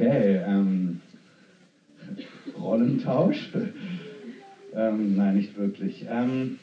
Okay, 0.00 0.40
ähm, 0.46 1.00
Rollentausch? 2.56 3.50
ähm, 4.76 5.16
nein, 5.16 5.34
nicht 5.34 5.58
wirklich. 5.58 6.06
Ähm, 6.08 6.56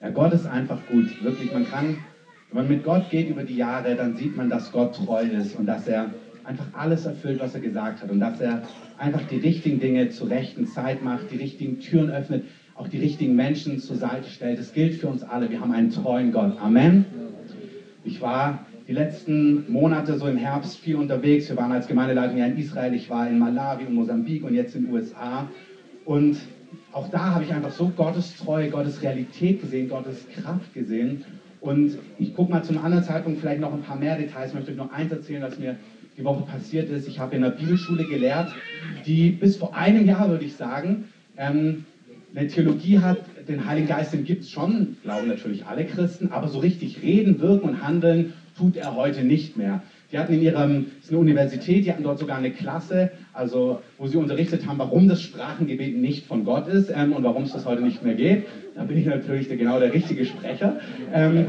ja, 0.00 0.08
Gott 0.08 0.32
ist 0.32 0.46
einfach 0.46 0.78
gut. 0.86 1.22
Wirklich, 1.22 1.52
man 1.52 1.68
kann, 1.68 1.98
wenn 2.48 2.62
man 2.62 2.68
mit 2.68 2.84
Gott 2.84 3.10
geht 3.10 3.28
über 3.28 3.42
die 3.42 3.56
Jahre, 3.56 3.96
dann 3.96 4.16
sieht 4.16 4.34
man, 4.34 4.48
dass 4.48 4.72
Gott 4.72 4.94
treu 4.94 5.24
ist 5.24 5.58
und 5.58 5.66
dass 5.66 5.88
er 5.88 6.08
einfach 6.44 6.68
alles 6.72 7.04
erfüllt, 7.04 7.38
was 7.38 7.54
er 7.54 7.60
gesagt 7.60 8.00
hat 8.00 8.10
und 8.10 8.20
dass 8.20 8.40
er 8.40 8.62
einfach 8.96 9.26
die 9.30 9.36
richtigen 9.36 9.78
Dinge 9.78 10.08
zur 10.08 10.30
rechten 10.30 10.66
Zeit 10.66 11.02
macht, 11.02 11.30
die 11.30 11.36
richtigen 11.36 11.80
Türen 11.80 12.08
öffnet, 12.08 12.44
auch 12.76 12.88
die 12.88 12.98
richtigen 12.98 13.36
Menschen 13.36 13.78
zur 13.78 13.96
Seite 13.96 14.30
stellt. 14.30 14.58
Das 14.58 14.72
gilt 14.72 14.94
für 14.94 15.08
uns 15.08 15.22
alle. 15.22 15.50
Wir 15.50 15.60
haben 15.60 15.72
einen 15.72 15.90
treuen 15.90 16.32
Gott. 16.32 16.58
Amen. 16.62 17.04
Ich 18.04 18.22
war 18.22 18.65
die 18.88 18.92
letzten 18.92 19.70
Monate 19.70 20.18
so 20.18 20.26
im 20.26 20.36
Herbst 20.36 20.78
viel 20.78 20.96
unterwegs. 20.96 21.48
Wir 21.48 21.56
waren 21.56 21.72
als 21.72 21.88
Gemeindeleitung 21.88 22.38
ja 22.38 22.46
in 22.46 22.56
Israel, 22.56 22.94
ich 22.94 23.10
war 23.10 23.28
in 23.28 23.38
Malawi 23.38 23.84
und 23.86 23.94
Mosambik 23.94 24.44
und 24.44 24.54
jetzt 24.54 24.76
in 24.76 24.84
den 24.84 24.94
USA. 24.94 25.48
Und 26.04 26.38
auch 26.92 27.08
da 27.10 27.34
habe 27.34 27.44
ich 27.44 27.52
einfach 27.52 27.72
so 27.72 27.88
Gottes 27.88 28.36
Treue, 28.36 28.70
Gottes 28.70 29.02
Realität 29.02 29.60
gesehen, 29.60 29.88
Gottes 29.88 30.26
Kraft 30.28 30.72
gesehen. 30.72 31.24
Und 31.60 31.98
ich 32.18 32.34
gucke 32.34 32.52
mal 32.52 32.62
zum 32.62 32.78
anderen 32.78 33.02
Zeitpunkt 33.02 33.40
vielleicht 33.40 33.60
noch 33.60 33.72
ein 33.72 33.82
paar 33.82 33.96
mehr 33.96 34.16
Details. 34.16 34.50
Ich 34.50 34.54
möchte 34.54 34.70
euch 34.70 34.76
nur 34.76 34.92
eins 34.92 35.10
erzählen, 35.10 35.42
was 35.42 35.58
mir 35.58 35.76
die 36.16 36.24
Woche 36.24 36.44
passiert 36.46 36.88
ist. 36.88 37.08
Ich 37.08 37.18
habe 37.18 37.34
in 37.34 37.44
einer 37.44 37.54
Bibelschule 37.54 38.04
gelehrt, 38.04 38.54
die 39.04 39.30
bis 39.30 39.56
vor 39.56 39.74
einem 39.74 40.06
Jahr, 40.06 40.30
würde 40.30 40.44
ich 40.44 40.54
sagen, 40.54 41.06
ähm, 41.36 41.84
eine 42.34 42.46
Theologie 42.46 43.00
hat, 43.00 43.18
den 43.48 43.66
Heiligen 43.66 43.88
Geist, 43.88 44.12
den 44.12 44.24
gibt 44.24 44.42
es 44.42 44.50
schon, 44.50 44.96
glauben 45.02 45.28
natürlich 45.28 45.66
alle 45.66 45.84
Christen, 45.84 46.28
aber 46.30 46.48
so 46.48 46.58
richtig 46.58 47.02
reden, 47.02 47.40
wirken 47.40 47.68
und 47.68 47.82
handeln 47.82 48.32
tut 48.56 48.76
er 48.76 48.94
heute 48.96 49.22
nicht 49.22 49.56
mehr. 49.56 49.82
Die 50.12 50.18
hatten 50.18 50.32
in 50.32 50.42
ihrem, 50.42 50.86
das 50.96 51.06
ist 51.06 51.10
eine 51.10 51.18
Universität, 51.18 51.84
die 51.84 51.92
hatten 51.92 52.04
dort 52.04 52.18
sogar 52.18 52.38
eine 52.38 52.50
Klasse, 52.50 53.10
also 53.32 53.80
wo 53.98 54.06
sie 54.06 54.16
unterrichtet 54.16 54.66
haben, 54.66 54.78
warum 54.78 55.08
das 55.08 55.20
Sprachengebet 55.20 55.96
nicht 55.96 56.26
von 56.26 56.44
Gott 56.44 56.68
ist 56.68 56.90
ähm, 56.94 57.12
und 57.12 57.24
warum 57.24 57.42
es 57.42 57.52
das 57.52 57.66
heute 57.66 57.82
nicht 57.82 58.02
mehr 58.02 58.14
geht. 58.14 58.46
Da 58.74 58.84
bin 58.84 58.96
ich 58.96 59.06
natürlich 59.06 59.48
genau 59.48 59.78
der 59.78 59.92
richtige 59.92 60.24
Sprecher. 60.24 60.78
Ähm, 61.12 61.46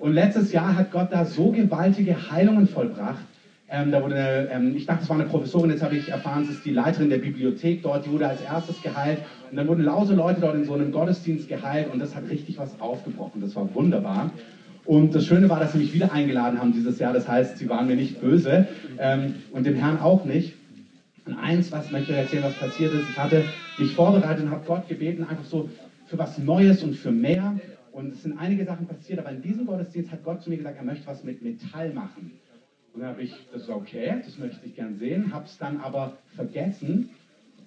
und 0.00 0.12
letztes 0.12 0.52
Jahr 0.52 0.76
hat 0.76 0.92
Gott 0.92 1.08
da 1.10 1.24
so 1.24 1.50
gewaltige 1.50 2.30
Heilungen 2.30 2.66
vollbracht. 2.66 3.24
Ähm, 3.68 3.90
da 3.90 4.00
wurde, 4.02 4.48
ähm, 4.52 4.76
ich 4.76 4.86
dachte, 4.86 5.02
es 5.02 5.08
war 5.08 5.18
eine 5.18 5.28
Professorin, 5.28 5.70
jetzt 5.70 5.82
habe 5.82 5.96
ich 5.96 6.10
erfahren, 6.10 6.44
es 6.44 6.50
ist 6.50 6.64
die 6.64 6.70
Leiterin 6.70 7.10
der 7.10 7.16
Bibliothek 7.16 7.82
dort, 7.82 8.06
die 8.06 8.12
wurde 8.12 8.28
als 8.28 8.40
erstes 8.42 8.80
geheilt. 8.80 9.18
Und 9.50 9.56
dann 9.56 9.66
wurden 9.66 9.82
lause 9.82 10.14
Leute 10.14 10.40
dort 10.40 10.54
in 10.54 10.64
so 10.64 10.74
einem 10.74 10.92
Gottesdienst 10.92 11.48
geheilt 11.48 11.92
und 11.92 11.98
das 11.98 12.14
hat 12.14 12.30
richtig 12.30 12.58
was 12.58 12.80
aufgebrochen. 12.80 13.40
Das 13.40 13.56
war 13.56 13.74
wunderbar. 13.74 14.30
Und 14.86 15.14
das 15.14 15.26
Schöne 15.26 15.48
war, 15.48 15.58
dass 15.58 15.72
sie 15.72 15.78
mich 15.78 15.92
wieder 15.92 16.12
eingeladen 16.12 16.60
haben 16.60 16.72
dieses 16.72 16.98
Jahr. 16.98 17.12
Das 17.12 17.26
heißt, 17.26 17.58
sie 17.58 17.68
waren 17.68 17.86
mir 17.86 17.96
nicht 17.96 18.20
böse 18.20 18.68
ähm, 18.98 19.34
und 19.52 19.66
dem 19.66 19.74
Herrn 19.74 19.98
auch 19.98 20.24
nicht. 20.24 20.54
Und 21.26 21.34
eins, 21.34 21.72
was 21.72 21.90
möchte 21.90 22.12
ich 22.12 22.18
erzählen, 22.18 22.44
was 22.44 22.54
passiert 22.54 22.94
ist. 22.94 23.10
Ich 23.10 23.18
hatte 23.18 23.44
mich 23.78 23.94
vorbereitet 23.94 24.44
und 24.44 24.50
habe 24.52 24.64
Gott 24.64 24.88
gebeten, 24.88 25.24
einfach 25.24 25.44
so 25.44 25.68
für 26.06 26.18
was 26.18 26.38
Neues 26.38 26.84
und 26.84 26.94
für 26.94 27.10
mehr. 27.10 27.58
Und 27.90 28.12
es 28.12 28.22
sind 28.22 28.38
einige 28.38 28.64
Sachen 28.64 28.86
passiert, 28.86 29.18
aber 29.18 29.30
in 29.30 29.42
diesem 29.42 29.66
Gottesdienst 29.66 30.12
hat 30.12 30.22
Gott 30.22 30.42
zu 30.42 30.50
mir 30.50 30.58
gesagt, 30.58 30.76
er 30.76 30.84
möchte 30.84 31.06
was 31.06 31.24
mit 31.24 31.42
Metall 31.42 31.92
machen. 31.92 32.32
Und 32.94 33.00
dann 33.00 33.10
habe 33.10 33.22
ich, 33.22 33.34
das 33.52 33.62
ist 33.62 33.68
okay, 33.68 34.14
das 34.24 34.38
möchte 34.38 34.64
ich 34.64 34.76
gern 34.76 34.96
sehen, 34.98 35.32
habe 35.32 35.46
es 35.46 35.58
dann 35.58 35.80
aber 35.80 36.16
vergessen 36.36 37.10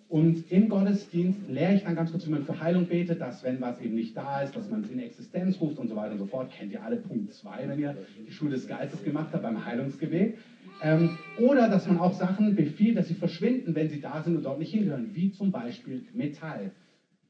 und 0.09 0.51
im 0.51 0.69
Gottesdienst 0.69 1.47
lehre 1.47 1.75
ich 1.75 1.83
dann 1.83 1.95
ganz 1.95 2.09
kurz, 2.09 2.25
wie 2.25 2.31
man 2.31 2.43
für 2.43 2.59
Heilung 2.59 2.87
betet, 2.87 3.21
dass 3.21 3.43
wenn 3.43 3.61
was 3.61 3.79
eben 3.79 3.93
nicht 3.93 4.17
da 4.17 4.41
ist, 4.41 4.55
dass 4.55 4.67
man 4.71 4.81
es 4.81 4.89
in 4.89 4.97
Existenz 4.97 5.61
ruft 5.61 5.77
und 5.77 5.87
so 5.87 5.95
weiter 5.95 6.13
und 6.13 6.17
so 6.17 6.25
fort. 6.25 6.51
Kennt 6.51 6.71
ihr 6.71 6.83
alle 6.83 6.95
Punkt 6.95 7.31
2, 7.31 7.67
wenn 7.67 7.79
ihr 7.79 7.95
die 8.27 8.31
Schule 8.31 8.49
des 8.49 8.67
Geistes 8.67 9.03
gemacht 9.03 9.27
habt 9.33 9.43
beim 9.43 9.63
Heilungsgebet. 9.63 10.35
Ähm, 10.81 11.15
oder 11.37 11.67
dass 11.69 11.87
man 11.87 11.99
auch 11.99 12.13
Sachen 12.13 12.55
befiehlt, 12.55 12.97
dass 12.97 13.07
sie 13.07 13.13
verschwinden, 13.13 13.75
wenn 13.75 13.87
sie 13.87 14.01
da 14.01 14.23
sind 14.23 14.35
und 14.35 14.43
dort 14.43 14.57
nicht 14.57 14.71
hingehören, 14.71 15.11
wie 15.13 15.29
zum 15.29 15.51
Beispiel 15.51 16.01
Metall. 16.13 16.71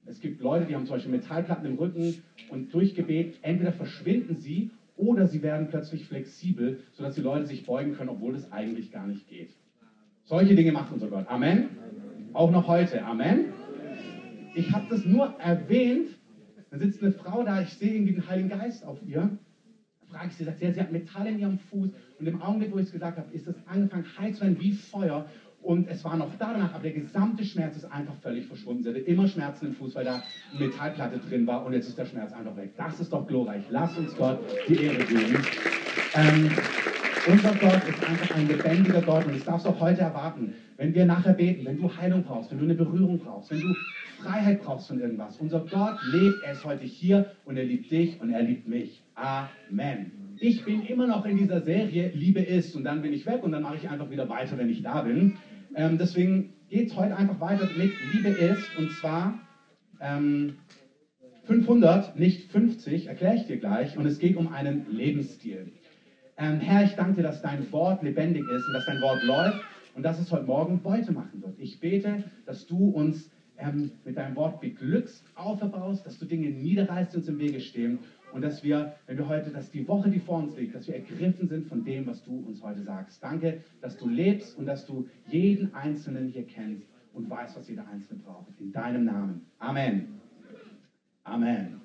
Es 0.05 0.21
gibt 0.21 0.39
Leute, 0.39 0.65
die 0.65 0.73
haben 0.73 0.85
zum 0.85 0.95
Beispiel 0.95 1.11
Metallplatten 1.11 1.65
im 1.65 1.75
Rücken 1.75 2.13
und 2.47 2.73
durch 2.73 2.95
Gebet 2.95 3.39
entweder 3.41 3.73
verschwinden 3.73 4.37
sie 4.37 4.71
oder 4.95 5.27
sie 5.27 5.41
werden 5.41 5.67
plötzlich 5.69 6.05
flexibel, 6.05 6.79
sodass 6.93 7.15
die 7.15 7.21
Leute 7.21 7.45
sich 7.45 7.65
beugen 7.65 7.91
können, 7.93 8.09
obwohl 8.09 8.35
es 8.35 8.53
eigentlich 8.53 8.89
gar 8.89 9.05
nicht 9.05 9.27
geht. 9.27 9.49
Solche 10.23 10.55
Dinge 10.55 10.71
macht 10.71 10.93
unser 10.93 11.07
Gott. 11.07 11.25
Amen. 11.27 11.67
Auch 12.33 12.51
noch 12.51 12.67
heute. 12.67 13.03
Amen. 13.03 13.45
Ich 14.53 14.71
habe 14.71 14.85
das 14.89 15.03
nur 15.03 15.33
erwähnt. 15.39 16.09
Da 16.69 16.77
sitzt 16.77 17.01
eine 17.01 17.11
Frau 17.11 17.43
da, 17.43 17.61
ich 17.61 17.69
sehe 17.69 17.93
irgendwie 17.95 18.13
den 18.13 18.27
Heiligen 18.27 18.49
Geist 18.49 18.85
auf 18.85 18.99
ihr. 19.03 19.37
Frage 20.11 20.27
ich 20.27 20.35
sie, 20.35 20.43
sagt 20.43 20.59
sie, 20.59 20.71
sie 20.71 20.79
hat 20.79 20.91
Metall 20.91 21.27
in 21.27 21.39
ihrem 21.39 21.57
Fuß. 21.57 21.89
Und 22.19 22.27
im 22.27 22.41
Augenblick, 22.41 22.71
wo 22.71 22.77
ich 22.77 22.85
es 22.85 22.91
gesagt 22.91 23.17
habe, 23.17 23.33
ist 23.33 23.47
es 23.47 23.55
angefangen 23.67 24.05
heiß 24.17 24.37
zu 24.37 24.41
werden 24.43 24.59
wie 24.59 24.73
Feuer. 24.73 25.25
Und 25.61 25.87
es 25.87 26.03
war 26.05 26.15
noch 26.15 26.29
da 26.37 26.53
danach, 26.53 26.73
aber 26.73 26.83
der 26.83 26.93
gesamte 26.93 27.43
Schmerz 27.43 27.75
ist 27.75 27.85
einfach 27.85 28.15
völlig 28.21 28.45
verschwunden. 28.45 28.83
Sie 28.83 28.89
hatte 28.89 28.99
immer 28.99 29.27
Schmerzen 29.27 29.67
im 29.67 29.73
Fuß, 29.73 29.95
weil 29.95 30.05
da 30.05 30.23
eine 30.51 30.67
Metallplatte 30.67 31.17
drin 31.17 31.47
war 31.47 31.65
und 31.65 31.73
jetzt 31.73 31.89
ist 31.89 31.97
der 31.97 32.05
Schmerz 32.05 32.31
einfach 32.31 32.55
weg. 32.55 32.71
Das 32.77 32.99
ist 32.99 33.11
doch 33.11 33.27
glorreich. 33.27 33.63
Lass 33.69 33.97
uns 33.97 34.15
Gott 34.15 34.39
die 34.67 34.83
Ehre 34.83 35.03
geben. 35.03 35.43
Ähm, 36.15 36.49
unser 37.27 37.53
Gott 37.55 37.81
ist 37.89 38.03
einfach 38.03 38.35
ein 38.35 38.47
lebendiger 38.47 39.01
Gott 39.01 39.25
und 39.25 39.35
das 39.35 39.43
darfst 39.43 39.65
du 39.65 39.71
auch 39.71 39.79
heute 39.79 40.01
erwarten. 40.01 40.53
Wenn 40.79 40.93
wir 40.93 41.05
nachher 41.05 41.33
beten, 41.33 41.65
wenn 41.65 41.77
du 41.77 41.93
Heilung 41.93 42.23
brauchst, 42.23 42.51
wenn 42.51 42.59
du 42.59 42.63
eine 42.63 42.73
Berührung 42.73 43.19
brauchst, 43.19 43.51
wenn 43.51 43.59
du 43.59 43.75
Freiheit 44.23 44.63
brauchst 44.63 44.87
von 44.87 44.97
irgendwas, 44.97 45.35
unser 45.35 45.59
Gott 45.65 45.97
lebt, 46.09 46.41
er 46.41 46.53
ist 46.53 46.63
heute 46.63 46.85
hier 46.85 47.35
und 47.43 47.57
er 47.57 47.65
liebt 47.65 47.91
dich 47.91 48.21
und 48.21 48.29
er 48.29 48.41
liebt 48.41 48.65
mich. 48.65 49.03
Amen. 49.13 50.09
Ich 50.39 50.63
bin 50.63 50.85
immer 50.85 51.05
noch 51.05 51.25
in 51.25 51.35
dieser 51.35 51.59
Serie 51.59 52.11
Liebe 52.13 52.39
ist 52.39 52.77
und 52.77 52.85
dann 52.85 53.01
bin 53.01 53.11
ich 53.11 53.25
weg 53.25 53.43
und 53.43 53.51
dann 53.51 53.61
mache 53.61 53.75
ich 53.75 53.89
einfach 53.89 54.09
wieder 54.09 54.29
weiter, 54.29 54.57
wenn 54.57 54.69
ich 54.69 54.81
da 54.81 55.01
bin. 55.01 55.35
Ähm, 55.75 55.97
deswegen 55.97 56.53
geht 56.69 56.87
es 56.87 56.95
heute 56.95 57.17
einfach 57.17 57.41
weiter 57.41 57.67
mit 57.77 57.91
Liebe 58.13 58.29
ist 58.29 58.77
und 58.77 58.89
zwar 58.93 59.37
ähm, 59.99 60.53
500, 61.43 62.15
nicht 62.17 62.49
50, 62.53 63.07
erkläre 63.07 63.35
ich 63.35 63.43
dir 63.47 63.57
gleich 63.57 63.97
und 63.97 64.05
es 64.05 64.17
geht 64.17 64.37
um 64.37 64.53
einen 64.53 64.85
Lebensstil. 64.89 65.73
Ähm, 66.37 66.61
Herr, 66.61 66.85
ich 66.85 66.93
danke 66.93 67.15
dir, 67.15 67.23
dass 67.23 67.41
dein 67.41 67.69
Wort 67.73 68.01
lebendig 68.01 68.43
ist 68.49 68.65
und 68.65 68.73
dass 68.73 68.85
dein 68.85 69.01
Wort 69.01 69.21
läuft 69.25 69.59
und 69.95 70.03
dass 70.03 70.19
es 70.19 70.31
heute 70.31 70.45
Morgen 70.45 70.81
Beute 70.81 71.11
machen 71.11 71.41
wird. 71.41 71.53
Ich 71.57 71.79
bete, 71.79 72.23
dass 72.45 72.65
du 72.65 72.89
uns 72.89 73.31
ähm, 73.57 73.91
mit 74.05 74.17
deinem 74.17 74.35
Wort 74.35 74.61
beglückst, 74.61 75.25
auferbaust, 75.35 76.05
dass 76.05 76.17
du 76.17 76.25
Dinge 76.25 76.49
niederreißt, 76.49 77.13
die 77.13 77.17
uns 77.17 77.27
im 77.27 77.39
Wege 77.39 77.59
stehen 77.59 77.99
und 78.33 78.41
dass 78.41 78.63
wir, 78.63 78.93
wenn 79.07 79.17
wir 79.17 79.27
heute, 79.27 79.49
dass 79.51 79.71
die 79.71 79.87
Woche, 79.87 80.09
die 80.09 80.19
vor 80.19 80.39
uns 80.39 80.55
liegt, 80.55 80.75
dass 80.75 80.87
wir 80.87 80.95
ergriffen 80.95 81.47
sind 81.47 81.67
von 81.67 81.83
dem, 81.83 82.07
was 82.07 82.23
du 82.23 82.37
uns 82.37 82.63
heute 82.63 82.83
sagst. 82.83 83.21
Danke, 83.23 83.61
dass 83.81 83.97
du 83.97 84.07
lebst 84.07 84.57
und 84.57 84.65
dass 84.65 84.85
du 84.85 85.07
jeden 85.27 85.73
Einzelnen 85.73 86.29
hier 86.29 86.43
kennst 86.43 86.87
und 87.13 87.29
weißt, 87.29 87.57
was 87.57 87.67
jeder 87.67 87.87
Einzelne 87.87 88.19
braucht. 88.19 88.51
In 88.59 88.71
deinem 88.71 89.05
Namen. 89.05 89.45
Amen. 89.57 90.19
Amen. 91.23 91.81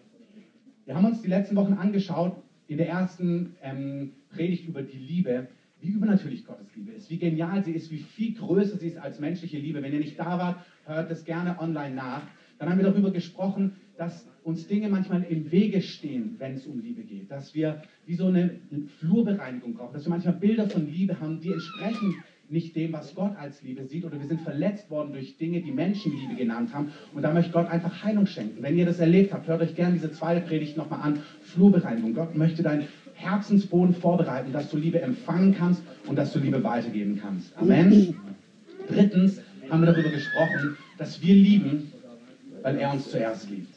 Wir 0.85 0.95
haben 0.95 1.07
uns 1.07 1.23
die 1.23 1.29
letzten 1.29 1.57
Wochen 1.57 1.73
angeschaut, 1.73 2.37
in 2.67 2.79
der 2.79 2.89
ersten 2.89 3.57
ähm, 3.63 4.13
Predigt 4.31 4.69
über 4.69 4.83
die 4.83 4.99
Liebe, 4.99 5.49
wie 5.85 5.91
übernatürlich 5.91 6.47
Gottes 6.47 6.75
Liebe 6.75 6.93
ist, 6.93 7.11
wie 7.11 7.19
genial 7.19 7.63
sie 7.65 7.73
ist, 7.73 7.91
wie 7.91 7.99
viel 7.99 8.35
größer 8.35 8.77
sie 8.77 8.89
ist 8.89 8.99
als 8.99 9.21
menschliche 9.21 9.59
Liebe. 9.59 9.83
Wenn 9.83 9.93
ihr 9.93 10.01
nicht 10.01 10.19
da 10.19 10.39
wart, 10.39 10.65
hört 10.85 11.11
es 11.11 11.25
gerne 11.25 11.59
online 11.61 11.95
nach. 11.95 12.23
Dann 12.59 12.71
haben 12.71 12.79
wir 12.79 12.87
darüber 12.87 13.11
gesprochen, 13.11 13.77
dass 13.97 14.29
uns 14.43 14.67
Dinge 14.67 14.89
manchmal 14.89 15.23
im 15.25 15.51
Wege 15.51 15.81
stehen, 15.81 16.37
wenn 16.39 16.55
es 16.55 16.67
um 16.67 16.81
Liebe 16.81 17.03
geht. 17.03 17.31
Dass 17.31 17.55
wir 17.55 17.83
wie 18.07 18.15
so 18.15 18.27
eine 18.27 18.61
Flurbereinigung 18.99 19.75
brauchen, 19.75 19.95
dass 19.95 20.05
wir 20.05 20.11
manchmal 20.11 20.35
Bilder 20.35 20.69
von 20.69 20.87
Liebe 20.91 21.21
haben, 21.21 21.41
die 21.41 21.53
entsprechen 21.53 22.15
nicht 22.49 22.77
dem, 22.77 22.93
was 22.93 23.15
Gott 23.15 23.37
als 23.37 23.63
Liebe 23.63 23.85
sieht. 23.85 24.05
Oder 24.05 24.21
wir 24.21 24.27
sind 24.27 24.41
verletzt 24.43 24.91
worden 24.91 25.13
durch 25.13 25.37
Dinge, 25.39 25.63
die 25.63 25.73
Menschen 25.73 26.13
Liebe 26.13 26.35
genannt 26.35 26.75
haben. 26.75 26.93
Und 27.15 27.23
da 27.23 27.33
möchte 27.33 27.53
Gott 27.53 27.69
einfach 27.69 28.05
Heilung 28.05 28.27
schenken. 28.27 28.63
Wenn 28.63 28.77
ihr 28.77 28.87
das 28.87 29.01
erlebt 29.01 29.33
habt, 29.33 29.49
hört 29.49 29.63
euch 29.63 29.75
gerne 29.75 29.95
diese 29.95 30.13
zweite 30.13 30.47
Predigt 30.47 30.77
nochmal 30.77 31.01
an. 31.01 31.21
Flurbereinigung. 31.41 32.15
Gott 32.15 32.37
möchte 32.37 32.63
dein 32.63 32.87
Herzensboden 33.15 33.95
vorbereiten, 33.95 34.53
dass 34.53 34.71
du 34.71 34.77
Liebe 34.77 35.01
empfangen 35.01 35.55
kannst 35.57 35.83
und 36.07 36.17
dass 36.17 36.33
du 36.33 36.41
Liebe 36.41 36.63
weitergeben 36.63 37.19
kannst. 37.21 37.57
Amen. 37.57 38.17
Drittens 38.89 39.41
haben 39.71 39.83
wir 39.83 39.93
darüber 39.93 40.11
gesprochen, 40.11 40.77
dass 40.99 41.23
wir 41.23 41.35
lieben, 41.35 41.93
weil 42.63 42.77
er 42.77 42.93
uns 42.93 43.11
zuerst 43.11 43.49
liebt. 43.51 43.75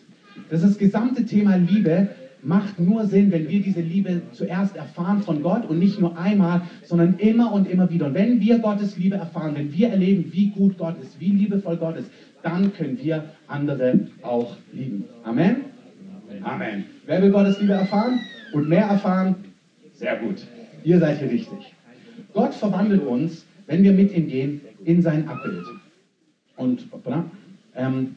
Das 0.49 0.61
ist 0.61 0.71
das 0.71 0.77
gesamte 0.77 1.25
Thema 1.25 1.55
Liebe 1.55 2.09
macht 2.43 2.79
nur 2.79 3.05
Sinn, 3.05 3.31
wenn 3.31 3.49
wir 3.49 3.61
diese 3.61 3.81
Liebe 3.81 4.21
zuerst 4.31 4.75
erfahren 4.75 5.21
von 5.21 5.41
Gott 5.41 5.67
und 5.67 5.79
nicht 5.79 5.99
nur 5.99 6.17
einmal, 6.17 6.61
sondern 6.83 7.17
immer 7.17 7.51
und 7.51 7.69
immer 7.69 7.89
wieder. 7.89 8.05
Und 8.07 8.13
wenn 8.13 8.39
wir 8.39 8.59
Gottes 8.59 8.97
Liebe 8.97 9.15
erfahren, 9.15 9.55
wenn 9.55 9.73
wir 9.73 9.89
erleben, 9.89 10.31
wie 10.31 10.49
gut 10.49 10.77
Gott 10.77 11.01
ist, 11.01 11.19
wie 11.19 11.31
liebevoll 11.31 11.77
Gott 11.77 11.97
ist, 11.97 12.11
dann 12.43 12.73
können 12.73 12.99
wir 13.01 13.25
andere 13.47 13.99
auch 14.21 14.55
lieben. 14.71 15.05
Amen. 15.23 15.57
Amen. 16.43 16.85
Wer 17.05 17.21
will 17.21 17.31
Gottes 17.31 17.59
Liebe 17.59 17.73
erfahren 17.73 18.19
und 18.53 18.69
mehr 18.69 18.85
erfahren? 18.85 19.35
Sehr 19.93 20.17
gut. 20.17 20.45
Ihr 20.83 20.99
seid 20.99 21.19
hier 21.19 21.29
richtig. 21.29 21.73
Gott 22.33 22.53
verwandelt 22.53 23.05
uns, 23.05 23.45
wenn 23.65 23.83
wir 23.83 23.91
mit 23.93 24.15
ihm 24.15 24.27
gehen, 24.27 24.61
in 24.85 25.01
sein 25.01 25.27
Abbild. 25.27 25.65
Und 26.55 26.87
ähm, 27.75 28.15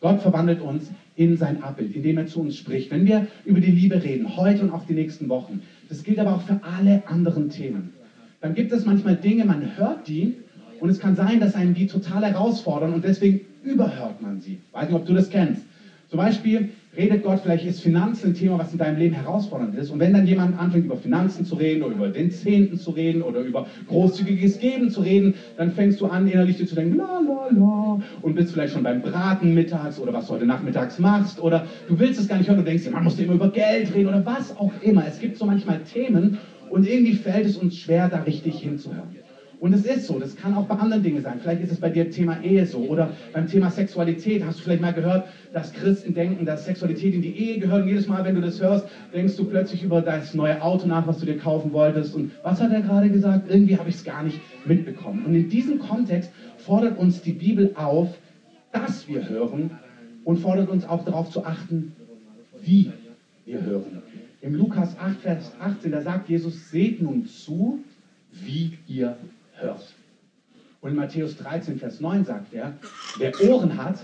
Gott 0.00 0.20
verwandelt 0.20 0.60
uns 0.60 0.90
in 1.16 1.36
sein 1.36 1.62
Abbild, 1.62 1.94
indem 1.96 2.18
er 2.18 2.26
zu 2.26 2.40
uns 2.40 2.56
spricht. 2.56 2.90
Wenn 2.90 3.06
wir 3.06 3.26
über 3.44 3.60
die 3.60 3.70
Liebe 3.70 4.02
reden, 4.02 4.36
heute 4.36 4.62
und 4.62 4.70
auch 4.70 4.86
die 4.86 4.94
nächsten 4.94 5.28
Wochen, 5.28 5.60
Das 5.88 6.02
gilt 6.02 6.18
aber 6.18 6.34
auch 6.34 6.42
für 6.42 6.60
alle 6.62 7.02
anderen 7.06 7.48
Themen. 7.48 7.92
Dann 8.40 8.54
gibt 8.54 8.72
es 8.72 8.84
manchmal 8.84 9.16
Dinge, 9.16 9.44
man 9.44 9.76
hört 9.76 10.06
die 10.06 10.36
und 10.80 10.88
es 10.90 11.00
kann 11.00 11.16
sein, 11.16 11.40
dass 11.40 11.54
einen 11.54 11.74
die 11.74 11.86
total 11.86 12.24
herausfordern 12.24 12.92
und 12.92 13.04
deswegen 13.04 13.40
überhört 13.64 14.20
man 14.22 14.40
sie. 14.40 14.58
Ich 14.66 14.72
weiß 14.72 14.88
nicht, 14.88 14.96
ob 14.96 15.06
du 15.06 15.14
das 15.14 15.30
kennst. 15.30 15.62
Zum 16.08 16.18
Beispiel 16.18 16.70
redet 16.98 17.22
Gott, 17.22 17.38
vielleicht 17.40 17.64
ist 17.64 17.80
Finanzen 17.80 18.30
ein 18.30 18.34
Thema, 18.34 18.58
was 18.58 18.72
in 18.72 18.78
deinem 18.78 18.98
Leben 18.98 19.14
herausfordernd 19.14 19.76
ist. 19.76 19.90
Und 19.90 20.00
wenn 20.00 20.12
dann 20.12 20.26
jemand 20.26 20.58
anfängt, 20.58 20.84
über 20.84 20.96
Finanzen 20.96 21.44
zu 21.44 21.54
reden 21.54 21.84
oder 21.84 21.94
über 21.94 22.08
den 22.08 22.30
Zehnten 22.32 22.76
zu 22.76 22.90
reden 22.90 23.22
oder 23.22 23.40
über 23.40 23.66
großzügiges 23.86 24.58
Geben 24.58 24.90
zu 24.90 25.00
reden, 25.00 25.34
dann 25.56 25.70
fängst 25.70 26.00
du 26.00 26.06
an, 26.06 26.26
innerlich 26.26 26.56
dir 26.56 26.66
zu 26.66 26.74
denken, 26.74 26.96
la 26.96 27.20
la 27.20 27.48
la, 27.56 28.00
und 28.20 28.34
bist 28.34 28.52
vielleicht 28.52 28.72
schon 28.72 28.82
beim 28.82 29.00
Braten 29.00 29.54
mittags 29.54 30.00
oder 30.00 30.12
was 30.12 30.26
du 30.26 30.34
heute 30.34 30.44
nachmittags 30.44 30.98
machst 30.98 31.40
oder 31.40 31.64
du 31.86 31.98
willst 31.98 32.18
es 32.18 32.26
gar 32.26 32.36
nicht 32.36 32.48
hören, 32.48 32.58
du 32.58 32.64
denkst, 32.64 32.90
man 32.90 33.04
muss 33.04 33.18
immer 33.20 33.34
über 33.34 33.48
Geld 33.48 33.94
reden 33.94 34.08
oder 34.08 34.26
was 34.26 34.56
auch 34.56 34.72
immer. 34.82 35.06
Es 35.06 35.20
gibt 35.20 35.36
so 35.36 35.46
manchmal 35.46 35.78
Themen 35.78 36.36
und 36.68 36.86
irgendwie 36.86 37.14
fällt 37.14 37.46
es 37.46 37.56
uns 37.56 37.76
schwer, 37.76 38.08
da 38.08 38.22
richtig 38.22 38.58
hinzuhören. 38.58 39.17
Und 39.60 39.72
es 39.72 39.84
ist 39.84 40.06
so, 40.06 40.18
das 40.20 40.36
kann 40.36 40.54
auch 40.54 40.66
bei 40.66 40.76
anderen 40.76 41.02
Dingen 41.02 41.22
sein. 41.22 41.40
Vielleicht 41.40 41.62
ist 41.62 41.72
es 41.72 41.80
bei 41.80 41.90
dir 41.90 42.10
Thema 42.10 42.40
Ehe 42.42 42.64
so 42.64 42.78
oder 42.78 43.10
beim 43.32 43.48
Thema 43.48 43.70
Sexualität. 43.70 44.44
Hast 44.44 44.60
du 44.60 44.62
vielleicht 44.64 44.82
mal 44.82 44.92
gehört, 44.92 45.28
dass 45.52 45.72
Christen 45.72 46.14
denken, 46.14 46.46
dass 46.46 46.64
Sexualität 46.64 47.14
in 47.14 47.22
die 47.22 47.36
Ehe 47.36 47.58
gehört. 47.58 47.82
Und 47.82 47.88
jedes 47.88 48.06
Mal, 48.06 48.24
wenn 48.24 48.36
du 48.36 48.40
das 48.40 48.60
hörst, 48.62 48.86
denkst 49.12 49.36
du 49.36 49.44
plötzlich 49.46 49.82
über 49.82 50.00
das 50.00 50.34
neue 50.34 50.62
Auto 50.62 50.86
nach, 50.86 51.06
was 51.08 51.18
du 51.18 51.26
dir 51.26 51.38
kaufen 51.38 51.72
wolltest. 51.72 52.14
Und 52.14 52.30
was 52.44 52.60
hat 52.60 52.70
er 52.70 52.82
gerade 52.82 53.10
gesagt? 53.10 53.50
Irgendwie 53.50 53.76
habe 53.76 53.88
ich 53.88 53.96
es 53.96 54.04
gar 54.04 54.22
nicht 54.22 54.40
mitbekommen. 54.64 55.24
Und 55.26 55.34
in 55.34 55.48
diesem 55.48 55.80
Kontext 55.80 56.30
fordert 56.58 56.96
uns 56.96 57.22
die 57.22 57.32
Bibel 57.32 57.72
auf, 57.74 58.16
dass 58.72 59.08
wir 59.08 59.28
hören 59.28 59.70
und 60.24 60.38
fordert 60.38 60.68
uns 60.68 60.86
auch 60.86 61.04
darauf 61.04 61.30
zu 61.30 61.44
achten, 61.44 61.96
wie 62.62 62.92
wir 63.44 63.62
hören. 63.62 64.02
Im 64.40 64.54
Lukas 64.54 64.96
8, 64.98 65.20
Vers 65.20 65.52
18, 65.58 65.90
da 65.90 66.00
sagt 66.00 66.28
Jesus, 66.28 66.70
seht 66.70 67.02
nun 67.02 67.26
zu, 67.26 67.80
wie 68.30 68.74
ihr 68.86 69.16
hört. 69.60 69.94
Und 70.80 70.90
in 70.90 70.96
Matthäus 70.96 71.36
13, 71.36 71.78
Vers 71.78 72.00
9 72.00 72.24
sagt 72.24 72.54
er, 72.54 72.74
wer 73.18 73.32
Ohren 73.48 73.76
hat, 73.76 73.98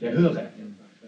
der 0.00 0.12
höre. 0.12 0.42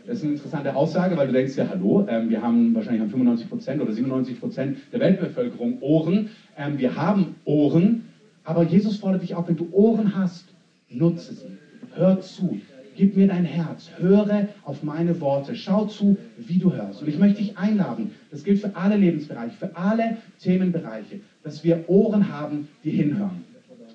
Das 0.07 0.19
ist 0.19 0.25
eine 0.25 0.33
interessante 0.33 0.75
Aussage, 0.75 1.17
weil 1.17 1.29
du 1.29 1.33
denkst 1.33 1.57
ja, 1.57 1.69
hallo, 1.69 2.07
ähm, 2.09 2.31
wir 2.31 2.43
haben 2.43 2.75
wahrscheinlich 2.75 3.03
95 3.03 3.49
Prozent 3.49 3.81
oder 3.81 3.93
97 3.93 4.41
Prozent 4.41 4.79
der 4.93 5.01
Weltbevölkerung 5.01 5.81
Ohren. 5.81 6.31
Ähm, 6.57 6.79
wir 6.79 6.97
haben 6.97 7.37
Ohren, 7.45 8.09
aber 8.45 8.65
Jesus 8.65 8.97
fordert 8.97 9.23
dich 9.23 9.35
auf, 9.35 9.49
wenn 9.49 9.57
du 9.57 9.69
Ohren 9.73 10.17
hast, 10.17 10.47
nutze 10.89 11.35
sie. 11.35 11.47
Hör 11.95 12.21
zu. 12.21 12.61
Gib 13.01 13.17
mir 13.17 13.29
dein 13.29 13.47
Herz. 13.47 13.89
Höre 13.97 14.49
auf 14.63 14.83
meine 14.83 15.23
Worte. 15.23 15.57
Schau 15.57 15.87
zu, 15.87 16.19
wie 16.37 16.59
du 16.59 16.75
hörst. 16.75 17.01
Und 17.01 17.09
ich 17.09 17.19
möchte 17.19 17.41
dich 17.41 17.57
einladen, 17.57 18.11
das 18.31 18.45
gilt 18.45 18.59
für 18.59 18.77
alle 18.77 18.95
Lebensbereiche, 18.95 19.57
für 19.57 19.75
alle 19.75 20.19
Themenbereiche, 20.39 21.21
dass 21.43 21.65
wir 21.65 21.89
Ohren 21.89 22.31
haben, 22.31 22.69
die 22.85 22.91
hinhören. 22.91 23.43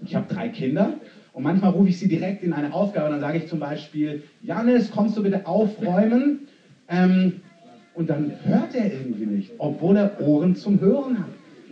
Ich 0.03 0.15
habe 0.15 0.33
drei 0.33 0.47
Kinder 0.49 0.93
und 1.33 1.43
manchmal 1.43 1.69
rufe 1.69 1.89
ich 1.89 1.99
sie 1.99 2.07
direkt 2.07 2.41
in 2.41 2.51
eine 2.51 2.73
Aufgabe. 2.73 3.11
Dann 3.11 3.19
sage 3.19 3.37
ich 3.37 3.47
zum 3.47 3.59
Beispiel, 3.59 4.23
Janis, 4.41 4.89
kommst 4.89 5.15
du 5.15 5.21
bitte 5.21 5.45
aufräumen? 5.45 6.47
Ähm, 6.89 7.41
und 7.93 8.09
dann 8.09 8.31
hört 8.43 8.73
er 8.73 8.91
irgendwie 8.91 9.27
nicht, 9.27 9.51
obwohl 9.59 9.97
er 9.97 10.19
Ohren 10.19 10.55
zum 10.55 10.81
Hören 10.81 11.19
hat. 11.19 11.29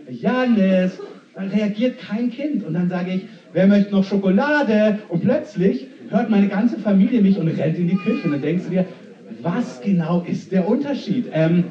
Janis, 0.08 1.00
dann 1.34 1.48
reagiert 1.48 1.98
kein 1.98 2.30
Kind. 2.30 2.62
Und 2.62 2.74
dann 2.74 2.88
sage 2.88 3.10
ich, 3.10 3.22
wer 3.52 3.66
möchte 3.66 3.90
noch 3.90 4.04
Schokolade? 4.04 5.00
Und 5.08 5.22
plötzlich 5.22 5.88
hört 6.10 6.30
meine 6.30 6.48
ganze 6.48 6.78
Familie 6.78 7.20
mich 7.20 7.38
und 7.38 7.48
rennt 7.48 7.78
in 7.78 7.88
die 7.88 7.96
Küche. 7.96 8.24
Und 8.24 8.32
dann 8.32 8.42
denkst 8.42 8.64
du 8.64 8.70
dir, 8.70 8.86
was 9.42 9.80
genau 9.80 10.22
ist 10.26 10.52
der 10.52 10.68
Unterschied? 10.68 11.26
Ähm, 11.32 11.64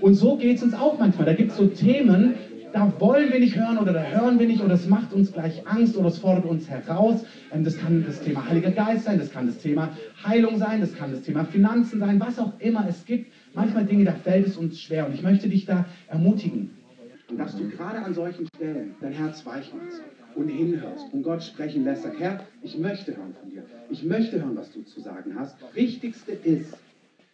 und 0.00 0.14
so 0.14 0.36
geht 0.36 0.56
es 0.56 0.62
uns 0.62 0.74
auch 0.74 0.98
manchmal. 0.98 1.26
Da 1.26 1.34
gibt 1.34 1.50
es 1.50 1.56
so 1.56 1.66
Themen, 1.66 2.34
da 2.72 2.92
wollen 3.00 3.32
wir 3.32 3.40
nicht 3.40 3.56
hören 3.56 3.78
oder 3.78 3.92
da 3.92 4.02
hören 4.02 4.38
wir 4.38 4.46
nicht 4.46 4.62
oder 4.62 4.74
es 4.74 4.88
macht 4.88 5.12
uns 5.12 5.32
gleich 5.32 5.66
Angst 5.66 5.96
oder 5.96 6.08
es 6.08 6.18
fordert 6.18 6.44
uns 6.44 6.68
heraus. 6.68 7.24
Ähm, 7.52 7.64
das 7.64 7.78
kann 7.78 8.04
das 8.06 8.20
Thema 8.20 8.48
Heiliger 8.48 8.70
Geist 8.70 9.04
sein, 9.04 9.18
das 9.18 9.30
kann 9.30 9.46
das 9.46 9.58
Thema 9.58 9.90
Heilung 10.24 10.58
sein, 10.58 10.80
das 10.80 10.94
kann 10.94 11.12
das 11.12 11.22
Thema 11.22 11.44
Finanzen 11.44 12.00
sein, 12.00 12.20
was 12.20 12.38
auch 12.38 12.52
immer. 12.58 12.86
Es 12.88 13.04
gibt 13.04 13.32
manchmal 13.54 13.84
Dinge, 13.84 14.04
da 14.04 14.12
fällt 14.12 14.46
es 14.46 14.56
uns 14.56 14.80
schwer 14.80 15.06
und 15.06 15.14
ich 15.14 15.22
möchte 15.22 15.48
dich 15.48 15.66
da 15.66 15.86
ermutigen, 16.08 16.70
dass 17.36 17.56
du 17.56 17.68
gerade 17.68 17.98
an 17.98 18.14
solchen 18.14 18.46
Stellen 18.56 18.94
dein 19.00 19.12
Herz 19.12 19.44
weich 19.46 19.72
machst 19.74 20.02
und 20.34 20.48
hinhörst 20.48 21.12
und 21.12 21.22
Gott 21.22 21.42
sprechen 21.42 21.84
lässt. 21.84 22.02
Sag, 22.02 22.18
Herr, 22.18 22.44
ich 22.62 22.78
möchte 22.78 23.16
hören 23.16 23.34
von 23.40 23.50
dir. 23.50 23.64
Ich 23.90 24.02
möchte 24.04 24.40
hören, 24.40 24.56
was 24.56 24.72
du 24.72 24.82
zu 24.82 25.00
sagen 25.00 25.34
hast. 25.38 25.56
Wichtigste 25.74 26.32
ist, 26.32 26.76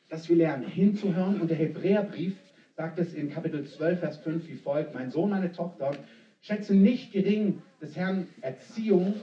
dass 0.09 0.29
wir 0.29 0.37
lernen, 0.37 0.67
hinzuhören 0.67 1.41
und 1.41 1.51
der 1.51 1.57
Hebräerbrief 1.57 2.37
sagt 2.77 2.99
es 2.99 3.15
in 3.15 3.31
Kapitel 3.31 3.65
12, 3.65 4.01
Vers 4.01 4.19
5 4.19 4.49
wie 4.49 4.57
folgt, 4.57 4.95
mein 4.95 5.11
Sohn, 5.11 5.31
meine 5.31 5.53
Tochter, 5.53 5.93
schätze 6.41 6.75
nicht 6.75 7.13
gering 7.13 7.63
des 7.81 7.97
Herrn 7.97 8.29
Erziehung 8.41 9.15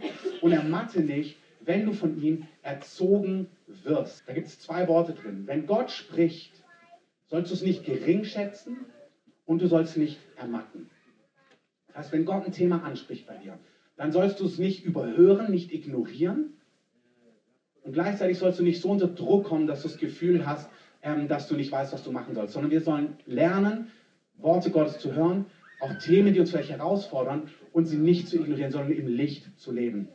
und 0.41 0.51
ermatte 0.51 1.01
nicht, 1.01 1.37
wenn 1.61 1.85
du 1.85 1.93
von 1.93 2.21
ihm 2.21 2.47
erzogen 2.61 3.47
wirst. 3.67 4.23
Da 4.27 4.33
gibt 4.33 4.47
es 4.47 4.59
zwei 4.59 4.87
Worte 4.87 5.13
drin. 5.13 5.43
Wenn 5.45 5.65
Gott 5.65 5.91
spricht, 5.91 6.51
sollst 7.27 7.51
du 7.51 7.55
es 7.55 7.63
nicht 7.63 7.85
gering 7.85 8.25
schätzen 8.25 8.77
und 9.45 9.61
du 9.61 9.67
sollst 9.67 9.97
nicht 9.97 10.19
ermatten. 10.35 10.89
Das 11.93 12.05
heißt, 12.05 12.13
wenn 12.13 12.25
Gott 12.25 12.43
ein 12.43 12.51
Thema 12.51 12.83
anspricht 12.83 13.27
bei 13.27 13.37
dir, 13.37 13.57
dann 13.97 14.11
sollst 14.11 14.39
du 14.39 14.45
es 14.45 14.57
nicht 14.57 14.83
überhören, 14.83 15.51
nicht 15.51 15.71
ignorieren. 15.71 16.53
Und 17.83 17.93
gleichzeitig 17.93 18.37
sollst 18.37 18.59
du 18.59 18.63
nicht 18.63 18.81
so 18.81 18.89
unter 18.89 19.07
Druck 19.07 19.43
kommen, 19.43 19.67
dass 19.67 19.83
du 19.83 19.89
das 19.89 19.97
Gefühl 19.97 20.45
hast, 20.45 20.71
ähm, 21.03 21.27
dass 21.27 21.47
du 21.47 21.55
nicht 21.55 21.71
weißt, 21.71 21.93
was 21.93 22.03
du 22.03 22.11
machen 22.11 22.33
sollst, 22.33 22.53
sondern 22.53 22.71
wir 22.71 22.81
sollen 22.81 23.13
lernen, 23.25 23.85
Worte 24.37 24.71
Gottes 24.71 24.97
zu 24.97 25.13
hören, 25.13 25.45
auch 25.81 25.93
Themen, 25.99 26.33
die 26.33 26.39
uns 26.39 26.49
vielleicht 26.49 26.71
herausfordern, 26.71 27.47
und 27.71 27.85
sie 27.85 27.97
nicht 27.97 28.27
zu 28.27 28.37
ignorieren, 28.37 28.71
sondern 28.71 28.91
im 28.91 29.05
Licht 29.05 29.59
zu 29.59 29.71
leben. 29.71 30.07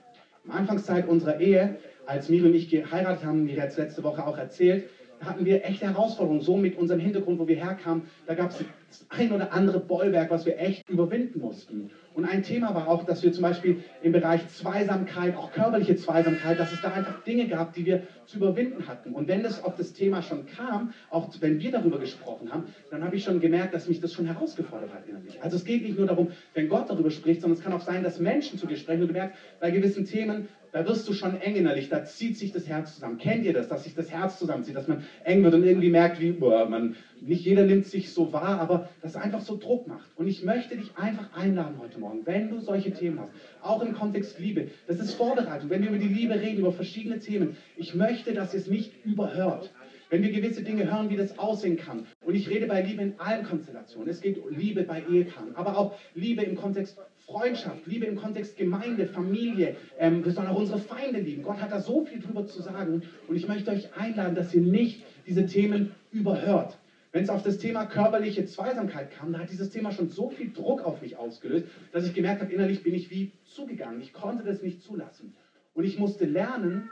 Am 0.45 0.51
Anfangszeit 0.51 1.07
unserer 1.07 1.39
Ehe, 1.41 1.77
als 2.07 2.29
Miri 2.29 2.47
und 2.47 2.55
ich 2.55 2.69
geheiratet 2.69 3.25
haben, 3.25 3.47
wie 3.47 3.53
jetzt 3.53 3.77
letzte 3.77 4.03
Woche 4.03 4.27
auch 4.27 4.39
erzählt, 4.39 4.89
hatten 5.21 5.45
wir 5.45 5.65
echte 5.65 5.87
Herausforderungen, 5.87 6.41
so 6.41 6.57
mit 6.57 6.77
unserem 6.77 7.01
Hintergrund, 7.01 7.39
wo 7.39 7.49
wir 7.49 7.57
herkamen, 7.57 8.05
da 8.27 8.35
gab 8.35 8.51
es 8.51 8.65
das 8.89 9.07
ein 9.11 9.33
oder 9.33 9.53
andere 9.53 9.81
Bollwerk, 9.81 10.31
was 10.31 10.47
wir 10.47 10.59
echt 10.59 10.89
überwinden 10.89 11.41
mussten. 11.41 11.91
Und 12.15 12.25
ein 12.25 12.43
Thema 12.43 12.75
war 12.75 12.89
auch, 12.89 13.05
dass 13.05 13.23
wir 13.23 13.33
zum 13.33 13.43
Beispiel 13.43 13.85
im 14.03 14.13
Bereich 14.13 14.49
Zweisamkeit, 14.49 15.37
auch 15.37 15.53
körperliche 15.53 15.95
Zweisamkeit, 15.97 16.59
dass 16.59 16.73
es 16.73 16.81
da 16.81 16.93
einfach 16.93 17.23
Dinge 17.23 17.47
gab, 17.47 17.75
die 17.75 17.87
wir 17.87 18.03
zu 18.27 18.39
überwinden 18.39 18.89
hatten. 18.89 19.13
Und 19.13 19.29
wenn 19.29 19.43
das 19.43 19.63
auf 19.63 19.77
das 19.77 19.93
Thema 19.93 20.23
schon 20.23 20.47
kam, 20.47 20.93
auch 21.11 21.29
wenn 21.41 21.61
wir 21.61 21.71
darüber 21.71 21.99
gesprochen 21.99 22.53
haben, 22.53 22.65
dann 22.91 23.05
habe 23.05 23.15
ich 23.17 23.25
schon 23.25 23.41
gemerkt, 23.41 23.75
dass 23.75 23.89
mich 23.89 24.01
das 24.01 24.13
schon 24.13 24.27
herausgefordert 24.27 24.93
hat 24.93 25.07
innerlich. 25.07 25.41
Also 25.43 25.57
es 25.57 25.65
geht 25.65 25.83
nicht 25.83 25.97
nur 25.97 26.07
darum, 26.07 26.33
wenn 26.55 26.69
Gott 26.69 26.91
darüber 26.91 27.11
spricht, 27.11 27.43
sondern 27.43 27.59
es 27.59 27.65
kann 27.65 27.73
auch 27.73 27.83
sein, 27.83 28.03
dass 28.03 28.19
Menschen 28.19 28.59
zu 28.59 28.67
dir 28.67 28.77
sprechen 28.77 29.03
und 29.03 29.09
du 29.09 29.15
merkst, 29.15 29.39
bei 29.61 29.71
gewissen 29.71 30.05
Themen, 30.05 30.49
da 30.79 30.87
wirst 30.87 31.09
du 31.09 31.13
schon 31.13 31.41
eng 31.41 31.57
innerlich, 31.57 31.89
da 31.89 32.05
zieht 32.05 32.39
sich 32.39 32.53
das 32.53 32.69
Herz 32.69 32.95
zusammen. 32.95 33.19
Kennt 33.19 33.45
ihr 33.45 33.53
das, 33.53 33.67
dass 33.67 33.83
sich 33.83 33.97
das 33.97 34.13
Herz 34.13 34.39
zusammenzieht, 34.39 34.77
dass 34.77 34.87
man 34.87 35.03
eng 35.25 35.43
wird 35.43 35.55
und 35.55 35.65
irgendwie 35.65 35.91
merkt, 35.91 36.21
wie, 36.21 36.31
boah, 36.31 36.69
man, 36.69 36.95
nicht 37.21 37.45
jeder 37.45 37.65
nimmt 37.65 37.85
sich 37.85 38.13
so 38.13 38.33
wahr, 38.33 38.61
aber 38.61 38.89
das 39.03 39.17
einfach 39.17 39.41
so 39.41 39.59
Druck 39.59 39.89
macht. 39.89 40.09
Und 40.17 40.29
ich 40.29 40.45
möchte 40.45 40.77
dich 40.77 40.97
einfach 40.97 41.33
einladen 41.37 41.81
heute 41.81 41.99
Morgen, 41.99 42.25
wenn 42.27 42.49
du 42.49 42.61
solche 42.61 42.93
Themen 42.93 43.19
hast, 43.19 43.33
auch 43.61 43.83
im 43.83 43.93
Kontext 43.93 44.39
Liebe, 44.39 44.69
das 44.87 45.01
ist 45.01 45.15
Vorbereitung, 45.15 45.69
wenn 45.69 45.83
wir 45.83 45.89
über 45.89 45.99
die 45.99 46.07
Liebe 46.07 46.41
reden, 46.41 46.61
über 46.61 46.71
verschiedene 46.71 47.19
Themen, 47.19 47.57
ich 47.77 47.97
möchte, 47.97 48.33
dass 48.33 48.55
ihr 48.55 48.61
es 48.61 48.69
nicht 48.69 49.05
überhört. 49.05 49.73
Wenn 50.11 50.23
wir 50.23 50.31
gewisse 50.31 50.63
Dinge 50.63 50.91
hören, 50.91 51.11
wie 51.11 51.17
das 51.17 51.41
aussehen 51.41 51.77
kann. 51.77 52.07
Und 52.25 52.35
ich 52.35 52.49
rede 52.49 52.67
bei 52.67 52.81
Liebe 52.81 53.03
in 53.03 53.19
allen 53.19 53.45
Konstellationen. 53.45 54.09
Es 54.09 54.21
geht 54.21 54.39
um 54.39 54.49
Liebe 54.49 54.85
bei 54.85 55.03
Ehepaaren, 55.03 55.55
aber 55.57 55.77
auch 55.77 55.99
Liebe 56.15 56.43
im 56.43 56.55
Kontext 56.55 56.99
Freundschaft, 57.29 57.85
Liebe 57.85 58.07
im 58.07 58.17
Kontext 58.17 58.57
Gemeinde, 58.57 59.05
Familie. 59.05 59.77
Ähm, 59.99 60.25
wir 60.25 60.33
sollen 60.33 60.49
auch 60.49 60.59
unsere 60.59 60.79
Feinde 60.79 61.19
lieben. 61.19 61.43
Gott 61.43 61.61
hat 61.61 61.71
da 61.71 61.79
so 61.79 62.03
viel 62.03 62.21
drüber 62.21 62.47
zu 62.47 62.63
sagen. 62.63 63.03
Und 63.27 63.37
ich 63.37 63.47
möchte 63.47 63.71
euch 63.71 63.95
einladen, 63.95 64.35
dass 64.35 64.55
ihr 64.55 64.63
nicht 64.63 65.05
diese 65.27 65.45
Themen 65.45 65.91
überhört. 66.11 66.79
Wenn 67.13 67.23
es 67.25 67.29
auf 67.29 67.43
das 67.43 67.59
Thema 67.59 67.85
körperliche 67.85 68.47
Zweisamkeit 68.47 69.11
kam, 69.11 69.31
da 69.33 69.41
hat 69.41 69.51
dieses 69.51 69.69
Thema 69.69 69.93
schon 69.93 70.09
so 70.09 70.31
viel 70.31 70.55
Druck 70.55 70.83
auf 70.83 71.03
mich 71.03 71.19
ausgelöst, 71.19 71.67
dass 71.93 72.07
ich 72.07 72.15
gemerkt 72.15 72.41
habe, 72.41 72.51
innerlich 72.51 72.83
bin 72.83 72.95
ich 72.95 73.11
wie 73.11 73.31
zugegangen. 73.45 74.01
Ich 74.01 74.15
konnte 74.15 74.43
das 74.43 74.63
nicht 74.63 74.81
zulassen. 74.81 75.31
Und 75.75 75.85
ich 75.85 75.99
musste 75.99 76.25
lernen, 76.25 76.89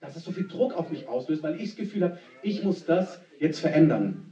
dass 0.00 0.16
es 0.16 0.24
so 0.24 0.32
viel 0.32 0.48
Druck 0.48 0.74
auf 0.74 0.90
mich 0.90 1.08
auslöst, 1.08 1.42
weil 1.42 1.54
ich 1.54 1.70
das 1.70 1.76
Gefühl 1.76 2.02
habe, 2.02 2.18
ich 2.42 2.62
muss 2.62 2.84
das 2.84 3.22
jetzt 3.38 3.60
verändern. 3.60 4.31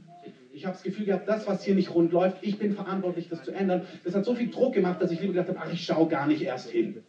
Ich 0.53 0.65
habe 0.65 0.73
das 0.73 0.83
Gefühl 0.83 1.05
gehabt, 1.05 1.27
das, 1.29 1.47
was 1.47 1.63
hier 1.63 1.75
nicht 1.75 1.93
rund 1.93 2.11
läuft, 2.11 2.37
ich 2.41 2.59
bin 2.59 2.73
verantwortlich, 2.73 3.29
das 3.29 3.43
zu 3.43 3.51
ändern. 3.51 3.85
Das 4.03 4.15
hat 4.15 4.25
so 4.25 4.35
viel 4.35 4.49
Druck 4.49 4.73
gemacht, 4.73 5.01
dass 5.01 5.11
ich 5.11 5.21
lieber 5.21 5.33
gedacht 5.33 5.49
habe, 5.49 5.59
ach, 5.61 5.71
ich 5.71 5.83
schaue 5.83 6.07
gar 6.09 6.27
nicht 6.27 6.41
erst 6.41 6.69
hin. 6.69 7.01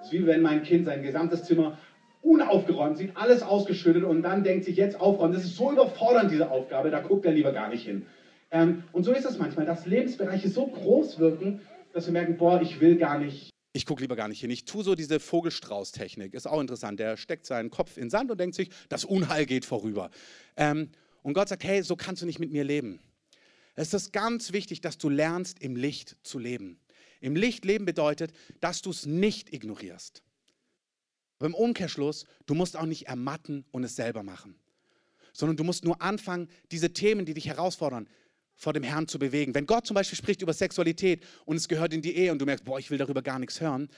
Es 0.00 0.06
ist 0.06 0.12
wie 0.12 0.26
wenn 0.26 0.42
mein 0.42 0.62
Kind 0.62 0.84
sein 0.84 1.02
gesamtes 1.02 1.44
Zimmer 1.44 1.78
unaufgeräumt 2.22 2.98
sieht, 2.98 3.16
alles 3.16 3.42
ausgeschüttet 3.42 4.04
und 4.04 4.22
dann 4.22 4.44
denkt 4.44 4.64
sich 4.64 4.76
jetzt 4.76 5.00
aufräumen. 5.00 5.32
Das 5.32 5.44
ist 5.44 5.56
so 5.56 5.72
überfordernd, 5.72 6.30
diese 6.30 6.50
Aufgabe, 6.50 6.90
da 6.90 7.00
guckt 7.00 7.24
er 7.24 7.32
lieber 7.32 7.52
gar 7.52 7.70
nicht 7.70 7.84
hin. 7.84 8.04
Ähm, 8.50 8.84
und 8.92 9.04
so 9.04 9.12
ist 9.12 9.24
es 9.24 9.38
manchmal, 9.38 9.64
dass 9.64 9.86
Lebensbereiche 9.86 10.48
so 10.48 10.66
groß 10.66 11.18
wirken, 11.18 11.60
dass 11.94 12.06
wir 12.06 12.12
merken, 12.12 12.36
boah, 12.36 12.60
ich 12.60 12.80
will 12.80 12.96
gar 12.96 13.18
nicht 13.18 13.50
ich 13.72 13.86
gucke 13.86 14.02
lieber 14.02 14.16
gar 14.16 14.26
nicht 14.26 14.40
hin. 14.40 14.50
Ich 14.50 14.64
tue 14.64 14.82
so 14.82 14.96
diese 14.96 15.20
Vogelstrauß-Technik. 15.20 16.34
Ist 16.34 16.48
auch 16.48 16.60
interessant. 16.60 16.98
Der 16.98 17.16
steckt 17.16 17.46
seinen 17.46 17.70
Kopf 17.70 17.98
in 17.98 18.10
Sand 18.10 18.32
und 18.32 18.40
denkt 18.40 18.56
sich, 18.56 18.70
das 18.88 19.04
Unheil 19.04 19.46
geht 19.46 19.64
vorüber. 19.64 20.10
Ähm, 20.56 20.88
und 21.22 21.34
Gott 21.34 21.48
sagt, 21.48 21.64
hey, 21.64 21.82
so 21.82 21.96
kannst 21.96 22.22
du 22.22 22.26
nicht 22.26 22.38
mit 22.38 22.50
mir 22.50 22.64
leben. 22.64 23.00
Es 23.74 23.94
ist 23.94 24.12
ganz 24.12 24.52
wichtig, 24.52 24.80
dass 24.80 24.98
du 24.98 25.08
lernst, 25.08 25.60
im 25.60 25.76
Licht 25.76 26.16
zu 26.22 26.38
leben. 26.38 26.78
Im 27.20 27.36
Licht 27.36 27.64
leben 27.64 27.84
bedeutet, 27.84 28.32
dass 28.60 28.82
du 28.82 28.90
es 28.90 29.06
nicht 29.06 29.52
ignorierst. 29.52 30.22
Aber 31.38 31.46
im 31.46 31.54
Umkehrschluss, 31.54 32.26
du 32.46 32.54
musst 32.54 32.76
auch 32.76 32.86
nicht 32.86 33.06
ermatten 33.06 33.64
und 33.70 33.84
es 33.84 33.96
selber 33.96 34.22
machen, 34.22 34.54
sondern 35.32 35.56
du 35.56 35.64
musst 35.64 35.84
nur 35.84 36.00
anfangen, 36.02 36.48
diese 36.70 36.92
Themen, 36.92 37.24
die 37.24 37.34
dich 37.34 37.46
herausfordern, 37.46 38.08
vor 38.56 38.74
dem 38.74 38.82
Herrn 38.82 39.08
zu 39.08 39.18
bewegen. 39.18 39.54
Wenn 39.54 39.64
Gott 39.64 39.86
zum 39.86 39.94
Beispiel 39.94 40.18
spricht 40.18 40.42
über 40.42 40.52
Sexualität 40.52 41.24
und 41.46 41.56
es 41.56 41.66
gehört 41.66 41.94
in 41.94 42.02
die 42.02 42.14
Ehe 42.14 42.30
und 42.30 42.38
du 42.38 42.44
merkst, 42.44 42.64
boah, 42.66 42.78
ich 42.78 42.90
will 42.90 42.98
darüber 42.98 43.22
gar 43.22 43.38
nichts 43.38 43.60
hören, 43.60 43.88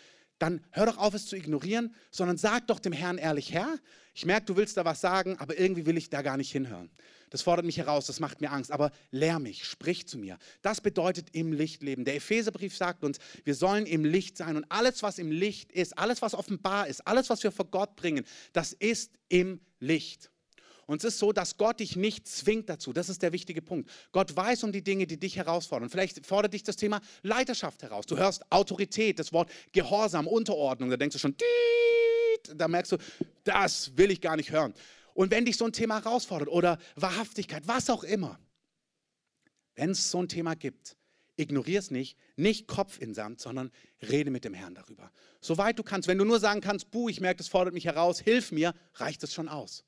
dann 0.43 0.61
hör 0.73 0.87
doch 0.87 0.99
auf, 0.99 1.15
es 1.15 1.27
zu 1.27 1.37
ignorieren, 1.37 1.95
sondern 2.11 2.37
sag 2.37 2.67
doch 2.67 2.81
dem 2.81 2.93
Herrn 2.93 3.17
ehrlich, 3.17 3.53
Herr, 3.53 3.79
ich 4.13 4.27
merke, 4.27 4.47
du 4.47 4.57
willst 4.57 4.77
da 4.77 4.85
was 4.85 5.01
sagen, 5.01 5.39
aber 5.39 5.57
irgendwie 5.57 5.87
will 5.87 5.97
ich 5.97 6.11
da 6.11 6.21
gar 6.21 6.37
nicht 6.37 6.51
hinhören. 6.51 6.91
Das 7.31 7.43
fordert 7.43 7.65
mich 7.65 7.79
heraus, 7.79 8.07
das 8.07 8.19
macht 8.19 8.41
mir 8.41 8.51
Angst, 8.51 8.73
aber 8.73 8.91
lehr 9.13 9.39
mich, 9.39 9.65
sprich 9.65 10.09
zu 10.09 10.19
mir. 10.19 10.39
Das 10.61 10.81
bedeutet 10.81 11.29
im 11.31 11.53
Licht 11.53 11.85
leben. 11.85 12.05
Der 12.05 12.17
Epheserbrief 12.17 12.77
sagt 12.77 13.05
uns, 13.05 13.19
wir 13.45 13.55
sollen 13.55 13.87
im 13.87 14.05
Licht 14.05 14.37
sein 14.37 14.57
und 14.57 14.67
alles, 14.69 15.05
was 15.05 15.19
im 15.19 15.31
Licht 15.31 15.71
ist, 15.71 15.97
alles, 15.97 16.23
was 16.23 16.35
offenbar 16.35 16.89
ist, 16.89 17.07
alles, 17.07 17.31
was 17.31 17.45
wir 17.45 17.53
vor 17.53 17.67
Gott 17.67 17.95
bringen, 17.95 18.25
das 18.53 18.73
ist 18.73 19.13
im 19.29 19.61
Licht. 19.79 20.33
Und 20.87 20.99
es 20.99 21.15
ist 21.15 21.19
so, 21.19 21.33
dass 21.33 21.57
Gott 21.57 21.81
dich 21.81 21.97
nicht 21.97 22.27
zwingt 22.27 22.69
dazu. 22.69 22.93
Das 22.93 23.09
ist 23.09 23.23
der 23.23 23.33
wichtige 23.33 23.63
Punkt. 23.63 23.91
Gott 24.11 24.35
weiß 24.35 24.65
um 24.65 24.73
die 24.73 24.83
Dinge, 24.83 25.07
die 25.07 25.19
dich 25.19 25.37
herausfordern. 25.37 25.89
Vielleicht 25.89 26.27
fordert 26.27 26.55
dich 26.55 26.63
das 26.63 26.77
Thema 26.77 27.01
Leiterschaft 27.23 27.83
heraus. 27.83 28.07
Du 28.07 28.17
hörst 28.17 28.51
Autorität, 28.51 29.19
das 29.19 29.33
Wort 29.33 29.51
Gehorsam, 29.73 30.27
Unterordnung. 30.27 30.91
Da 30.91 30.97
denkst 30.97 31.15
du 31.15 31.19
schon, 31.19 31.37
da 32.57 32.69
merkst 32.69 32.93
du, 32.93 32.97
das 33.45 33.97
will 33.97 34.11
ich 34.11 34.21
gar 34.21 34.37
nicht 34.37 34.51
hören. 34.51 34.75
Und 35.15 35.31
wenn 35.31 35.45
dich 35.45 35.57
so 35.57 35.65
ein 35.65 35.73
Thema 35.73 36.03
herausfordert 36.03 36.49
oder 36.49 36.79
Wahrhaftigkeit, 36.97 37.67
was 37.67 37.91
auch 37.91 38.03
immer, 38.03 38.39
wenn 39.75 39.91
es 39.91 40.11
so 40.11 40.23
ein 40.23 40.29
Thema 40.29 40.55
gibt, 40.55 40.97
ignorier 41.37 41.79
es 41.79 41.91
nicht, 41.91 42.19
nicht 42.37 42.67
Kopf 42.67 43.01
in 43.01 43.15
Sand, 43.15 43.41
sondern 43.41 43.71
rede 44.03 44.31
mit 44.31 44.45
dem 44.45 44.55
Herrn 44.55 44.75
darüber. 44.75 45.11
Soweit 45.41 45.79
du 45.79 45.83
kannst. 45.83 46.09
Wenn 46.09 46.19
du 46.19 46.25
nur 46.25 46.41
sagen 46.41 46.61
kannst, 46.61 46.91
buh, 46.91 47.09
ich 47.09 47.21
merke, 47.21 47.39
das 47.39 47.49
fordert 47.49 47.75
mich 47.75 47.85
heraus, 47.85 48.21
hilf 48.21 48.53
mir, 48.53 48.75
reicht 48.95 49.23
es 49.23 49.33
schon 49.33 49.49
aus. 49.49 49.85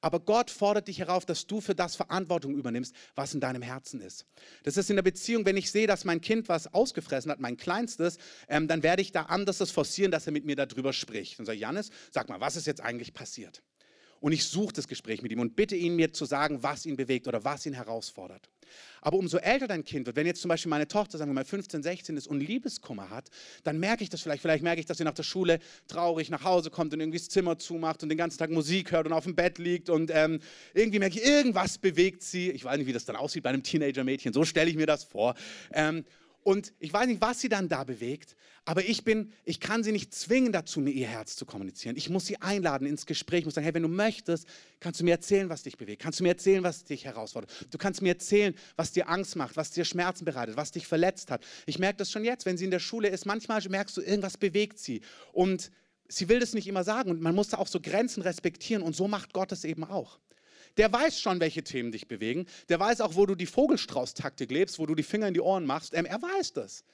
Aber 0.00 0.20
Gott 0.20 0.50
fordert 0.50 0.88
dich 0.88 0.98
herauf, 0.98 1.26
dass 1.26 1.46
du 1.46 1.60
für 1.60 1.74
das 1.74 1.96
Verantwortung 1.96 2.54
übernimmst, 2.54 2.94
was 3.14 3.34
in 3.34 3.40
deinem 3.40 3.62
Herzen 3.62 4.00
ist. 4.00 4.26
Das 4.64 4.76
ist 4.76 4.90
in 4.90 4.96
der 4.96 5.02
Beziehung, 5.02 5.44
wenn 5.44 5.56
ich 5.56 5.70
sehe, 5.70 5.86
dass 5.86 6.04
mein 6.04 6.20
Kind 6.20 6.48
was 6.48 6.72
ausgefressen 6.72 7.30
hat, 7.30 7.40
mein 7.40 7.56
Kleinstes, 7.56 8.18
ähm, 8.48 8.68
dann 8.68 8.82
werde 8.82 9.02
ich 9.02 9.12
da 9.12 9.22
anders 9.22 9.58
das 9.58 9.70
forcieren, 9.70 10.10
dass 10.10 10.26
er 10.26 10.32
mit 10.32 10.44
mir 10.44 10.56
darüber 10.56 10.92
spricht. 10.92 11.38
Und 11.38 11.46
sage, 11.46 11.58
Janis, 11.58 11.90
sag 12.10 12.28
mal, 12.28 12.40
was 12.40 12.56
ist 12.56 12.66
jetzt 12.66 12.80
eigentlich 12.80 13.12
passiert? 13.12 13.62
Und 14.20 14.32
ich 14.32 14.44
suche 14.44 14.74
das 14.74 14.86
Gespräch 14.86 15.22
mit 15.22 15.32
ihm 15.32 15.40
und 15.40 15.56
bitte 15.56 15.74
ihn, 15.76 15.96
mir 15.96 16.12
zu 16.12 16.26
sagen, 16.26 16.62
was 16.62 16.84
ihn 16.84 16.96
bewegt 16.96 17.26
oder 17.26 17.42
was 17.42 17.64
ihn 17.64 17.72
herausfordert. 17.72 18.50
Aber 19.00 19.16
umso 19.16 19.38
älter 19.38 19.66
dein 19.66 19.84
Kind 19.84 20.06
wird, 20.06 20.16
wenn 20.16 20.26
jetzt 20.26 20.42
zum 20.42 20.50
Beispiel 20.50 20.70
meine 20.70 20.86
Tochter, 20.86 21.18
sagen 21.18 21.30
wir 21.30 21.34
mal 21.34 21.44
15, 21.44 21.82
16 21.82 22.16
ist 22.16 22.26
und 22.26 22.40
Liebeskummer 22.40 23.10
hat, 23.10 23.30
dann 23.64 23.78
merke 23.78 24.02
ich 24.02 24.10
das 24.10 24.20
vielleicht. 24.20 24.42
Vielleicht 24.42 24.62
merke 24.62 24.80
ich, 24.80 24.86
dass 24.86 24.98
sie 24.98 25.04
nach 25.04 25.14
der 25.14 25.22
Schule 25.22 25.58
traurig 25.88 26.30
nach 26.30 26.44
Hause 26.44 26.70
kommt 26.70 26.92
und 26.92 27.00
irgendwie 27.00 27.18
das 27.18 27.28
Zimmer 27.28 27.58
zumacht 27.58 28.02
und 28.02 28.10
den 28.10 28.18
ganzen 28.18 28.38
Tag 28.38 28.50
Musik 28.50 28.92
hört 28.92 29.06
und 29.06 29.12
auf 29.12 29.24
dem 29.24 29.34
Bett 29.34 29.58
liegt 29.58 29.88
und 29.88 30.10
ähm, 30.12 30.40
irgendwie 30.74 30.98
merke 30.98 31.18
ich, 31.18 31.24
irgendwas 31.24 31.78
bewegt 31.78 32.22
sie. 32.22 32.50
Ich 32.50 32.64
weiß 32.64 32.78
nicht, 32.78 32.86
wie 32.86 32.92
das 32.92 33.04
dann 33.04 33.16
aussieht 33.16 33.42
bei 33.42 33.50
einem 33.50 33.62
Teenager-Mädchen. 33.62 34.32
So 34.32 34.44
stelle 34.44 34.70
ich 34.70 34.76
mir 34.76 34.86
das 34.86 35.04
vor. 35.04 35.34
Ähm, 35.72 36.04
und 36.42 36.72
ich 36.78 36.92
weiß 36.92 37.06
nicht, 37.06 37.20
was 37.20 37.40
sie 37.40 37.48
dann 37.48 37.68
da 37.68 37.84
bewegt, 37.84 38.34
aber 38.64 38.84
ich 38.84 39.04
bin, 39.04 39.32
ich 39.44 39.60
kann 39.60 39.82
sie 39.82 39.92
nicht 39.92 40.14
zwingen 40.14 40.52
dazu, 40.52 40.80
mir 40.80 40.90
ihr 40.90 41.06
Herz 41.06 41.36
zu 41.36 41.44
kommunizieren. 41.44 41.96
Ich 41.96 42.08
muss 42.08 42.26
sie 42.26 42.40
einladen 42.40 42.86
ins 42.86 43.06
Gespräch. 43.06 43.40
Ich 43.40 43.44
muss 43.44 43.54
sagen, 43.54 43.64
hey, 43.64 43.74
wenn 43.74 43.82
du 43.82 43.88
möchtest, 43.88 44.46
kannst 44.80 45.00
du 45.00 45.04
mir 45.04 45.12
erzählen, 45.12 45.48
was 45.48 45.62
dich 45.62 45.76
bewegt. 45.76 46.02
Kannst 46.02 46.20
du 46.20 46.24
mir 46.24 46.30
erzählen, 46.30 46.62
was 46.62 46.84
dich 46.84 47.04
herausfordert. 47.04 47.50
Du 47.70 47.78
kannst 47.78 48.00
mir 48.02 48.10
erzählen, 48.10 48.54
was 48.76 48.92
dir 48.92 49.08
Angst 49.08 49.36
macht, 49.36 49.56
was 49.56 49.70
dir 49.70 49.84
Schmerzen 49.84 50.24
bereitet, 50.24 50.56
was 50.56 50.72
dich 50.72 50.86
verletzt 50.86 51.30
hat. 51.30 51.44
Ich 51.66 51.78
merke 51.78 51.98
das 51.98 52.10
schon 52.10 52.24
jetzt, 52.24 52.46
wenn 52.46 52.56
sie 52.56 52.64
in 52.64 52.70
der 52.70 52.78
Schule 52.78 53.08
ist. 53.08 53.26
Manchmal 53.26 53.62
merkst 53.68 53.96
du, 53.96 54.02
irgendwas 54.02 54.36
bewegt 54.36 54.78
sie. 54.78 55.00
Und 55.32 55.70
sie 56.08 56.28
will 56.28 56.40
das 56.40 56.54
nicht 56.54 56.66
immer 56.66 56.84
sagen. 56.84 57.10
Und 57.10 57.20
man 57.20 57.34
muss 57.34 57.48
da 57.48 57.58
auch 57.58 57.68
so 57.68 57.80
Grenzen 57.80 58.22
respektieren. 58.22 58.82
Und 58.82 58.94
so 58.94 59.08
macht 59.08 59.32
Gott 59.32 59.52
es 59.52 59.64
eben 59.64 59.84
auch 59.84 60.18
der 60.76 60.92
weiß 60.92 61.20
schon, 61.20 61.40
welche 61.40 61.64
Themen 61.64 61.92
dich 61.92 62.08
bewegen. 62.08 62.46
Der 62.68 62.80
weiß 62.80 63.00
auch, 63.00 63.14
wo 63.14 63.26
du 63.26 63.34
die 63.34 63.46
Vogelstrauß-Taktik 63.46 64.50
lebst, 64.50 64.78
wo 64.78 64.86
du 64.86 64.94
die 64.94 65.02
Finger 65.02 65.28
in 65.28 65.34
die 65.34 65.40
Ohren 65.40 65.66
machst. 65.66 65.94
Ähm, 65.94 66.06
er 66.06 66.20
weiß 66.20 66.52
das. 66.52 66.84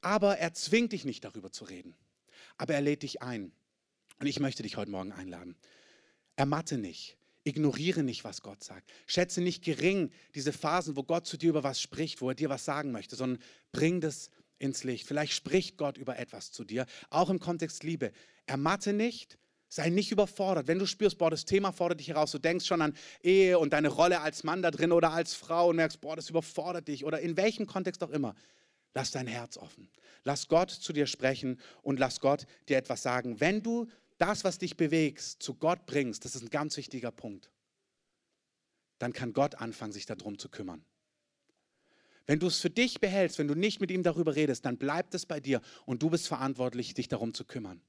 Aber 0.00 0.38
er 0.38 0.54
zwingt 0.54 0.92
dich 0.92 1.04
nicht 1.04 1.24
darüber 1.24 1.50
zu 1.50 1.64
reden. 1.64 1.94
Aber 2.56 2.74
er 2.74 2.80
lädt 2.80 3.02
dich 3.02 3.22
ein. 3.22 3.52
Und 4.20 4.26
ich 4.26 4.40
möchte 4.40 4.62
dich 4.62 4.76
heute 4.76 4.90
Morgen 4.90 5.12
einladen. 5.12 5.56
Ermatte 6.36 6.78
nicht. 6.78 7.16
Ignoriere 7.44 8.02
nicht, 8.02 8.24
was 8.24 8.42
Gott 8.42 8.62
sagt. 8.62 8.92
Schätze 9.06 9.40
nicht 9.40 9.64
gering 9.64 10.10
diese 10.34 10.52
Phasen, 10.52 10.96
wo 10.96 11.02
Gott 11.02 11.26
zu 11.26 11.36
dir 11.36 11.50
über 11.50 11.64
was 11.64 11.80
spricht, 11.80 12.20
wo 12.20 12.28
er 12.28 12.34
dir 12.34 12.48
was 12.48 12.64
sagen 12.64 12.92
möchte, 12.92 13.16
sondern 13.16 13.42
bring 13.72 14.00
das 14.00 14.30
ins 14.58 14.84
Licht. 14.84 15.06
Vielleicht 15.06 15.32
spricht 15.32 15.76
Gott 15.76 15.96
über 15.96 16.18
etwas 16.18 16.52
zu 16.52 16.64
dir, 16.64 16.86
auch 17.10 17.30
im 17.30 17.38
Kontext 17.38 17.84
Liebe. 17.84 18.12
Ermatte 18.46 18.92
nicht, 18.92 19.38
Sei 19.68 19.90
nicht 19.90 20.10
überfordert. 20.10 20.66
Wenn 20.66 20.78
du 20.78 20.86
spürst, 20.86 21.18
boah, 21.18 21.30
das 21.30 21.44
Thema 21.44 21.72
fordert 21.72 22.00
dich 22.00 22.08
heraus, 22.08 22.30
du 22.30 22.38
denkst 22.38 22.66
schon 22.66 22.80
an 22.80 22.94
Ehe 23.22 23.58
und 23.58 23.74
deine 23.74 23.88
Rolle 23.88 24.20
als 24.20 24.42
Mann 24.42 24.62
da 24.62 24.70
drin 24.70 24.92
oder 24.92 25.12
als 25.12 25.34
Frau 25.34 25.68
und 25.68 25.76
merkst, 25.76 26.00
boah, 26.00 26.16
das 26.16 26.30
überfordert 26.30 26.88
dich 26.88 27.04
oder 27.04 27.20
in 27.20 27.36
welchem 27.36 27.66
Kontext 27.66 28.02
auch 28.02 28.10
immer. 28.10 28.34
Lass 28.94 29.10
dein 29.10 29.26
Herz 29.26 29.58
offen. 29.58 29.90
Lass 30.24 30.48
Gott 30.48 30.70
zu 30.70 30.92
dir 30.92 31.06
sprechen 31.06 31.60
und 31.82 31.98
lass 31.98 32.20
Gott 32.20 32.46
dir 32.68 32.78
etwas 32.78 33.02
sagen. 33.02 33.40
Wenn 33.40 33.62
du 33.62 33.86
das, 34.16 34.42
was 34.42 34.58
dich 34.58 34.76
bewegst, 34.76 35.42
zu 35.42 35.54
Gott 35.54 35.86
bringst, 35.86 36.24
das 36.24 36.34
ist 36.34 36.42
ein 36.42 36.50
ganz 36.50 36.76
wichtiger 36.76 37.12
Punkt, 37.12 37.50
dann 38.98 39.12
kann 39.12 39.32
Gott 39.32 39.54
anfangen, 39.56 39.92
sich 39.92 40.06
darum 40.06 40.38
zu 40.38 40.48
kümmern. 40.48 40.84
Wenn 42.26 42.40
du 42.40 42.46
es 42.46 42.60
für 42.60 42.70
dich 42.70 43.00
behältst, 43.00 43.38
wenn 43.38 43.48
du 43.48 43.54
nicht 43.54 43.80
mit 43.80 43.90
ihm 43.90 44.02
darüber 44.02 44.34
redest, 44.34 44.64
dann 44.66 44.76
bleibt 44.76 45.14
es 45.14 45.24
bei 45.24 45.40
dir 45.40 45.62
und 45.86 46.02
du 46.02 46.10
bist 46.10 46.28
verantwortlich, 46.28 46.92
dich 46.94 47.08
darum 47.08 47.32
zu 47.32 47.44
kümmern. 47.44 47.80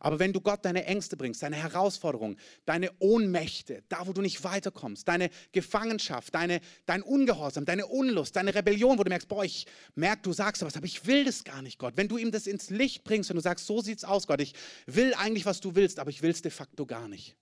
Aber 0.00 0.18
wenn 0.18 0.32
du 0.32 0.40
Gott 0.40 0.64
deine 0.64 0.84
Ängste 0.84 1.16
bringst, 1.16 1.42
deine 1.42 1.56
Herausforderungen, 1.56 2.36
deine 2.64 2.90
Ohnmächte, 2.98 3.82
da 3.88 4.06
wo 4.06 4.12
du 4.12 4.22
nicht 4.22 4.44
weiterkommst, 4.44 5.06
deine 5.08 5.30
Gefangenschaft, 5.52 6.34
deine, 6.34 6.60
dein 6.86 7.02
Ungehorsam, 7.02 7.64
deine 7.64 7.86
Unlust, 7.86 8.36
deine 8.36 8.54
Rebellion, 8.54 8.98
wo 8.98 9.04
du 9.04 9.08
merkst, 9.08 9.28
boah, 9.28 9.44
ich 9.44 9.66
merke, 9.94 10.22
du 10.22 10.32
sagst 10.32 10.62
was, 10.62 10.76
aber 10.76 10.86
ich 10.86 11.06
will 11.06 11.24
das 11.24 11.44
gar 11.44 11.62
nicht, 11.62 11.78
Gott. 11.78 11.94
Wenn 11.96 12.08
du 12.08 12.18
ihm 12.18 12.30
das 12.30 12.46
ins 12.46 12.70
Licht 12.70 13.04
bringst 13.04 13.30
und 13.30 13.36
du 13.36 13.42
sagst, 13.42 13.66
so 13.66 13.80
sieht's 13.80 14.04
aus, 14.04 14.26
Gott, 14.26 14.40
ich 14.40 14.54
will 14.86 15.14
eigentlich, 15.14 15.46
was 15.46 15.60
du 15.60 15.74
willst, 15.74 15.98
aber 15.98 16.10
ich 16.10 16.22
will 16.22 16.30
es 16.30 16.42
de 16.42 16.50
facto 16.50 16.86
gar 16.86 17.08
nicht. 17.08 17.36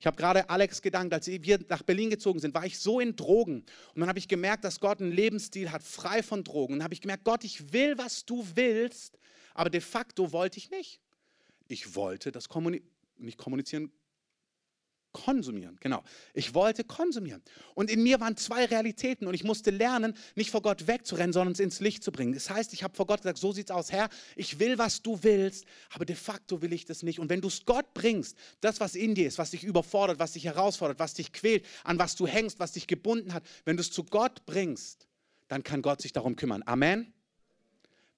Ich 0.00 0.06
habe 0.06 0.16
gerade 0.16 0.48
Alex 0.48 0.80
gedankt, 0.80 1.12
als 1.12 1.26
wir 1.26 1.58
nach 1.68 1.82
Berlin 1.82 2.10
gezogen 2.10 2.38
sind, 2.38 2.54
war 2.54 2.64
ich 2.64 2.78
so 2.78 3.00
in 3.00 3.16
Drogen. 3.16 3.64
Und 3.94 4.00
dann 4.00 4.08
habe 4.08 4.20
ich 4.20 4.28
gemerkt, 4.28 4.64
dass 4.64 4.78
Gott 4.78 5.00
einen 5.00 5.10
Lebensstil 5.10 5.72
hat, 5.72 5.82
frei 5.82 6.22
von 6.22 6.44
Drogen. 6.44 6.74
Und 6.74 6.78
dann 6.78 6.84
habe 6.84 6.94
ich 6.94 7.00
gemerkt, 7.00 7.24
Gott, 7.24 7.42
ich 7.42 7.72
will, 7.72 7.98
was 7.98 8.24
du 8.24 8.46
willst, 8.54 9.18
aber 9.54 9.70
de 9.70 9.80
facto 9.80 10.30
wollte 10.30 10.58
ich 10.58 10.70
nicht. 10.70 11.00
Ich 11.68 11.94
wollte 11.94 12.32
das 12.32 12.48
Kommuni 12.48 12.82
nicht 13.16 13.38
kommunizieren, 13.38 13.92
konsumieren. 15.12 15.76
Genau. 15.80 16.02
Ich 16.34 16.54
wollte 16.54 16.84
konsumieren. 16.84 17.42
Und 17.74 17.90
in 17.90 18.02
mir 18.02 18.20
waren 18.20 18.36
zwei 18.36 18.64
Realitäten 18.66 19.26
und 19.26 19.34
ich 19.34 19.44
musste 19.44 19.70
lernen, 19.70 20.14
nicht 20.34 20.50
vor 20.50 20.62
Gott 20.62 20.86
wegzurennen, 20.86 21.32
sondern 21.32 21.52
es 21.52 21.60
ins 21.60 21.80
Licht 21.80 22.04
zu 22.04 22.12
bringen. 22.12 22.34
Das 22.34 22.50
heißt, 22.50 22.72
ich 22.72 22.82
habe 22.82 22.94
vor 22.94 23.06
Gott 23.06 23.22
gesagt, 23.22 23.38
so 23.38 23.52
sieht's 23.52 23.70
aus, 23.70 23.90
Herr, 23.90 24.08
ich 24.36 24.58
will, 24.58 24.78
was 24.78 25.02
du 25.02 25.22
willst, 25.22 25.64
aber 25.90 26.04
de 26.04 26.16
facto 26.16 26.62
will 26.62 26.72
ich 26.72 26.84
das 26.84 27.02
nicht. 27.02 27.18
Und 27.18 27.30
wenn 27.30 27.40
du 27.40 27.48
es 27.48 27.64
Gott 27.64 27.94
bringst, 27.94 28.36
das, 28.60 28.80
was 28.80 28.94
in 28.94 29.14
dir 29.14 29.26
ist, 29.26 29.38
was 29.38 29.50
dich 29.50 29.64
überfordert, 29.64 30.18
was 30.18 30.32
dich 30.32 30.44
herausfordert, 30.44 30.98
was 30.98 31.14
dich 31.14 31.32
quält, 31.32 31.64
an 31.84 31.98
was 31.98 32.14
du 32.14 32.26
hängst, 32.26 32.58
was 32.58 32.72
dich 32.72 32.86
gebunden 32.86 33.32
hat, 33.32 33.44
wenn 33.64 33.76
du 33.76 33.80
es 33.80 33.90
zu 33.90 34.04
Gott 34.04 34.44
bringst, 34.46 35.08
dann 35.48 35.62
kann 35.62 35.82
Gott 35.82 36.02
sich 36.02 36.12
darum 36.12 36.36
kümmern. 36.36 36.62
Amen. 36.66 37.12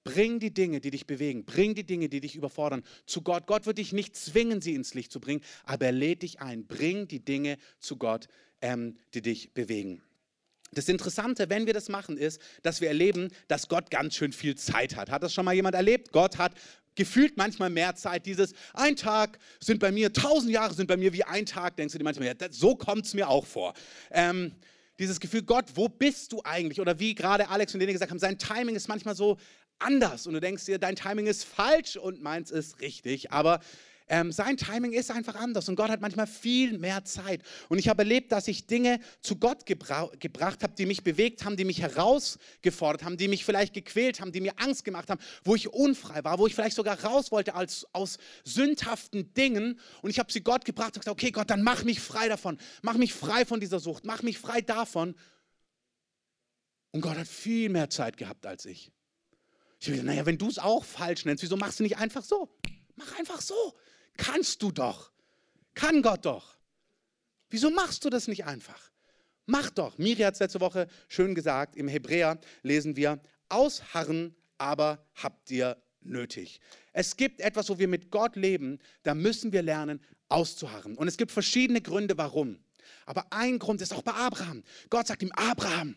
Bring 0.03 0.39
die 0.39 0.53
Dinge, 0.53 0.81
die 0.81 0.91
dich 0.91 1.05
bewegen, 1.05 1.45
bring 1.45 1.75
die 1.75 1.83
Dinge, 1.83 2.09
die 2.09 2.21
dich 2.21 2.35
überfordern, 2.35 2.83
zu 3.05 3.21
Gott. 3.21 3.45
Gott 3.45 3.65
wird 3.65 3.77
dich 3.77 3.93
nicht 3.93 4.15
zwingen, 4.15 4.61
sie 4.61 4.73
ins 4.73 4.93
Licht 4.93 5.11
zu 5.11 5.19
bringen, 5.19 5.41
aber 5.63 5.85
er 5.85 5.91
lädt 5.91 6.23
dich 6.23 6.39
ein. 6.41 6.65
Bring 6.65 7.07
die 7.07 7.23
Dinge 7.23 7.57
zu 7.79 7.97
Gott, 7.97 8.27
ähm, 8.61 8.97
die 9.13 9.21
dich 9.21 9.53
bewegen. 9.53 10.01
Das 10.73 10.87
Interessante, 10.87 11.49
wenn 11.49 11.65
wir 11.65 11.73
das 11.73 11.89
machen, 11.89 12.17
ist, 12.17 12.41
dass 12.63 12.79
wir 12.79 12.87
erleben, 12.87 13.27
dass 13.49 13.67
Gott 13.67 13.91
ganz 13.91 14.15
schön 14.15 14.31
viel 14.31 14.55
Zeit 14.55 14.95
hat. 14.95 15.11
Hat 15.11 15.21
das 15.21 15.33
schon 15.33 15.43
mal 15.43 15.53
jemand 15.53 15.75
erlebt? 15.75 16.13
Gott 16.13 16.37
hat 16.37 16.53
gefühlt 16.95 17.37
manchmal 17.37 17.69
mehr 17.69 17.95
Zeit. 17.95 18.25
Dieses 18.25 18.53
ein 18.73 18.95
Tag 18.95 19.37
sind 19.59 19.79
bei 19.79 19.91
mir, 19.91 20.13
tausend 20.13 20.51
Jahre 20.51 20.73
sind 20.73 20.87
bei 20.87 20.97
mir 20.97 21.13
wie 21.13 21.23
ein 21.23 21.45
Tag, 21.45 21.75
denkst 21.75 21.91
du 21.91 21.97
dir 21.97 22.03
manchmal, 22.03 22.27
ja, 22.27 22.33
das, 22.33 22.55
so 22.55 22.75
kommt 22.75 23.05
es 23.05 23.13
mir 23.13 23.27
auch 23.27 23.45
vor. 23.45 23.73
Ähm, 24.11 24.53
dieses 24.99 25.19
Gefühl, 25.19 25.41
Gott, 25.41 25.65
wo 25.73 25.89
bist 25.89 26.31
du 26.31 26.41
eigentlich? 26.43 26.79
Oder 26.79 26.99
wie 26.99 27.15
gerade 27.15 27.49
Alex 27.49 27.73
und 27.73 27.79
Lene 27.79 27.91
gesagt 27.91 28.11
haben, 28.11 28.19
sein 28.19 28.37
Timing 28.37 28.75
ist 28.75 28.87
manchmal 28.87 29.15
so 29.15 29.37
anders 29.81 30.27
und 30.27 30.33
du 30.33 30.41
denkst 30.41 30.65
dir, 30.65 30.79
dein 30.79 30.95
Timing 30.95 31.27
ist 31.27 31.43
falsch 31.43 31.97
und 31.97 32.21
meins 32.21 32.51
ist 32.51 32.81
richtig. 32.81 33.31
Aber 33.31 33.59
ähm, 34.11 34.33
sein 34.33 34.57
Timing 34.57 34.91
ist 34.91 35.09
einfach 35.09 35.35
anders 35.35 35.69
und 35.69 35.77
Gott 35.77 35.89
hat 35.89 36.01
manchmal 36.01 36.27
viel 36.27 36.77
mehr 36.77 37.05
Zeit. 37.05 37.43
Und 37.69 37.79
ich 37.79 37.87
habe 37.87 38.01
erlebt, 38.01 38.33
dass 38.33 38.49
ich 38.49 38.67
Dinge 38.67 38.99
zu 39.21 39.37
Gott 39.37 39.65
gebra 39.65 40.11
gebracht 40.19 40.63
habe, 40.63 40.73
die 40.75 40.85
mich 40.85 41.01
bewegt 41.01 41.45
haben, 41.45 41.55
die 41.55 41.63
mich 41.63 41.81
herausgefordert 41.81 43.05
haben, 43.05 43.15
die 43.15 43.29
mich 43.29 43.45
vielleicht 43.45 43.73
gequält 43.73 44.19
haben, 44.19 44.33
die 44.33 44.41
mir 44.41 44.51
Angst 44.57 44.83
gemacht 44.83 45.09
haben, 45.09 45.21
wo 45.45 45.55
ich 45.55 45.69
unfrei 45.69 46.25
war, 46.25 46.39
wo 46.39 46.47
ich 46.47 46.53
vielleicht 46.53 46.75
sogar 46.75 47.01
raus 47.01 47.31
wollte 47.31 47.55
als, 47.55 47.87
aus 47.93 48.17
sündhaften 48.43 49.33
Dingen. 49.33 49.79
Und 50.01 50.09
ich 50.09 50.19
habe 50.19 50.29
sie 50.29 50.41
Gott 50.41 50.65
gebracht 50.65 50.97
und 50.97 51.05
gesagt, 51.05 51.07
okay 51.07 51.31
Gott, 51.31 51.49
dann 51.49 51.63
mach 51.63 51.85
mich 51.85 52.01
frei 52.01 52.27
davon. 52.27 52.57
Mach 52.81 52.95
mich 52.95 53.13
frei 53.13 53.45
von 53.45 53.61
dieser 53.61 53.79
Sucht. 53.79 54.03
Mach 54.03 54.23
mich 54.23 54.37
frei 54.37 54.59
davon. 54.59 55.15
Und 56.91 56.99
Gott 56.99 57.17
hat 57.17 57.27
viel 57.29 57.69
mehr 57.69 57.89
Zeit 57.89 58.17
gehabt 58.17 58.45
als 58.45 58.65
ich. 58.65 58.91
Ich 59.81 59.87
habe 59.87 59.93
gesagt, 59.93 60.05
naja, 60.05 60.25
wenn 60.27 60.37
du 60.37 60.47
es 60.47 60.59
auch 60.59 60.83
falsch 60.83 61.25
nennst, 61.25 61.41
wieso 61.41 61.57
machst 61.57 61.79
du 61.79 61.83
nicht 61.83 61.97
einfach 61.97 62.23
so? 62.23 62.55
Mach 62.95 63.17
einfach 63.17 63.41
so. 63.41 63.55
Kannst 64.15 64.61
du 64.61 64.71
doch. 64.71 65.11
Kann 65.73 66.03
Gott 66.03 66.25
doch. 66.25 66.55
Wieso 67.49 67.71
machst 67.71 68.05
du 68.05 68.11
das 68.11 68.27
nicht 68.27 68.45
einfach? 68.45 68.91
Mach 69.47 69.71
doch. 69.71 69.97
Miri 69.97 70.21
hat 70.21 70.35
es 70.35 70.39
letzte 70.39 70.61
Woche 70.61 70.87
schön 71.07 71.33
gesagt. 71.33 71.75
Im 71.75 71.87
Hebräer 71.87 72.39
lesen 72.61 72.95
wir, 72.95 73.19
ausharren 73.49 74.35
aber 74.59 75.03
habt 75.15 75.49
ihr 75.49 75.81
nötig. 76.01 76.59
Es 76.93 77.17
gibt 77.17 77.41
etwas, 77.41 77.67
wo 77.69 77.79
wir 77.79 77.87
mit 77.87 78.11
Gott 78.11 78.35
leben, 78.35 78.77
da 79.01 79.15
müssen 79.15 79.51
wir 79.51 79.63
lernen, 79.63 79.99
auszuharren. 80.29 80.95
Und 80.95 81.07
es 81.07 81.17
gibt 81.17 81.31
verschiedene 81.31 81.81
Gründe, 81.81 82.19
warum. 82.19 82.63
Aber 83.07 83.33
ein 83.33 83.57
Grund 83.57 83.81
ist 83.81 83.93
auch 83.93 84.03
bei 84.03 84.13
Abraham. 84.13 84.63
Gott 84.91 85.07
sagt 85.07 85.23
ihm, 85.23 85.31
Abraham, 85.31 85.95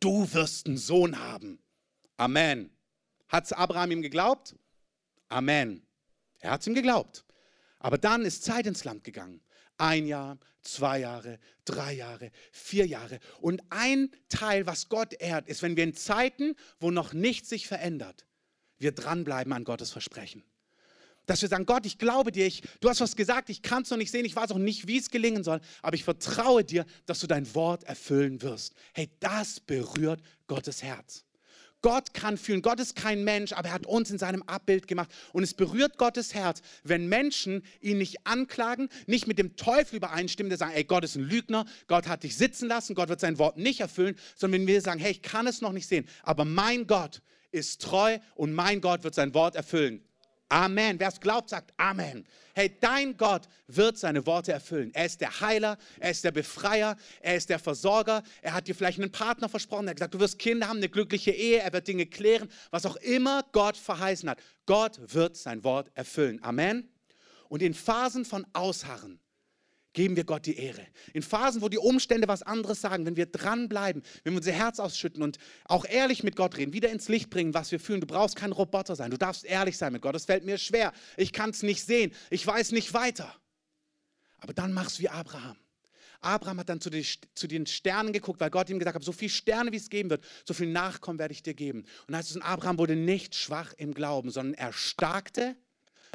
du 0.00 0.32
wirst 0.32 0.66
einen 0.66 0.78
Sohn 0.78 1.18
haben. 1.18 1.58
Amen. 2.16 2.73
Hat 3.34 3.52
Abraham 3.52 3.90
ihm 3.90 4.02
geglaubt? 4.02 4.54
Amen. 5.28 5.84
Er 6.38 6.52
hat 6.52 6.60
es 6.60 6.68
ihm 6.68 6.74
geglaubt. 6.74 7.24
Aber 7.80 7.98
dann 7.98 8.24
ist 8.24 8.44
Zeit 8.44 8.64
ins 8.64 8.84
Land 8.84 9.02
gegangen. 9.02 9.40
Ein 9.76 10.06
Jahr, 10.06 10.38
zwei 10.62 11.00
Jahre, 11.00 11.40
drei 11.64 11.94
Jahre, 11.94 12.30
vier 12.52 12.86
Jahre. 12.86 13.18
Und 13.40 13.60
ein 13.70 14.12
Teil, 14.28 14.68
was 14.68 14.88
Gott 14.88 15.14
ehrt, 15.14 15.48
ist, 15.48 15.62
wenn 15.62 15.76
wir 15.76 15.82
in 15.82 15.94
Zeiten, 15.94 16.54
wo 16.78 16.92
noch 16.92 17.12
nichts 17.12 17.48
sich 17.48 17.66
verändert, 17.66 18.24
wir 18.78 18.92
dranbleiben 18.92 19.52
an 19.52 19.64
Gottes 19.64 19.90
Versprechen. 19.90 20.44
Dass 21.26 21.42
wir 21.42 21.48
sagen, 21.48 21.66
Gott, 21.66 21.86
ich 21.86 21.98
glaube 21.98 22.30
dir, 22.30 22.46
ich, 22.46 22.62
du 22.78 22.88
hast 22.88 23.00
was 23.00 23.16
gesagt, 23.16 23.50
ich 23.50 23.62
kann 23.62 23.82
es 23.82 23.90
noch 23.90 23.98
nicht 23.98 24.12
sehen, 24.12 24.24
ich 24.24 24.36
weiß 24.36 24.52
auch 24.52 24.58
nicht, 24.58 24.86
wie 24.86 24.98
es 24.98 25.10
gelingen 25.10 25.42
soll, 25.42 25.60
aber 25.82 25.96
ich 25.96 26.04
vertraue 26.04 26.62
dir, 26.62 26.86
dass 27.06 27.18
du 27.18 27.26
dein 27.26 27.52
Wort 27.56 27.82
erfüllen 27.82 28.42
wirst. 28.42 28.74
Hey, 28.92 29.10
das 29.18 29.58
berührt 29.58 30.20
Gottes 30.46 30.84
Herz. 30.84 31.24
Gott 31.84 32.14
kann 32.14 32.38
fühlen. 32.38 32.62
Gott 32.62 32.80
ist 32.80 32.96
kein 32.96 33.24
Mensch, 33.24 33.52
aber 33.52 33.68
er 33.68 33.74
hat 33.74 33.84
uns 33.84 34.10
in 34.10 34.16
seinem 34.16 34.42
Abbild 34.44 34.88
gemacht. 34.88 35.10
Und 35.34 35.42
es 35.42 35.52
berührt 35.52 35.98
Gottes 35.98 36.32
Herz, 36.32 36.62
wenn 36.82 37.10
Menschen 37.10 37.62
ihn 37.82 37.98
nicht 37.98 38.26
anklagen, 38.26 38.88
nicht 39.06 39.26
mit 39.26 39.38
dem 39.38 39.54
Teufel 39.56 39.96
übereinstimmen, 39.96 40.48
der 40.48 40.56
sagen, 40.56 40.72
ey, 40.72 40.84
Gott 40.84 41.04
ist 41.04 41.16
ein 41.16 41.24
Lügner, 41.24 41.66
Gott 41.86 42.08
hat 42.08 42.22
dich 42.22 42.38
sitzen 42.38 42.68
lassen, 42.68 42.94
Gott 42.94 43.10
wird 43.10 43.20
sein 43.20 43.38
Wort 43.38 43.58
nicht 43.58 43.80
erfüllen, 43.80 44.16
sondern 44.34 44.62
wenn 44.62 44.66
wir 44.66 44.80
sagen, 44.80 44.98
hey, 44.98 45.10
ich 45.10 45.20
kann 45.20 45.46
es 45.46 45.60
noch 45.60 45.72
nicht 45.72 45.86
sehen, 45.86 46.08
aber 46.22 46.46
mein 46.46 46.86
Gott 46.86 47.20
ist 47.50 47.82
treu 47.82 48.16
und 48.34 48.54
mein 48.54 48.80
Gott 48.80 49.04
wird 49.04 49.14
sein 49.14 49.34
Wort 49.34 49.54
erfüllen. 49.54 50.02
Amen. 50.54 51.00
Wer 51.00 51.08
es 51.08 51.18
glaubt, 51.18 51.50
sagt 51.50 51.74
Amen. 51.78 52.24
Hey, 52.54 52.78
dein 52.80 53.16
Gott 53.16 53.48
wird 53.66 53.98
seine 53.98 54.24
Worte 54.24 54.52
erfüllen. 54.52 54.92
Er 54.94 55.06
ist 55.06 55.20
der 55.20 55.40
Heiler, 55.40 55.76
er 55.98 56.12
ist 56.12 56.22
der 56.22 56.30
Befreier, 56.30 56.96
er 57.20 57.34
ist 57.34 57.50
der 57.50 57.58
Versorger. 57.58 58.22
Er 58.40 58.54
hat 58.54 58.68
dir 58.68 58.76
vielleicht 58.76 59.00
einen 59.00 59.10
Partner 59.10 59.48
versprochen. 59.48 59.88
Er 59.88 59.90
hat 59.90 59.96
gesagt, 59.96 60.14
du 60.14 60.20
wirst 60.20 60.38
Kinder 60.38 60.68
haben, 60.68 60.76
eine 60.76 60.88
glückliche 60.88 61.32
Ehe. 61.32 61.58
Er 61.58 61.72
wird 61.72 61.88
Dinge 61.88 62.06
klären, 62.06 62.48
was 62.70 62.86
auch 62.86 62.94
immer 62.94 63.44
Gott 63.50 63.76
verheißen 63.76 64.30
hat. 64.30 64.38
Gott 64.64 65.00
wird 65.12 65.36
sein 65.36 65.64
Wort 65.64 65.90
erfüllen. 65.94 66.40
Amen. 66.44 66.88
Und 67.48 67.60
in 67.60 67.74
Phasen 67.74 68.24
von 68.24 68.46
Ausharren 68.52 69.18
geben 69.94 70.16
wir 70.16 70.24
Gott 70.24 70.44
die 70.44 70.58
Ehre. 70.58 70.86
In 71.14 71.22
Phasen, 71.22 71.62
wo 71.62 71.70
die 71.70 71.78
Umstände 71.78 72.28
was 72.28 72.42
anderes 72.42 72.80
sagen, 72.80 73.06
wenn 73.06 73.16
wir 73.16 73.26
dranbleiben, 73.26 74.02
wenn 74.22 74.34
wir 74.34 74.38
unser 74.38 74.52
Herz 74.52 74.78
ausschütten 74.78 75.22
und 75.22 75.38
auch 75.64 75.86
ehrlich 75.86 76.22
mit 76.22 76.36
Gott 76.36 76.58
reden, 76.58 76.74
wieder 76.74 76.90
ins 76.90 77.08
Licht 77.08 77.30
bringen, 77.30 77.54
was 77.54 77.72
wir 77.72 77.80
fühlen. 77.80 78.00
Du 78.00 78.06
brauchst 78.06 78.36
kein 78.36 78.52
Roboter 78.52 78.96
sein, 78.96 79.10
du 79.10 79.16
darfst 79.16 79.44
ehrlich 79.44 79.78
sein 79.78 79.92
mit 79.92 80.02
Gott. 80.02 80.14
Das 80.14 80.26
fällt 80.26 80.44
mir 80.44 80.58
schwer. 80.58 80.92
Ich 81.16 81.32
kann 81.32 81.50
es 81.50 81.62
nicht 81.62 81.82
sehen. 81.82 82.12
Ich 82.28 82.46
weiß 82.46 82.72
nicht 82.72 82.92
weiter. 82.92 83.34
Aber 84.38 84.52
dann 84.52 84.74
machst 84.74 84.98
du 84.98 85.04
wie 85.04 85.08
Abraham. 85.08 85.56
Abraham 86.20 86.60
hat 86.60 86.68
dann 86.70 86.80
zu, 86.80 86.90
den 86.90 87.66
Sternen 87.66 88.12
geguckt, 88.12 88.40
weil 88.40 88.50
Gott 88.50 88.70
ihm 88.70 88.78
gesagt 88.78 88.94
hat, 88.94 89.04
so 89.04 89.12
viele 89.12 89.30
Sterne, 89.30 89.72
wie 89.72 89.76
es 89.76 89.90
geben 89.90 90.10
wird, 90.10 90.24
so 90.46 90.54
viel 90.54 90.68
Nachkommen 90.68 91.18
werde 91.18 91.32
ich 91.32 91.42
dir 91.42 91.54
geben. 91.54 91.84
Und 92.08 92.16
heißt 92.16 92.30
es, 92.30 92.40
Abraham 92.40 92.78
wurde 92.78 92.96
nicht 92.96 93.34
schwach 93.34 93.74
im 93.76 93.92
Glauben, 93.94 94.30
sondern 94.30 94.54
er 94.54 94.72
starkte, 94.72 95.54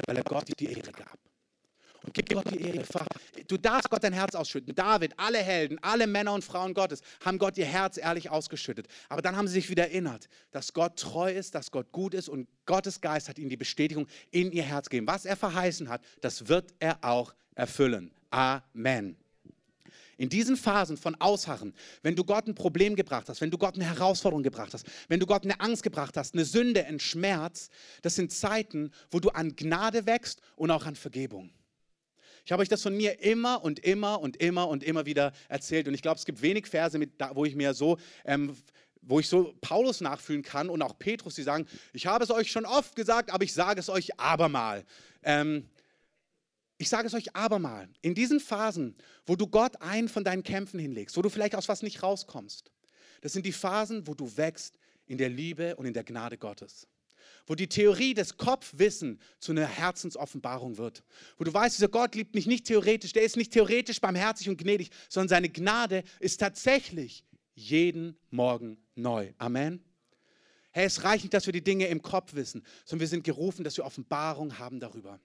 weil 0.06 0.16
er 0.16 0.24
Gott 0.24 0.48
die 0.58 0.66
Ehre 0.66 0.92
gab. 0.92 1.29
Und 2.02 2.14
gib 2.14 2.30
Gott 2.30 2.50
die 2.50 2.60
Ehre. 2.60 2.84
Du 3.46 3.58
darfst 3.58 3.90
Gott 3.90 4.02
dein 4.02 4.12
Herz 4.12 4.34
ausschütten. 4.34 4.74
David, 4.74 5.12
alle 5.18 5.38
Helden, 5.38 5.78
alle 5.82 6.06
Männer 6.06 6.32
und 6.32 6.42
Frauen 6.42 6.72
Gottes 6.72 7.02
haben 7.24 7.38
Gott 7.38 7.58
ihr 7.58 7.66
Herz 7.66 7.98
ehrlich 7.98 8.30
ausgeschüttet. 8.30 8.86
Aber 9.08 9.20
dann 9.22 9.36
haben 9.36 9.48
sie 9.48 9.54
sich 9.54 9.68
wieder 9.68 9.84
erinnert, 9.84 10.28
dass 10.50 10.72
Gott 10.72 10.98
treu 10.98 11.30
ist, 11.30 11.54
dass 11.54 11.70
Gott 11.70 11.92
gut 11.92 12.14
ist 12.14 12.28
und 12.28 12.48
Gottes 12.64 13.00
Geist 13.00 13.28
hat 13.28 13.38
ihnen 13.38 13.50
die 13.50 13.56
Bestätigung 13.56 14.06
in 14.30 14.50
ihr 14.52 14.62
Herz 14.62 14.88
gegeben. 14.88 15.06
Was 15.06 15.26
er 15.26 15.36
verheißen 15.36 15.88
hat, 15.88 16.02
das 16.20 16.48
wird 16.48 16.72
er 16.78 16.98
auch 17.02 17.34
erfüllen. 17.54 18.10
Amen. 18.30 19.16
In 20.16 20.28
diesen 20.28 20.56
Phasen 20.56 20.98
von 20.98 21.14
Ausharren, 21.18 21.74
wenn 22.02 22.14
du 22.14 22.24
Gott 22.24 22.46
ein 22.46 22.54
Problem 22.54 22.94
gebracht 22.94 23.28
hast, 23.30 23.40
wenn 23.40 23.50
du 23.50 23.56
Gott 23.56 23.76
eine 23.76 23.86
Herausforderung 23.86 24.42
gebracht 24.42 24.74
hast, 24.74 24.86
wenn 25.08 25.18
du 25.18 25.24
Gott 25.24 25.44
eine 25.44 25.58
Angst 25.60 25.82
gebracht 25.82 26.16
hast, 26.18 26.34
eine 26.34 26.44
Sünde, 26.44 26.84
einen 26.84 27.00
Schmerz, 27.00 27.70
das 28.02 28.16
sind 28.16 28.30
Zeiten, 28.30 28.90
wo 29.10 29.18
du 29.18 29.30
an 29.30 29.56
Gnade 29.56 30.04
wächst 30.04 30.42
und 30.56 30.70
auch 30.70 30.84
an 30.84 30.94
Vergebung. 30.94 31.50
Ich 32.44 32.52
habe 32.52 32.62
euch 32.62 32.68
das 32.68 32.82
von 32.82 32.96
mir 32.96 33.20
immer 33.22 33.62
und 33.62 33.78
immer 33.80 34.20
und 34.20 34.36
immer 34.36 34.68
und 34.68 34.82
immer 34.82 35.06
wieder 35.06 35.32
erzählt. 35.48 35.88
Und 35.88 35.94
ich 35.94 36.02
glaube, 36.02 36.18
es 36.18 36.24
gibt 36.24 36.42
wenig 36.42 36.66
Verse, 36.66 36.98
mit, 36.98 37.12
wo 37.34 37.44
ich 37.44 37.54
mir 37.54 37.74
so, 37.74 37.98
ähm, 38.24 38.56
wo 39.02 39.20
ich 39.20 39.28
so 39.28 39.54
Paulus 39.60 40.00
nachfühlen 40.00 40.42
kann 40.42 40.68
und 40.68 40.82
auch 40.82 40.98
Petrus, 40.98 41.34
die 41.34 41.42
sagen, 41.42 41.66
ich 41.92 42.06
habe 42.06 42.24
es 42.24 42.30
euch 42.30 42.50
schon 42.50 42.66
oft 42.66 42.94
gesagt, 42.96 43.30
aber 43.30 43.44
ich 43.44 43.52
sage 43.52 43.80
es 43.80 43.88
euch 43.88 44.18
abermal. 44.18 44.84
Ähm, 45.22 45.68
ich 46.78 46.88
sage 46.88 47.06
es 47.06 47.14
euch 47.14 47.34
abermal. 47.36 47.88
In 48.02 48.14
diesen 48.14 48.40
Phasen, 48.40 48.96
wo 49.26 49.36
du 49.36 49.46
Gott 49.46 49.80
einen 49.82 50.08
von 50.08 50.24
deinen 50.24 50.42
Kämpfen 50.42 50.80
hinlegst, 50.80 51.16
wo 51.16 51.22
du 51.22 51.28
vielleicht 51.28 51.54
aus 51.54 51.68
was 51.68 51.82
nicht 51.82 52.02
rauskommst, 52.02 52.70
das 53.20 53.32
sind 53.32 53.44
die 53.44 53.52
Phasen, 53.52 54.06
wo 54.06 54.14
du 54.14 54.36
wächst 54.36 54.78
in 55.06 55.18
der 55.18 55.28
Liebe 55.28 55.76
und 55.76 55.86
in 55.86 55.92
der 55.92 56.04
Gnade 56.04 56.38
Gottes 56.38 56.86
wo 57.50 57.56
die 57.56 57.66
Theorie 57.66 58.14
des 58.14 58.36
Kopfwissen 58.36 59.18
zu 59.40 59.50
einer 59.50 59.66
Herzensoffenbarung 59.66 60.78
wird. 60.78 61.02
Wo 61.36 61.42
du 61.42 61.52
weißt, 61.52 61.78
dieser 61.78 61.88
Gott 61.88 62.14
liebt 62.14 62.36
mich 62.36 62.46
nicht 62.46 62.64
theoretisch, 62.64 63.12
der 63.12 63.24
ist 63.24 63.36
nicht 63.36 63.52
theoretisch 63.52 64.00
barmherzig 64.00 64.48
und 64.48 64.56
gnädig, 64.56 64.90
sondern 65.08 65.30
seine 65.30 65.48
Gnade 65.48 66.04
ist 66.20 66.38
tatsächlich 66.38 67.24
jeden 67.54 68.16
Morgen 68.30 68.78
neu. 68.94 69.32
Amen. 69.38 69.82
Hey, 70.70 70.86
es 70.86 71.02
reicht 71.02 71.24
nicht, 71.24 71.34
dass 71.34 71.46
wir 71.46 71.52
die 71.52 71.64
Dinge 71.64 71.88
im 71.88 72.02
Kopf 72.02 72.34
wissen, 72.34 72.64
sondern 72.84 73.00
wir 73.00 73.08
sind 73.08 73.24
gerufen, 73.24 73.64
dass 73.64 73.76
wir 73.76 73.84
Offenbarung 73.84 74.60
haben 74.60 74.78
darüber. 74.78 75.18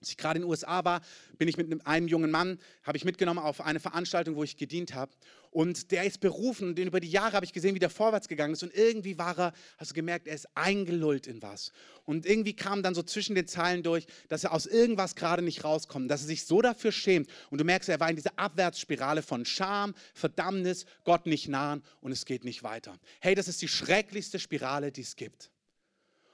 Als 0.00 0.10
ich 0.10 0.16
gerade 0.16 0.38
in 0.38 0.42
den 0.42 0.50
USA 0.50 0.84
war, 0.84 1.00
bin 1.38 1.48
ich 1.48 1.56
mit 1.56 1.86
einem 1.86 2.08
jungen 2.08 2.30
Mann, 2.30 2.58
habe 2.84 2.96
ich 2.96 3.04
mitgenommen 3.04 3.40
auf 3.40 3.60
eine 3.60 3.80
Veranstaltung, 3.80 4.36
wo 4.36 4.44
ich 4.44 4.56
gedient 4.56 4.94
habe. 4.94 5.12
Und 5.50 5.90
der 5.92 6.04
ist 6.04 6.20
berufen 6.20 6.68
und 6.68 6.78
über 6.78 7.00
die 7.00 7.10
Jahre 7.10 7.32
habe 7.32 7.44
ich 7.44 7.52
gesehen, 7.52 7.74
wie 7.74 7.78
der 7.78 7.90
vorwärts 7.90 8.28
gegangen 8.28 8.52
ist. 8.52 8.62
Und 8.62 8.74
irgendwie 8.74 9.18
war 9.18 9.38
er, 9.38 9.52
hast 9.78 9.90
du 9.90 9.94
gemerkt, 9.94 10.28
er 10.28 10.34
ist 10.34 10.46
eingelullt 10.54 11.26
in 11.26 11.42
was. 11.42 11.72
Und 12.04 12.26
irgendwie 12.26 12.54
kam 12.54 12.82
dann 12.82 12.94
so 12.94 13.02
zwischen 13.02 13.34
den 13.34 13.46
Zeilen 13.46 13.82
durch, 13.82 14.06
dass 14.28 14.44
er 14.44 14.52
aus 14.52 14.66
irgendwas 14.66 15.14
gerade 15.14 15.42
nicht 15.42 15.64
rauskommt, 15.64 16.10
dass 16.10 16.20
er 16.22 16.26
sich 16.26 16.44
so 16.44 16.60
dafür 16.60 16.92
schämt. 16.92 17.28
Und 17.50 17.58
du 17.58 17.64
merkst, 17.64 17.88
er 17.88 17.98
war 17.98 18.10
in 18.10 18.16
dieser 18.16 18.38
Abwärtsspirale 18.38 19.22
von 19.22 19.44
Scham, 19.44 19.94
Verdammnis, 20.14 20.84
Gott 21.04 21.26
nicht 21.26 21.48
nahen 21.48 21.82
und 22.00 22.12
es 22.12 22.26
geht 22.26 22.44
nicht 22.44 22.62
weiter. 22.62 22.98
Hey, 23.20 23.34
das 23.34 23.48
ist 23.48 23.62
die 23.62 23.68
schrecklichste 23.68 24.38
Spirale, 24.38 24.92
die 24.92 25.02
es 25.02 25.16
gibt. 25.16 25.50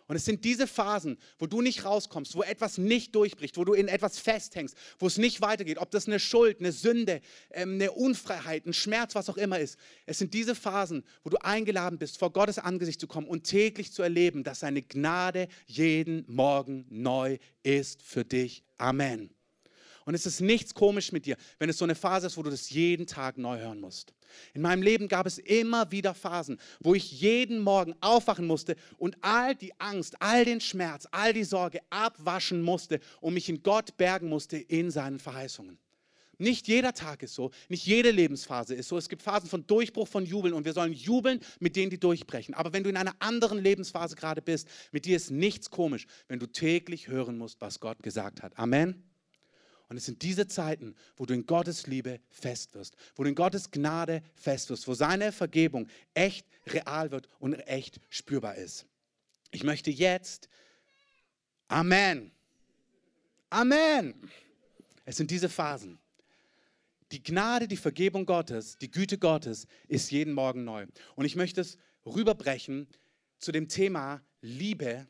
Und 0.06 0.16
es 0.16 0.24
sind 0.24 0.44
diese 0.44 0.66
Phasen, 0.66 1.18
wo 1.38 1.46
du 1.46 1.62
nicht 1.62 1.84
rauskommst, 1.84 2.34
wo 2.34 2.42
etwas 2.42 2.78
nicht 2.78 3.14
durchbricht, 3.14 3.56
wo 3.56 3.64
du 3.64 3.72
in 3.72 3.88
etwas 3.88 4.18
festhängst, 4.18 4.76
wo 4.98 5.06
es 5.06 5.16
nicht 5.16 5.40
weitergeht, 5.40 5.78
ob 5.78 5.90
das 5.90 6.06
eine 6.06 6.20
Schuld, 6.20 6.60
eine 6.60 6.72
Sünde, 6.72 7.20
ähm, 7.50 7.74
eine 7.74 7.92
Unfreiheit, 7.92 8.66
ein 8.66 8.72
Schmerz, 8.72 9.14
was 9.14 9.30
auch 9.30 9.36
immer 9.36 9.58
ist. 9.58 9.78
Es 10.06 10.18
sind 10.18 10.34
diese 10.34 10.54
Phasen, 10.54 11.04
wo 11.22 11.30
du 11.30 11.38
eingeladen 11.38 11.98
bist, 11.98 12.18
vor 12.18 12.32
Gottes 12.32 12.58
Angesicht 12.58 13.00
zu 13.00 13.06
kommen 13.06 13.26
und 13.26 13.44
täglich 13.44 13.92
zu 13.92 14.02
erleben, 14.02 14.44
dass 14.44 14.60
seine 14.60 14.82
Gnade 14.82 15.48
jeden 15.66 16.24
Morgen 16.26 16.86
neu 16.90 17.38
ist 17.62 18.02
für 18.02 18.24
dich. 18.24 18.62
Amen. 18.76 19.33
Und 20.04 20.14
es 20.14 20.26
ist 20.26 20.40
nichts 20.40 20.74
komisch 20.74 21.12
mit 21.12 21.26
dir, 21.26 21.36
wenn 21.58 21.70
es 21.70 21.78
so 21.78 21.84
eine 21.84 21.94
Phase 21.94 22.26
ist, 22.26 22.36
wo 22.36 22.42
du 22.42 22.50
das 22.50 22.70
jeden 22.70 23.06
Tag 23.06 23.38
neu 23.38 23.58
hören 23.58 23.80
musst. 23.80 24.12
In 24.52 24.62
meinem 24.62 24.82
Leben 24.82 25.08
gab 25.08 25.26
es 25.26 25.38
immer 25.38 25.90
wieder 25.90 26.14
Phasen, 26.14 26.58
wo 26.80 26.94
ich 26.94 27.20
jeden 27.20 27.60
Morgen 27.60 27.94
aufwachen 28.00 28.46
musste 28.46 28.76
und 28.98 29.16
all 29.22 29.54
die 29.54 29.72
Angst, 29.80 30.20
all 30.20 30.44
den 30.44 30.60
Schmerz, 30.60 31.06
all 31.10 31.32
die 31.32 31.44
Sorge 31.44 31.80
abwaschen 31.90 32.62
musste 32.62 33.00
und 33.20 33.34
mich 33.34 33.48
in 33.48 33.62
Gott 33.62 33.96
bergen 33.96 34.28
musste 34.28 34.58
in 34.58 34.90
seinen 34.90 35.18
Verheißungen. 35.18 35.78
Nicht 36.38 36.66
jeder 36.68 36.92
Tag 36.92 37.22
ist 37.22 37.34
so, 37.34 37.52
nicht 37.68 37.86
jede 37.86 38.10
Lebensphase 38.10 38.74
ist 38.74 38.88
so. 38.88 38.98
Es 38.98 39.08
gibt 39.08 39.22
Phasen 39.22 39.48
von 39.48 39.66
Durchbruch, 39.66 40.08
von 40.08 40.26
Jubeln 40.26 40.52
und 40.52 40.64
wir 40.64 40.72
sollen 40.72 40.92
jubeln 40.92 41.40
mit 41.60 41.76
denen, 41.76 41.90
die 41.90 41.98
durchbrechen. 41.98 42.54
Aber 42.54 42.72
wenn 42.72 42.82
du 42.82 42.90
in 42.90 42.96
einer 42.96 43.14
anderen 43.20 43.58
Lebensphase 43.58 44.16
gerade 44.16 44.42
bist, 44.42 44.68
mit 44.90 45.04
dir 45.04 45.16
ist 45.16 45.30
nichts 45.30 45.70
komisch, 45.70 46.06
wenn 46.28 46.40
du 46.40 46.46
täglich 46.46 47.08
hören 47.08 47.38
musst, 47.38 47.60
was 47.60 47.78
Gott 47.80 48.02
gesagt 48.02 48.42
hat. 48.42 48.58
Amen. 48.58 49.13
Und 49.88 49.96
es 49.96 50.06
sind 50.06 50.22
diese 50.22 50.46
Zeiten, 50.46 50.94
wo 51.16 51.26
du 51.26 51.34
in 51.34 51.46
Gottes 51.46 51.86
Liebe 51.86 52.20
fest 52.30 52.74
wirst, 52.74 52.96
wo 53.14 53.22
du 53.22 53.28
in 53.28 53.34
Gottes 53.34 53.70
Gnade 53.70 54.22
fest 54.34 54.70
wirst, 54.70 54.88
wo 54.88 54.94
seine 54.94 55.30
Vergebung 55.30 55.88
echt 56.14 56.46
real 56.66 57.10
wird 57.10 57.28
und 57.38 57.54
echt 57.54 58.00
spürbar 58.08 58.56
ist. 58.56 58.86
Ich 59.50 59.62
möchte 59.62 59.90
jetzt, 59.90 60.48
Amen, 61.68 62.32
Amen. 63.50 64.30
Es 65.04 65.16
sind 65.16 65.30
diese 65.30 65.48
Phasen, 65.48 66.00
Die 67.12 67.22
Gnade, 67.22 67.68
die 67.68 67.76
Vergebung 67.76 68.26
Gottes, 68.26 68.78
die 68.78 68.90
Güte 68.90 69.18
Gottes 69.18 69.66
ist 69.86 70.10
jeden 70.10 70.32
Morgen 70.32 70.64
neu. 70.64 70.86
Und 71.14 71.24
ich 71.24 71.36
möchte 71.36 71.60
es 71.60 71.78
rüberbrechen 72.04 72.88
zu 73.38 73.52
dem 73.52 73.68
Thema 73.68 74.22
Liebe 74.40 75.06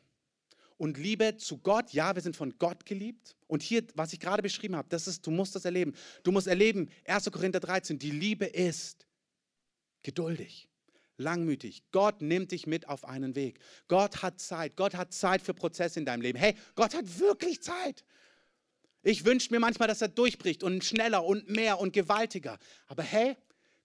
und 0.77 0.97
Liebe 0.97 1.37
zu 1.37 1.57
Gott. 1.57 1.93
Ja, 1.93 2.15
wir 2.15 2.21
sind 2.21 2.35
von 2.35 2.57
Gott 2.57 2.85
geliebt. 2.85 3.35
Und 3.47 3.63
hier, 3.63 3.83
was 3.95 4.13
ich 4.13 4.19
gerade 4.19 4.41
beschrieben 4.41 4.75
habe, 4.75 4.89
das 4.89 5.07
ist, 5.07 5.25
du 5.25 5.31
musst 5.31 5.55
das 5.55 5.65
erleben. 5.65 5.93
Du 6.23 6.31
musst 6.31 6.47
erleben, 6.47 6.89
1. 7.05 7.31
Korinther 7.31 7.59
13, 7.59 7.99
die 7.99 8.11
Liebe 8.11 8.45
ist 8.45 9.05
geduldig, 10.03 10.67
langmütig. 11.17 11.83
Gott 11.91 12.21
nimmt 12.21 12.51
dich 12.51 12.67
mit 12.67 12.87
auf 12.87 13.05
einen 13.05 13.35
Weg. 13.35 13.59
Gott 13.87 14.21
hat 14.21 14.39
Zeit. 14.39 14.75
Gott 14.75 14.95
hat 14.95 15.13
Zeit 15.13 15.41
für 15.41 15.53
Prozesse 15.53 15.99
in 15.99 16.05
deinem 16.05 16.21
Leben. 16.21 16.37
Hey, 16.37 16.55
Gott 16.75 16.93
hat 16.93 17.19
wirklich 17.19 17.61
Zeit. 17.61 18.03
Ich 19.01 19.23
wünsche 19.23 19.53
mir 19.53 19.59
manchmal, 19.59 19.87
dass 19.87 20.01
er 20.01 20.07
durchbricht 20.07 20.63
und 20.63 20.83
schneller 20.83 21.23
und 21.23 21.47
mehr 21.47 21.79
und 21.79 21.93
gewaltiger. 21.93 22.57
Aber 22.87 23.03
hey, 23.03 23.37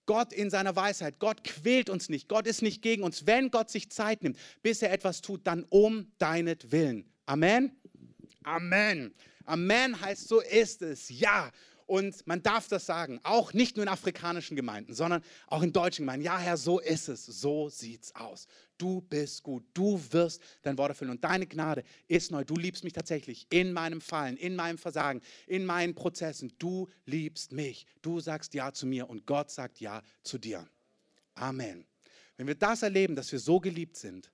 Gott 0.05 0.33
in 0.33 0.49
seiner 0.49 0.75
Weisheit, 0.75 1.19
Gott 1.19 1.43
quält 1.43 1.89
uns 1.89 2.09
nicht, 2.09 2.27
Gott 2.27 2.47
ist 2.47 2.61
nicht 2.61 2.81
gegen 2.81 3.03
uns. 3.03 3.25
Wenn 3.25 3.51
Gott 3.51 3.69
sich 3.69 3.89
Zeit 3.91 4.23
nimmt, 4.23 4.37
bis 4.61 4.81
er 4.81 4.91
etwas 4.91 5.21
tut, 5.21 5.45
dann 5.45 5.65
um 5.69 6.11
deinetwillen. 6.17 7.05
Amen. 7.25 7.71
Amen. 8.43 9.13
Amen 9.45 9.99
heißt, 9.99 10.27
so 10.27 10.41
ist 10.41 10.81
es. 10.81 11.09
Ja. 11.09 11.51
Und 11.91 12.25
man 12.25 12.41
darf 12.41 12.69
das 12.69 12.85
sagen, 12.85 13.19
auch 13.23 13.51
nicht 13.51 13.75
nur 13.75 13.83
in 13.83 13.89
afrikanischen 13.89 14.55
Gemeinden, 14.55 14.93
sondern 14.93 15.21
auch 15.47 15.61
in 15.61 15.73
deutschen 15.73 16.03
Gemeinden. 16.03 16.23
Ja, 16.23 16.39
Herr, 16.39 16.55
so 16.55 16.79
ist 16.79 17.09
es, 17.09 17.25
so 17.25 17.67
sieht's 17.67 18.15
aus. 18.15 18.47
Du 18.77 19.01
bist 19.01 19.43
gut, 19.43 19.65
du 19.73 20.01
wirst 20.11 20.41
dein 20.61 20.77
Wort 20.77 20.91
erfüllen 20.91 21.11
und 21.11 21.21
deine 21.21 21.45
Gnade 21.47 21.83
ist 22.07 22.31
neu. 22.31 22.45
Du 22.45 22.55
liebst 22.55 22.85
mich 22.85 22.93
tatsächlich 22.93 23.45
in 23.49 23.73
meinem 23.73 23.99
Fallen, 23.99 24.37
in 24.37 24.55
meinem 24.55 24.77
Versagen, 24.77 25.19
in 25.47 25.65
meinen 25.65 25.93
Prozessen. 25.93 26.53
Du 26.59 26.87
liebst 27.05 27.51
mich. 27.51 27.85
Du 28.01 28.21
sagst 28.21 28.53
Ja 28.53 28.71
zu 28.71 28.85
mir 28.85 29.09
und 29.09 29.25
Gott 29.25 29.51
sagt 29.51 29.81
Ja 29.81 30.01
zu 30.23 30.37
dir. 30.37 30.65
Amen. 31.33 31.85
Wenn 32.37 32.47
wir 32.47 32.55
das 32.55 32.83
erleben, 32.83 33.17
dass 33.17 33.33
wir 33.33 33.39
so 33.39 33.59
geliebt 33.59 33.97
sind, 33.97 34.31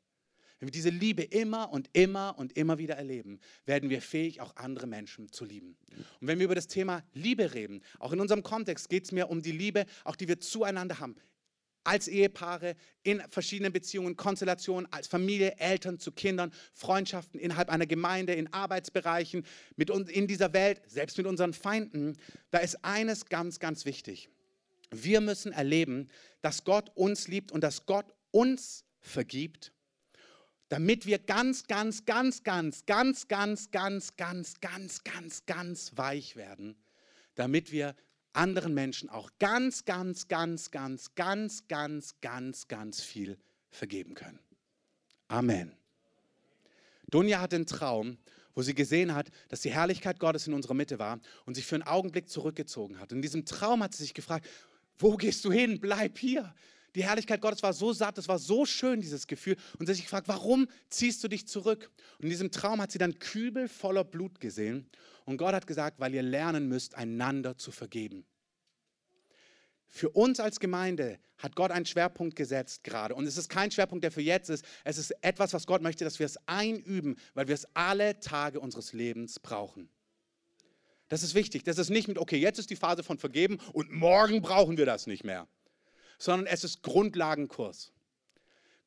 wenn 0.60 0.68
wir 0.68 0.72
diese 0.72 0.90
Liebe 0.90 1.24
immer 1.24 1.72
und 1.72 1.90
immer 1.94 2.36
und 2.38 2.58
immer 2.58 2.80
wieder 2.80 2.96
erleben, 2.96 3.40
werden 3.66 3.90
wir 3.90 4.02
fähig, 4.02 4.42
auch 4.42 4.56
andere 4.56 4.88
Menschen 4.88 5.32
zu 5.32 5.46
lieben. 5.46 5.78
Und 6.20 6.28
wenn 6.28 6.40
wir 6.40 6.46
über 6.46 6.56
das 6.56 6.68
Thema 6.68 7.04
Liebe 7.14 7.54
reden, 7.54 7.84
auch 8.00 8.12
in 8.12 8.20
unserem 8.20 8.42
Kontext 8.42 8.90
geht 8.90 9.06
es 9.06 9.12
mir 9.12 9.30
um 9.30 9.42
die 9.42 9.52
Liebe, 9.52 9.86
auch 10.04 10.16
die 10.16 10.28
wir 10.28 10.40
zueinander 10.40 11.00
haben. 11.00 11.16
Als 11.84 12.08
Ehepaare, 12.08 12.76
in 13.04 13.22
verschiedenen 13.30 13.72
Beziehungen, 13.72 14.18
Konstellationen, 14.18 14.92
als 14.92 15.08
Familie, 15.08 15.58
Eltern 15.58 16.00
zu 16.00 16.12
Kindern, 16.12 16.52
Freundschaften 16.74 17.40
innerhalb 17.40 17.70
einer 17.70 17.86
Gemeinde, 17.86 18.34
in 18.34 18.52
Arbeitsbereichen, 18.52 19.46
mit 19.78 19.90
uns, 19.90 20.10
in 20.10 20.28
dieser 20.28 20.52
Welt, 20.54 20.82
selbst 20.88 21.18
mit 21.18 21.28
unseren 21.28 21.54
Feinden, 21.54 22.18
da 22.50 22.58
ist 22.58 22.84
eines 22.84 23.28
ganz, 23.28 23.60
ganz 23.60 23.86
wichtig. 23.86 24.28
Wir 24.90 25.22
müssen 25.22 25.52
erleben, 25.52 26.10
dass 26.42 26.64
Gott 26.64 26.92
uns 26.96 27.28
liebt 27.28 27.52
und 27.52 27.62
dass 27.62 27.86
Gott 27.86 28.14
uns 28.32 28.84
vergibt 29.00 29.72
damit 30.70 31.06
wir 31.06 31.20
ganz, 31.20 31.68
ganz, 31.68 32.06
ganz, 32.06 32.44
ganz, 32.44 32.86
ganz, 32.86 33.28
ganz, 33.28 33.72
ganz, 33.72 34.16
ganz, 34.16 34.60
ganz, 34.60 35.04
ganz, 35.04 35.46
ganz 35.46 35.92
weich 35.96 36.36
werden, 36.36 36.76
damit 37.36 37.72
wir 37.72 37.96
anderen 38.34 38.74
Menschen 38.74 39.10
auch 39.10 39.32
ganz, 39.40 39.86
ganz, 39.86 40.28
ganz, 40.28 40.72
ganz, 40.72 41.16
ganz, 41.16 41.68
ganz, 41.68 42.14
ganz, 42.22 42.68
ganz 42.68 43.02
viel 43.02 43.38
vergeben 43.70 44.14
können. 44.14 44.40
Amen. 45.28 45.76
Dunja 47.10 47.40
hatte 47.40 47.56
einen 47.56 47.66
Traum, 47.66 48.18
wo 48.54 48.62
sie 48.62 48.74
gesehen 48.74 49.14
hat, 49.14 49.30
dass 49.50 49.62
die 49.62 49.72
Herrlichkeit 49.72 50.20
Gottes 50.20 50.48
in 50.48 50.54
unserer 50.54 50.74
Mitte 50.74 51.00
war 51.00 51.20
und 51.46 51.56
sich 51.56 51.66
für 51.66 51.76
einen 51.76 51.84
Augenblick 51.84 52.30
zurückgezogen 52.30 53.00
hat. 53.00 53.12
In 53.12 53.22
diesem 53.22 53.46
Traum 53.46 53.84
hat 53.84 53.94
sie 53.94 54.04
sich 54.04 54.14
gefragt, 54.14 54.48
wo 54.98 55.16
gehst 55.16 55.46
du 55.46 55.52
hin? 55.52 55.80
Bleib 55.80 56.18
hier. 56.18 56.54
Die 56.98 57.04
Herrlichkeit 57.04 57.42
Gottes 57.42 57.62
war 57.62 57.74
so 57.74 57.94
satt, 57.94 58.18
es 58.18 58.28
war 58.28 58.40
so 58.40 58.66
schön, 58.66 59.02
dieses 59.02 59.28
Gefühl. 59.28 59.56
Und 59.78 59.86
sie 59.86 59.92
hat 59.92 59.98
sich 59.98 60.06
gefragt, 60.06 60.28
warum 60.28 60.68
ziehst 60.90 61.24
du 61.24 61.28
dich 61.28 61.48
zurück? 61.48 61.92
Und 62.18 62.24
in 62.24 62.32
diesem 62.32 62.50
Traum 62.50 62.82
hat 62.82 62.92
sie 62.92 62.98
dann 62.98 63.20
Kübel 63.20 63.68
voller 63.68 64.04
Blut 64.04 64.40
gesehen. 64.40 64.90
Und 65.24 65.38
Gott 65.38 65.54
hat 65.54 65.68
gesagt, 65.68 66.00
weil 66.00 66.16
ihr 66.16 66.24
lernen 66.24 66.68
müsst, 66.68 66.96
einander 66.96 67.56
zu 67.56 67.70
vergeben. 67.70 68.26
Für 69.86 70.10
uns 70.10 70.40
als 70.40 70.60
Gemeinde 70.60 71.20
hat 71.38 71.56
Gott 71.56 71.70
einen 71.70 71.86
Schwerpunkt 71.86 72.36
gesetzt 72.36 72.84
gerade. 72.84 73.14
Und 73.14 73.28
es 73.28 73.38
ist 73.38 73.48
kein 73.48 73.70
Schwerpunkt, 73.70 74.04
der 74.04 74.12
für 74.12 74.22
jetzt 74.22 74.50
ist. 74.50 74.66
Es 74.84 74.98
ist 74.98 75.12
etwas, 75.22 75.54
was 75.54 75.68
Gott 75.68 75.84
möchte, 75.84 76.04
dass 76.04 76.18
wir 76.18 76.26
es 76.26 76.40
einüben, 76.48 77.16
weil 77.36 77.48
wir 77.48 77.54
es 77.54 77.68
alle 77.76 78.20
Tage 78.22 78.60
unseres 78.60 78.94
Lebens 78.94 79.40
brauchen. 79.40 79.88
Das 81.10 81.22
ist 81.22 81.36
wichtig. 81.36 81.64
Das 81.64 81.78
ist 81.78 81.92
nicht 81.92 82.08
mit, 82.08 82.18
okay, 82.18 82.38
jetzt 82.38 82.58
ist 82.58 82.72
die 82.72 82.76
Phase 82.76 83.04
von 83.04 83.20
Vergeben 83.20 83.60
und 83.72 83.92
morgen 83.92 84.42
brauchen 84.42 84.78
wir 84.78 84.88
das 84.88 85.06
nicht 85.06 85.24
mehr 85.24 85.48
sondern 86.18 86.48
es 86.48 86.64
ist 86.64 86.82
Grundlagenkurs. 86.84 87.92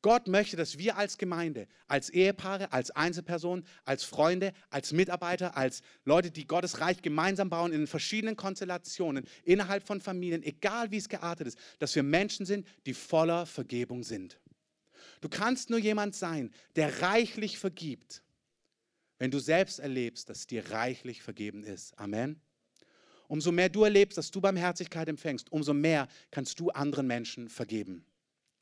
Gott 0.01 0.27
möchte, 0.27 0.57
dass 0.57 0.79
wir 0.79 0.97
als 0.97 1.17
Gemeinde, 1.17 1.67
als 1.87 2.09
Ehepaare, 2.09 2.71
als 2.71 2.89
Einzelpersonen, 2.91 3.65
als 3.85 4.03
Freunde, 4.03 4.51
als 4.71 4.93
Mitarbeiter, 4.93 5.55
als 5.55 5.83
Leute, 6.05 6.31
die 6.31 6.47
Gottes 6.47 6.79
Reich 6.79 7.01
gemeinsam 7.03 7.49
bauen, 7.49 7.71
in 7.71 7.85
verschiedenen 7.85 8.35
Konstellationen, 8.35 9.25
innerhalb 9.43 9.85
von 9.85 10.01
Familien, 10.01 10.41
egal 10.41 10.89
wie 10.89 10.97
es 10.97 11.07
geartet 11.07 11.47
ist, 11.47 11.59
dass 11.77 11.95
wir 11.95 12.03
Menschen 12.03 12.45
sind, 12.45 12.67
die 12.87 12.95
voller 12.95 13.45
Vergebung 13.45 14.03
sind. 14.03 14.39
Du 15.21 15.29
kannst 15.29 15.69
nur 15.69 15.79
jemand 15.79 16.15
sein, 16.15 16.51
der 16.75 17.01
reichlich 17.03 17.59
vergibt, 17.59 18.23
wenn 19.19 19.29
du 19.29 19.37
selbst 19.37 19.79
erlebst, 19.79 20.29
dass 20.29 20.47
dir 20.47 20.71
reichlich 20.71 21.21
vergeben 21.21 21.63
ist. 21.63 21.97
Amen. 21.99 22.41
Umso 23.31 23.53
mehr 23.53 23.69
du 23.69 23.85
erlebst, 23.85 24.17
dass 24.17 24.29
du 24.29 24.41
Barmherzigkeit 24.41 25.07
empfängst, 25.07 25.53
umso 25.53 25.73
mehr 25.73 26.09
kannst 26.31 26.59
du 26.59 26.69
anderen 26.71 27.07
Menschen 27.07 27.47
vergeben. 27.47 28.03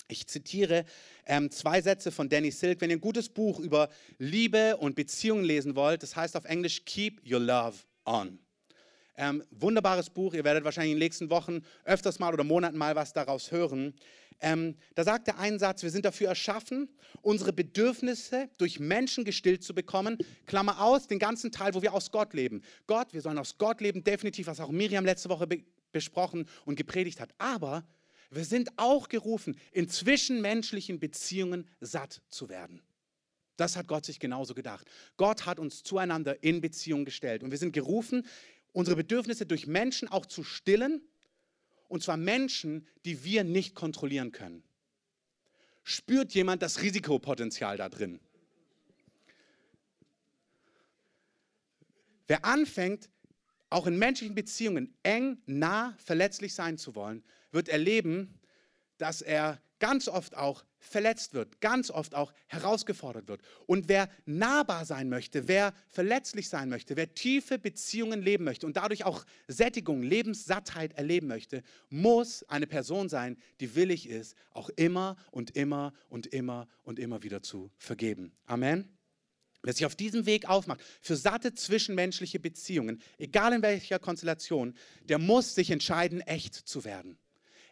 Ich 0.07 0.27
zitiere 0.27 0.85
ähm, 1.25 1.49
zwei 1.49 1.81
Sätze 1.81 2.11
von 2.11 2.29
Danny 2.29 2.51
Silk. 2.51 2.79
Wenn 2.79 2.91
ihr 2.91 2.97
ein 2.97 3.01
gutes 3.01 3.29
Buch 3.29 3.59
über 3.59 3.89
Liebe 4.19 4.77
und 4.77 4.93
Beziehungen 4.93 5.43
lesen 5.43 5.75
wollt, 5.75 6.03
das 6.03 6.15
heißt 6.15 6.37
auf 6.37 6.45
Englisch 6.45 6.85
Keep 6.85 7.27
Your 7.27 7.39
Love 7.39 7.77
On. 8.05 8.37
Ähm, 9.17 9.43
wunderbares 9.49 10.11
Buch. 10.11 10.35
Ihr 10.35 10.43
werdet 10.43 10.63
wahrscheinlich 10.63 10.91
in 10.91 10.97
den 10.97 11.03
nächsten 11.03 11.31
Wochen 11.31 11.63
öfters 11.83 12.19
mal 12.19 12.31
oder 12.31 12.43
Monaten 12.43 12.77
mal 12.77 12.95
was 12.95 13.11
daraus 13.11 13.51
hören. 13.51 13.95
Ähm, 14.41 14.75
da 14.95 15.03
sagt 15.03 15.27
der 15.27 15.37
ein 15.37 15.59
Satz, 15.59 15.83
wir 15.83 15.89
sind 15.89 16.05
dafür 16.05 16.29
erschaffen, 16.29 16.89
unsere 17.21 17.51
Bedürfnisse 17.51 18.49
durch 18.57 18.79
Menschen 18.79 19.25
gestillt 19.25 19.63
zu 19.63 19.73
bekommen. 19.73 20.17
Klammer 20.45 20.81
aus, 20.81 21.07
den 21.07 21.19
ganzen 21.19 21.51
Teil, 21.51 21.73
wo 21.73 21.81
wir 21.81 21.93
aus 21.93 22.11
Gott 22.11 22.33
leben. 22.33 22.61
Gott, 22.87 23.13
wir 23.13 23.21
sollen 23.21 23.37
aus 23.37 23.57
Gott 23.57 23.81
leben, 23.81 24.03
definitiv, 24.03 24.47
was 24.47 24.59
auch 24.59 24.71
Miriam 24.71 25.05
letzte 25.05 25.29
Woche 25.29 25.47
be 25.47 25.63
besprochen 25.91 26.45
und 26.65 26.75
gepredigt 26.75 27.19
hat. 27.19 27.33
Aber 27.39 27.83
wir 28.29 28.45
sind 28.45 28.69
auch 28.77 29.09
gerufen, 29.09 29.57
in 29.71 29.89
zwischenmenschlichen 29.89 30.99
Beziehungen 30.99 31.67
satt 31.81 32.21
zu 32.29 32.47
werden. 32.47 32.83
Das 33.57 33.75
hat 33.75 33.87
Gott 33.87 34.05
sich 34.05 34.19
genauso 34.19 34.53
gedacht. 34.53 34.87
Gott 35.17 35.47
hat 35.47 35.59
uns 35.59 35.83
zueinander 35.83 36.43
in 36.43 36.61
Beziehung 36.61 37.05
gestellt. 37.05 37.43
Und 37.43 37.51
wir 37.51 37.57
sind 37.57 37.73
gerufen, 37.73 38.25
unsere 38.71 38.95
Bedürfnisse 38.95 39.45
durch 39.45 39.67
Menschen 39.67 40.07
auch 40.07 40.25
zu 40.25 40.43
stillen. 40.43 41.01
Und 41.89 42.01
zwar 42.03 42.15
Menschen, 42.15 42.87
die 43.03 43.25
wir 43.25 43.43
nicht 43.43 43.75
kontrollieren 43.75 44.31
können. 44.31 44.63
Spürt 45.83 46.33
jemand 46.33 46.61
das 46.61 46.81
Risikopotenzial 46.81 47.75
da 47.75 47.89
drin? 47.89 48.21
Wer 52.27 52.45
anfängt, 52.45 53.09
auch 53.71 53.87
in 53.87 53.97
menschlichen 53.97 54.35
Beziehungen 54.35 54.95
eng, 55.03 55.41
nah, 55.47 55.95
verletzlich 55.97 56.53
sein 56.53 56.77
zu 56.77 56.93
wollen, 56.95 57.23
wird 57.51 57.69
erleben, 57.69 58.39
dass 58.97 59.21
er 59.21 59.59
ganz 59.79 60.07
oft 60.07 60.35
auch 60.35 60.63
verletzt 60.77 61.33
wird, 61.33 61.61
ganz 61.61 61.89
oft 61.91 62.15
auch 62.15 62.33
herausgefordert 62.47 63.27
wird. 63.27 63.41
Und 63.65 63.89
wer 63.89 64.09
nahbar 64.25 64.85
sein 64.85 65.09
möchte, 65.09 65.47
wer 65.47 65.73
verletzlich 65.87 66.49
sein 66.49 66.69
möchte, 66.69 66.95
wer 66.95 67.13
tiefe 67.13 67.59
Beziehungen 67.59 68.21
leben 68.21 68.43
möchte 68.43 68.65
und 68.65 68.77
dadurch 68.77 69.05
auch 69.05 69.25
Sättigung, 69.47 70.01
Lebenssattheit 70.01 70.93
erleben 70.93 71.27
möchte, 71.27 71.63
muss 71.89 72.43
eine 72.43 72.67
Person 72.67 73.09
sein, 73.09 73.37
die 73.59 73.75
willig 73.75 74.07
ist, 74.07 74.35
auch 74.51 74.69
immer 74.69 75.17
und 75.31 75.55
immer 75.55 75.93
und 76.09 76.27
immer 76.27 76.67
und 76.83 76.99
immer 76.99 77.23
wieder 77.23 77.41
zu 77.41 77.71
vergeben. 77.77 78.31
Amen. 78.45 78.95
Wer 79.61 79.73
sich 79.73 79.85
auf 79.85 79.95
diesem 79.95 80.25
Weg 80.25 80.47
aufmacht, 80.47 80.81
für 81.01 81.17
satte 81.17 81.53
zwischenmenschliche 81.53 82.39
Beziehungen, 82.39 83.01
egal 83.17 83.51
in 83.53 83.61
welcher 83.61 83.99
Konstellation, 83.99 84.73
der 85.03 85.19
muss 85.19 85.53
sich 85.53 85.69
entscheiden, 85.71 86.21
echt 86.21 86.55
zu 86.55 86.85
werden. 86.85 87.19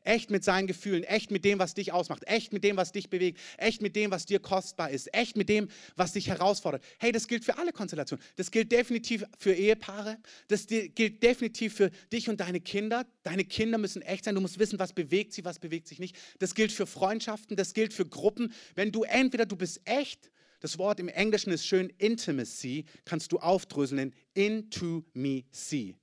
Echt 0.07 0.31
mit 0.31 0.41
seinen 0.41 0.67
Gefühlen, 0.67 1.03
echt 1.03 1.31
mit 1.31 1.43
dem, 1.43 1.59
was 1.59 1.73
dich 1.73 1.91
ausmacht, 1.91 2.23
echt 2.27 2.53
mit 2.53 2.63
dem, 2.63 2.77
was 2.77 2.93
dich 2.93 3.09
bewegt, 3.09 3.41
echt 3.57 3.81
mit 3.81 3.93
dem, 3.97 4.09
was 4.09 4.25
dir 4.25 4.39
kostbar 4.39 4.89
ist, 4.89 5.13
echt 5.13 5.35
mit 5.35 5.49
dem, 5.49 5.67
was 5.97 6.13
dich 6.13 6.29
herausfordert. 6.29 6.81
Hey, 6.97 7.11
das 7.11 7.27
gilt 7.27 7.43
für 7.43 7.57
alle 7.57 7.73
Konstellationen. 7.73 8.23
Das 8.37 8.49
gilt 8.49 8.71
definitiv 8.71 9.25
für 9.37 9.53
Ehepaare, 9.53 10.17
das 10.47 10.65
gilt 10.67 11.21
definitiv 11.21 11.73
für 11.73 11.91
dich 12.13 12.29
und 12.29 12.39
deine 12.39 12.61
Kinder. 12.61 13.05
Deine 13.23 13.43
Kinder 13.43 13.77
müssen 13.77 14.01
echt 14.01 14.23
sein, 14.23 14.35
du 14.35 14.39
musst 14.39 14.59
wissen, 14.59 14.79
was 14.79 14.93
bewegt 14.93 15.33
sie, 15.33 15.43
was 15.43 15.59
bewegt 15.59 15.89
sich 15.89 15.99
nicht. 15.99 16.15
Das 16.39 16.55
gilt 16.55 16.71
für 16.71 16.87
Freundschaften, 16.87 17.57
das 17.57 17.73
gilt 17.73 17.93
für 17.93 18.05
Gruppen. 18.05 18.53
Wenn 18.75 18.93
du 18.93 19.03
entweder 19.03 19.45
du 19.45 19.57
bist 19.57 19.81
echt, 19.83 20.31
das 20.61 20.77
Wort 20.77 21.01
im 21.01 21.09
Englischen 21.09 21.51
ist 21.51 21.67
schön 21.67 21.91
Intimacy, 21.97 22.85
kannst 23.03 23.33
du 23.33 23.39
aufdröseln 23.39 24.13
in 24.33 24.69
into 24.69 25.03
me 25.13 25.43
see. 25.51 25.97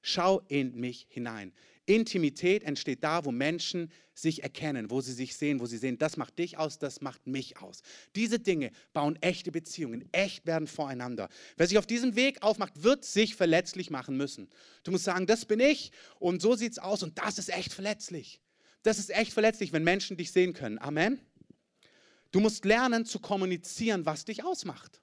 Schau 0.00 0.40
in 0.48 0.74
mich 0.74 1.06
hinein. 1.10 1.52
Intimität 1.86 2.62
entsteht 2.62 3.02
da, 3.02 3.24
wo 3.24 3.32
Menschen 3.32 3.90
sich 4.14 4.42
erkennen, 4.42 4.90
wo 4.90 5.00
sie 5.00 5.12
sich 5.12 5.36
sehen, 5.36 5.58
wo 5.58 5.66
sie 5.66 5.78
sehen, 5.78 5.98
das 5.98 6.16
macht 6.16 6.38
dich 6.38 6.56
aus, 6.56 6.78
das 6.78 7.00
macht 7.00 7.26
mich 7.26 7.58
aus. 7.58 7.82
Diese 8.14 8.38
Dinge 8.38 8.70
bauen 8.92 9.16
echte 9.20 9.50
Beziehungen, 9.50 10.08
echt 10.12 10.46
werden 10.46 10.68
voreinander. 10.68 11.28
Wer 11.56 11.66
sich 11.66 11.78
auf 11.78 11.86
diesem 11.86 12.14
Weg 12.14 12.42
aufmacht, 12.42 12.82
wird 12.82 13.04
sich 13.04 13.34
verletzlich 13.34 13.90
machen 13.90 14.16
müssen. 14.16 14.48
Du 14.84 14.92
musst 14.92 15.04
sagen, 15.04 15.26
das 15.26 15.44
bin 15.44 15.60
ich 15.60 15.90
und 16.18 16.40
so 16.40 16.54
sieht 16.54 16.72
es 16.72 16.78
aus 16.78 17.02
und 17.02 17.18
das 17.18 17.38
ist 17.38 17.48
echt 17.48 17.72
verletzlich. 17.72 18.40
Das 18.82 18.98
ist 18.98 19.10
echt 19.10 19.32
verletzlich, 19.32 19.72
wenn 19.72 19.84
Menschen 19.84 20.16
dich 20.16 20.30
sehen 20.32 20.52
können. 20.52 20.78
Amen. 20.78 21.20
Du 22.30 22.40
musst 22.40 22.64
lernen 22.64 23.04
zu 23.04 23.18
kommunizieren, 23.18 24.06
was 24.06 24.24
dich 24.24 24.44
ausmacht. 24.44 25.00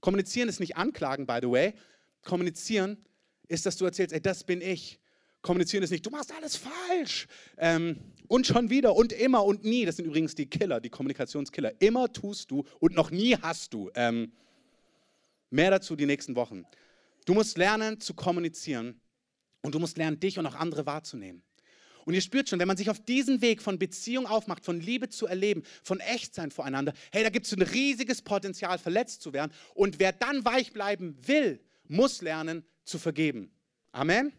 Kommunizieren 0.00 0.48
ist 0.48 0.60
nicht 0.60 0.76
anklagen, 0.76 1.26
by 1.26 1.38
the 1.40 1.50
way. 1.50 1.74
Kommunizieren 2.22 3.04
ist, 3.48 3.66
dass 3.66 3.76
du 3.76 3.84
erzählst, 3.84 4.12
ey, 4.12 4.20
das 4.20 4.44
bin 4.44 4.60
ich. 4.60 5.00
Kommunizieren 5.42 5.84
ist 5.84 5.90
nicht, 5.90 6.04
du 6.04 6.10
machst 6.10 6.32
alles 6.32 6.56
falsch. 6.56 7.26
Ähm, 7.56 7.98
und 8.28 8.46
schon 8.46 8.70
wieder 8.70 8.96
und 8.96 9.12
immer 9.12 9.44
und 9.44 9.64
nie. 9.64 9.84
Das 9.84 9.96
sind 9.96 10.06
übrigens 10.06 10.34
die 10.34 10.46
Killer, 10.46 10.80
die 10.80 10.90
Kommunikationskiller. 10.90 11.80
Immer 11.80 12.12
tust 12.12 12.50
du 12.50 12.64
und 12.80 12.94
noch 12.94 13.10
nie 13.10 13.36
hast 13.36 13.72
du. 13.72 13.90
Ähm, 13.94 14.32
mehr 15.50 15.70
dazu 15.70 15.96
die 15.96 16.06
nächsten 16.06 16.34
Wochen. 16.36 16.64
Du 17.24 17.34
musst 17.34 17.58
lernen 17.58 18.00
zu 18.00 18.14
kommunizieren 18.14 19.00
und 19.62 19.74
du 19.74 19.78
musst 19.78 19.96
lernen, 19.98 20.20
dich 20.20 20.38
und 20.38 20.46
auch 20.46 20.54
andere 20.54 20.86
wahrzunehmen. 20.86 21.42
Und 22.04 22.14
ihr 22.14 22.20
spürt 22.20 22.48
schon, 22.48 22.60
wenn 22.60 22.68
man 22.68 22.76
sich 22.76 22.88
auf 22.88 23.00
diesen 23.00 23.42
Weg 23.42 23.60
von 23.60 23.80
Beziehung 23.80 24.26
aufmacht, 24.26 24.64
von 24.64 24.80
Liebe 24.80 25.08
zu 25.08 25.26
erleben, 25.26 25.64
von 25.82 25.98
Echtsein 25.98 26.52
voreinander, 26.52 26.92
hey, 27.10 27.24
da 27.24 27.30
gibt 27.30 27.46
es 27.46 27.52
ein 27.52 27.62
riesiges 27.62 28.22
Potenzial, 28.22 28.78
verletzt 28.78 29.22
zu 29.22 29.32
werden. 29.32 29.52
Und 29.74 29.98
wer 29.98 30.12
dann 30.12 30.44
weich 30.44 30.72
bleiben 30.72 31.16
will, 31.26 31.60
muss 31.88 32.22
lernen 32.22 32.64
zu 32.84 33.00
vergeben. 33.00 33.50
Amen. 33.90 34.32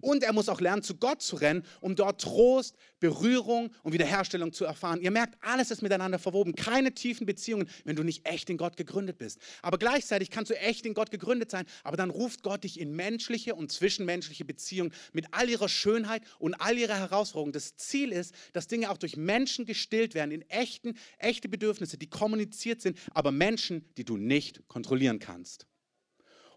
Und 0.00 0.22
er 0.22 0.32
muss 0.32 0.48
auch 0.48 0.60
lernen, 0.60 0.82
zu 0.82 0.96
Gott 0.96 1.22
zu 1.22 1.36
rennen, 1.36 1.64
um 1.80 1.96
dort 1.96 2.20
Trost, 2.20 2.76
Berührung 3.00 3.74
und 3.82 3.92
Wiederherstellung 3.92 4.52
zu 4.52 4.64
erfahren. 4.64 5.00
Ihr 5.00 5.10
merkt, 5.10 5.36
alles 5.42 5.70
ist 5.70 5.82
miteinander 5.82 6.18
verwoben. 6.18 6.54
Keine 6.54 6.92
tiefen 6.92 7.26
Beziehungen, 7.26 7.68
wenn 7.84 7.96
du 7.96 8.02
nicht 8.02 8.26
echt 8.26 8.48
in 8.50 8.56
Gott 8.56 8.76
gegründet 8.76 9.18
bist. 9.18 9.38
Aber 9.62 9.78
gleichzeitig 9.78 10.30
kannst 10.30 10.50
du 10.50 10.58
echt 10.58 10.86
in 10.86 10.94
Gott 10.94 11.10
gegründet 11.10 11.50
sein, 11.50 11.66
aber 11.84 11.96
dann 11.96 12.10
ruft 12.10 12.42
Gott 12.42 12.64
dich 12.64 12.80
in 12.80 12.94
menschliche 12.94 13.54
und 13.54 13.72
zwischenmenschliche 13.72 14.44
Beziehungen 14.44 14.92
mit 15.12 15.26
all 15.32 15.48
ihrer 15.48 15.68
Schönheit 15.68 16.22
und 16.38 16.54
all 16.54 16.78
ihrer 16.78 16.98
Herausforderungen. 16.98 17.52
Das 17.52 17.76
Ziel 17.76 18.12
ist, 18.12 18.34
dass 18.52 18.66
Dinge 18.66 18.90
auch 18.90 18.98
durch 18.98 19.16
Menschen 19.16 19.66
gestillt 19.66 20.14
werden, 20.14 20.30
in 20.30 20.42
echten, 20.48 20.94
echte 21.18 21.48
Bedürfnisse, 21.48 21.98
die 21.98 22.08
kommuniziert 22.08 22.80
sind, 22.80 22.98
aber 23.12 23.32
Menschen, 23.32 23.88
die 23.96 24.04
du 24.04 24.16
nicht 24.16 24.66
kontrollieren 24.68 25.18
kannst. 25.18 25.66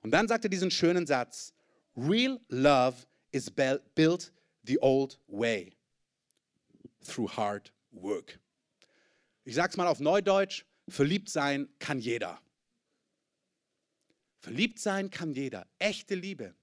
Und 0.01 0.11
dann 0.11 0.27
sagt 0.27 0.45
er 0.45 0.49
diesen 0.49 0.71
schönen 0.71 1.05
Satz, 1.05 1.53
Real 1.95 2.39
love 2.47 2.95
is 3.31 3.49
built 3.49 4.31
the 4.63 4.77
old 4.81 5.17
way 5.27 5.73
through 7.03 7.27
hard 7.27 7.71
work. 7.91 8.39
Ich 9.45 9.55
sage 9.55 9.71
es 9.71 9.77
mal 9.77 9.87
auf 9.87 9.99
Neudeutsch, 9.99 10.63
verliebt 10.87 11.29
sein 11.29 11.67
kann 11.79 11.99
jeder. 11.99 12.39
Verliebt 14.39 14.79
sein 14.79 15.09
kann 15.09 15.33
jeder. 15.33 15.67
Echte 15.79 16.15
Liebe. 16.15 16.55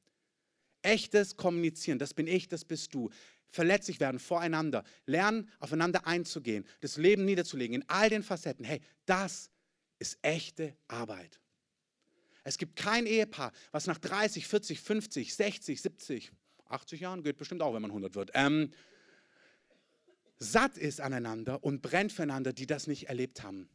Echtes 0.83 1.37
Kommunizieren, 1.37 1.98
das 1.98 2.14
bin 2.14 2.26
ich, 2.26 2.48
das 2.48 2.64
bist 2.64 2.94
du. 2.94 3.11
Verletzlich 3.48 4.00
werden 4.00 4.20
voreinander, 4.20 4.85
lernen, 5.07 5.50
aufeinander 5.59 6.07
einzugehen, 6.07 6.64
das 6.81 6.96
Leben 6.96 7.24
niederzulegen 7.24 7.74
in 7.74 7.88
all 7.88 8.09
den 8.09 8.22
Facetten. 8.22 8.64
Hey, 8.64 8.81
das 9.05 9.50
ist 9.98 10.18
echte 10.22 10.76
Arbeit. 10.88 11.40
Es 12.44 12.59
gibt 12.59 12.76
kein 12.76 13.07
Ehepaar, 13.07 13.52
was 13.72 13.87
nach 13.87 13.98
30, 13.98 14.46
40, 14.46 14.81
50, 14.81 15.35
60, 15.35 15.83
70, 15.83 16.33
80 16.68 17.00
Jahren, 17.00 17.22
geht 17.22 17.37
bestimmt 17.37 17.62
auch, 17.62 17.74
wenn 17.74 17.83
man 17.83 17.90
100 17.90 18.14
wird, 18.14 18.31
ähm, 18.35 18.70
satt 20.38 20.76
ist 20.76 21.00
aneinander 21.00 21.62
und 21.64 21.83
brennt 21.83 22.12
füreinander, 22.12 22.52
die 22.52 22.66
das 22.66 22.87
nicht 22.87 23.09
erlebt 23.09 23.42
haben. 23.42 23.68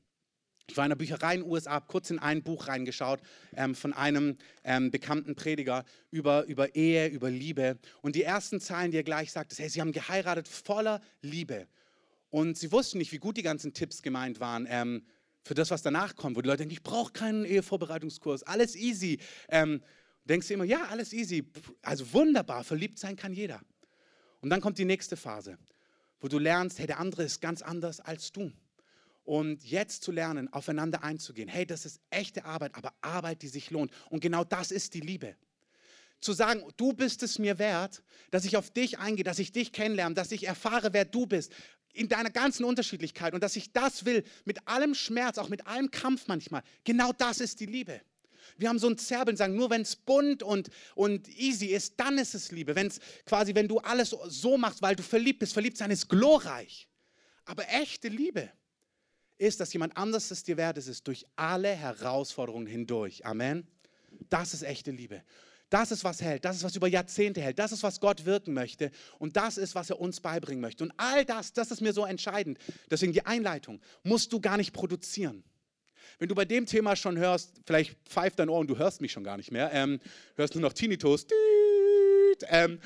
Ich 0.68 0.78
war 0.78 0.86
in 0.86 0.90
der 0.90 0.96
Bücherei 0.96 1.36
in 1.36 1.42
den 1.42 1.50
USA, 1.50 1.72
habe 1.72 1.88
kurz 1.88 2.10
in 2.12 2.20
ein 2.20 2.44
Buch 2.44 2.68
reingeschaut 2.68 3.20
ähm, 3.56 3.76
von 3.76 3.94
einem 3.94 4.38
ähm, 4.64 4.90
bekannten 4.90 5.36
Prediger 5.36 5.84
über, 6.12 6.46
über 6.46 6.76
Ehe, 6.76 7.08
über 7.08 7.30
Liebe. 7.30 7.78
Und 8.02 8.16
die 8.16 8.24
ersten 8.24 8.62
Zeilen, 8.62 8.92
die 8.92 8.98
er 8.98 9.04
gleich 9.04 9.32
sagt, 9.32 9.52
ist, 9.52 9.60
hey, 9.60 9.70
sie 9.70 9.82
haben 9.82 9.92
geheiratet 9.92 10.48
voller 10.48 11.02
Liebe. 11.22 11.68
Und 12.30 12.58
sie 12.58 12.72
wussten 12.72 13.00
nicht, 13.00 13.12
wie 13.12 13.18
gut 13.18 13.36
die 13.36 13.42
ganzen 13.42 13.74
Tipps 13.74 14.02
gemeint 14.02 14.40
waren 14.40 14.66
ähm, 14.70 15.06
für 15.44 15.56
das, 15.56 15.72
was 15.72 15.82
danach 15.82 16.16
kommt, 16.16 16.38
wo 16.38 16.42
die 16.42 16.48
Leute 16.48 16.60
denken, 16.60 16.74
ich 16.74 16.84
brauche 16.84 17.12
keinen 17.12 17.44
Ehevorbereitungskurs, 17.44 18.44
alles 18.44 18.76
easy. 18.76 19.20
Denkst 20.26 20.48
du 20.48 20.54
immer, 20.54 20.64
ja, 20.64 20.86
alles 20.86 21.14
easy, 21.14 21.44
also 21.82 22.12
wunderbar, 22.14 22.64
verliebt 22.64 23.00
sein 23.00 23.16
kann 23.16 23.34
jeder. 23.34 23.62
Und 24.42 24.50
dann 24.50 24.62
kommt 24.62 24.78
die 24.78 24.86
nächste 24.86 25.18
Phase, 25.18 25.58
wo 26.20 26.28
du 26.28 26.40
lernst, 26.40 26.80
hey, 26.80 26.88
der 26.88 27.00
andere 27.00 27.24
ist 27.24 27.42
ganz 27.42 27.62
anders 27.62 28.00
als 28.00 28.32
du. 28.32 28.52
Und 29.24 29.64
jetzt 29.64 30.04
zu 30.04 30.12
lernen, 30.12 30.52
aufeinander 30.52 31.04
einzugehen, 31.04 31.48
hey, 31.48 31.66
das 31.66 31.86
ist 31.86 32.00
echte 32.10 32.46
Arbeit, 32.46 32.76
aber 32.76 32.94
Arbeit, 33.02 33.44
die 33.44 33.48
sich 33.48 33.70
lohnt. 33.70 33.92
Und 34.10 34.20
genau 34.20 34.44
das 34.44 34.72
ist 34.72 34.94
die 34.94 35.00
Liebe. 35.00 35.36
Zu 36.20 36.34
sagen, 36.34 36.64
du 36.78 36.94
bist 36.94 37.24
es 37.24 37.40
mir 37.40 37.58
wert, 37.58 38.04
dass 38.30 38.46
ich 38.46 38.58
auf 38.58 38.70
dich 38.70 39.00
eingehe, 39.00 39.24
dass 39.24 39.40
ich 39.40 39.52
dich 39.52 39.72
kennenlerne, 39.72 40.16
dass 40.16 40.32
ich 40.32 40.48
erfahre, 40.48 40.94
wer 40.94 41.06
du 41.06 41.26
bist, 41.26 41.52
in 41.94 42.08
deiner 42.08 42.30
ganzen 42.30 42.64
Unterschiedlichkeit 42.64 43.34
und 43.34 43.44
dass 43.44 43.56
ich 43.56 43.72
das 43.74 44.06
will, 44.06 44.24
mit 44.46 44.68
allem 44.68 44.96
Schmerz, 44.96 45.38
auch 45.38 45.50
mit 45.50 45.68
allem 45.68 45.92
Kampf 45.92 46.28
manchmal. 46.28 46.64
Genau 46.84 47.12
das 47.12 47.42
ist 47.42 47.60
die 47.60 47.66
Liebe. 47.66 48.02
Wir 48.58 48.70
haben 48.70 48.80
so 48.80 48.88
ein 48.88 48.98
Zerbeln, 48.98 49.38
sagen, 49.38 49.56
nur 49.56 49.70
wenn 49.70 49.82
es 49.82 49.96
bunt 49.96 50.44
und, 50.44 50.70
und 50.96 51.28
easy 51.30 51.68
ist, 51.68 51.94
dann 51.98 52.18
ist 52.18 52.36
es 52.36 52.52
Liebe. 52.52 52.76
Wenn 52.76 52.88
es 52.88 53.00
quasi, 53.26 53.56
wenn 53.56 53.68
du 53.68 53.80
alles 53.80 54.10
so 54.10 54.58
machst, 54.58 54.82
weil 54.82 54.96
du 54.96 55.04
verliebt 55.04 55.40
bist, 55.40 55.54
verliebt 55.54 55.78
sein 55.78 55.92
ist 55.92 56.08
glorreich. 56.10 56.88
Aber 57.46 57.68
echte 57.70 58.08
Liebe 58.08 58.50
ist, 59.38 59.60
dass 59.60 59.74
jemand 59.74 59.98
anderes 59.98 60.30
es 60.32 60.44
dir 60.44 60.58
wert 60.58 60.78
ist, 60.78 61.08
durch 61.08 61.26
alle 61.36 61.70
Herausforderungen 61.70 62.68
hindurch. 62.68 63.26
Amen. 63.26 63.68
Das 64.30 64.54
ist 64.54 64.64
echte 64.64 64.92
Liebe. 64.92 65.24
Das 65.72 65.90
ist, 65.90 66.04
was 66.04 66.22
hält. 66.22 66.44
Das 66.44 66.58
ist, 66.58 66.64
was 66.64 66.76
über 66.76 66.90
Jahrzehnte 66.90 67.42
hält. 67.42 67.58
Das 67.58 67.72
ist, 67.72 67.82
was 67.82 68.02
Gott 68.02 68.26
wirken 68.26 68.54
möchte. 68.54 68.92
Und 69.20 69.38
das 69.38 69.58
ist, 69.58 69.74
was 69.74 69.90
er 69.90 70.02
uns 70.02 70.20
beibringen 70.20 70.60
möchte. 70.60 70.84
Und 70.84 70.94
all 70.98 71.24
das, 71.24 71.54
das 71.54 71.72
ist 71.72 71.80
mir 71.80 71.94
so 71.94 72.06
entscheidend. 72.06 72.60
Deswegen 72.90 73.14
die 73.14 73.26
Einleitung 73.26 73.80
musst 74.04 74.34
du 74.34 74.42
gar 74.42 74.58
nicht 74.58 74.74
produzieren. 74.74 75.46
Wenn 76.20 76.30
du 76.30 76.36
bei 76.36 76.46
dem 76.46 76.66
Thema 76.66 76.96
schon 76.96 77.18
hörst, 77.18 77.54
vielleicht 77.66 77.98
pfeift 78.08 78.40
dein 78.40 78.50
Ohr 78.50 78.60
und 78.60 78.68
du 78.68 78.78
hörst 78.78 79.02
mich 79.02 79.12
schon 79.12 79.24
gar 79.24 79.38
nicht 79.38 79.52
mehr, 79.52 79.72
ähm, 79.74 80.00
hörst 80.36 80.56
nur 80.56 80.62
noch 80.62 80.74
Tinnitus, 80.74 81.26
ähm, 82.48 82.80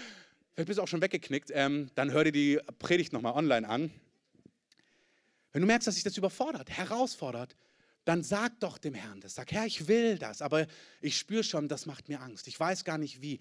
vielleicht 0.53 0.67
bist 0.67 0.79
du 0.79 0.83
auch 0.83 0.87
schon 0.87 1.01
weggeknickt, 1.01 1.51
ähm, 1.53 1.89
dann 1.95 2.11
hör 2.11 2.23
dir 2.23 2.31
die 2.31 2.59
Predigt 2.79 3.13
nochmal 3.13 3.33
online 3.33 3.67
an. 3.67 3.91
Wenn 5.51 5.61
du 5.61 5.67
merkst, 5.67 5.87
dass 5.87 5.95
sich 5.95 6.03
das 6.03 6.17
überfordert, 6.17 6.69
herausfordert, 6.69 7.55
dann 8.03 8.23
sag 8.23 8.59
doch 8.59 8.77
dem 8.77 8.93
Herrn 8.93 9.19
das. 9.19 9.35
Sag, 9.35 9.51
Herr, 9.51 9.65
ich 9.65 9.87
will 9.87 10.17
das, 10.17 10.41
aber 10.41 10.67
ich 11.01 11.17
spüre 11.17 11.43
schon, 11.43 11.67
das 11.67 11.85
macht 11.85 12.07
mir 12.07 12.21
Angst. 12.21 12.47
Ich 12.47 12.59
weiß 12.59 12.83
gar 12.83 12.97
nicht 12.97 13.21
wie. 13.21 13.39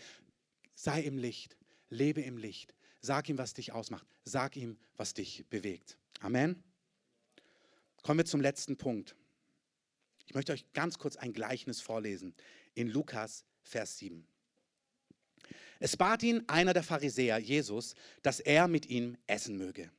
Sei 0.75 1.03
im 1.03 1.19
Licht, 1.19 1.57
lebe 1.91 2.21
im 2.23 2.37
Licht. 2.37 2.75
Sag 3.01 3.29
ihm, 3.29 3.37
was 3.37 3.53
dich 3.55 3.73
ausmacht. 3.73 4.07
Sag 4.25 4.57
ihm, 4.57 4.79
was 4.97 5.13
dich 5.13 5.45
bewegt. 5.51 5.99
Amen. 6.21 6.63
Kommen 8.03 8.19
wir 8.19 8.25
zum 8.25 8.41
letzten 8.41 8.77
Punkt. 8.77 9.15
Ich 10.27 10.35
möchte 10.35 10.53
euch 10.53 10.73
ganz 10.73 10.99
kurz 10.99 11.17
ein 11.17 11.33
Gleichnis 11.33 11.81
vorlesen 11.81 12.35
in 12.75 12.89
Lukas, 12.89 13.45
Vers 13.63 13.99
7. 13.99 14.27
Es 15.81 15.97
bat 15.97 16.23
ihn 16.23 16.43
einer 16.47 16.73
der 16.73 16.83
Pharisäer, 16.83 17.39
Jesus, 17.39 17.95
dass 18.23 18.41
er 18.41 18.69
mit 18.69 18.87
ihm 18.87 19.17
essen 19.27 19.57
möge. 19.59 19.91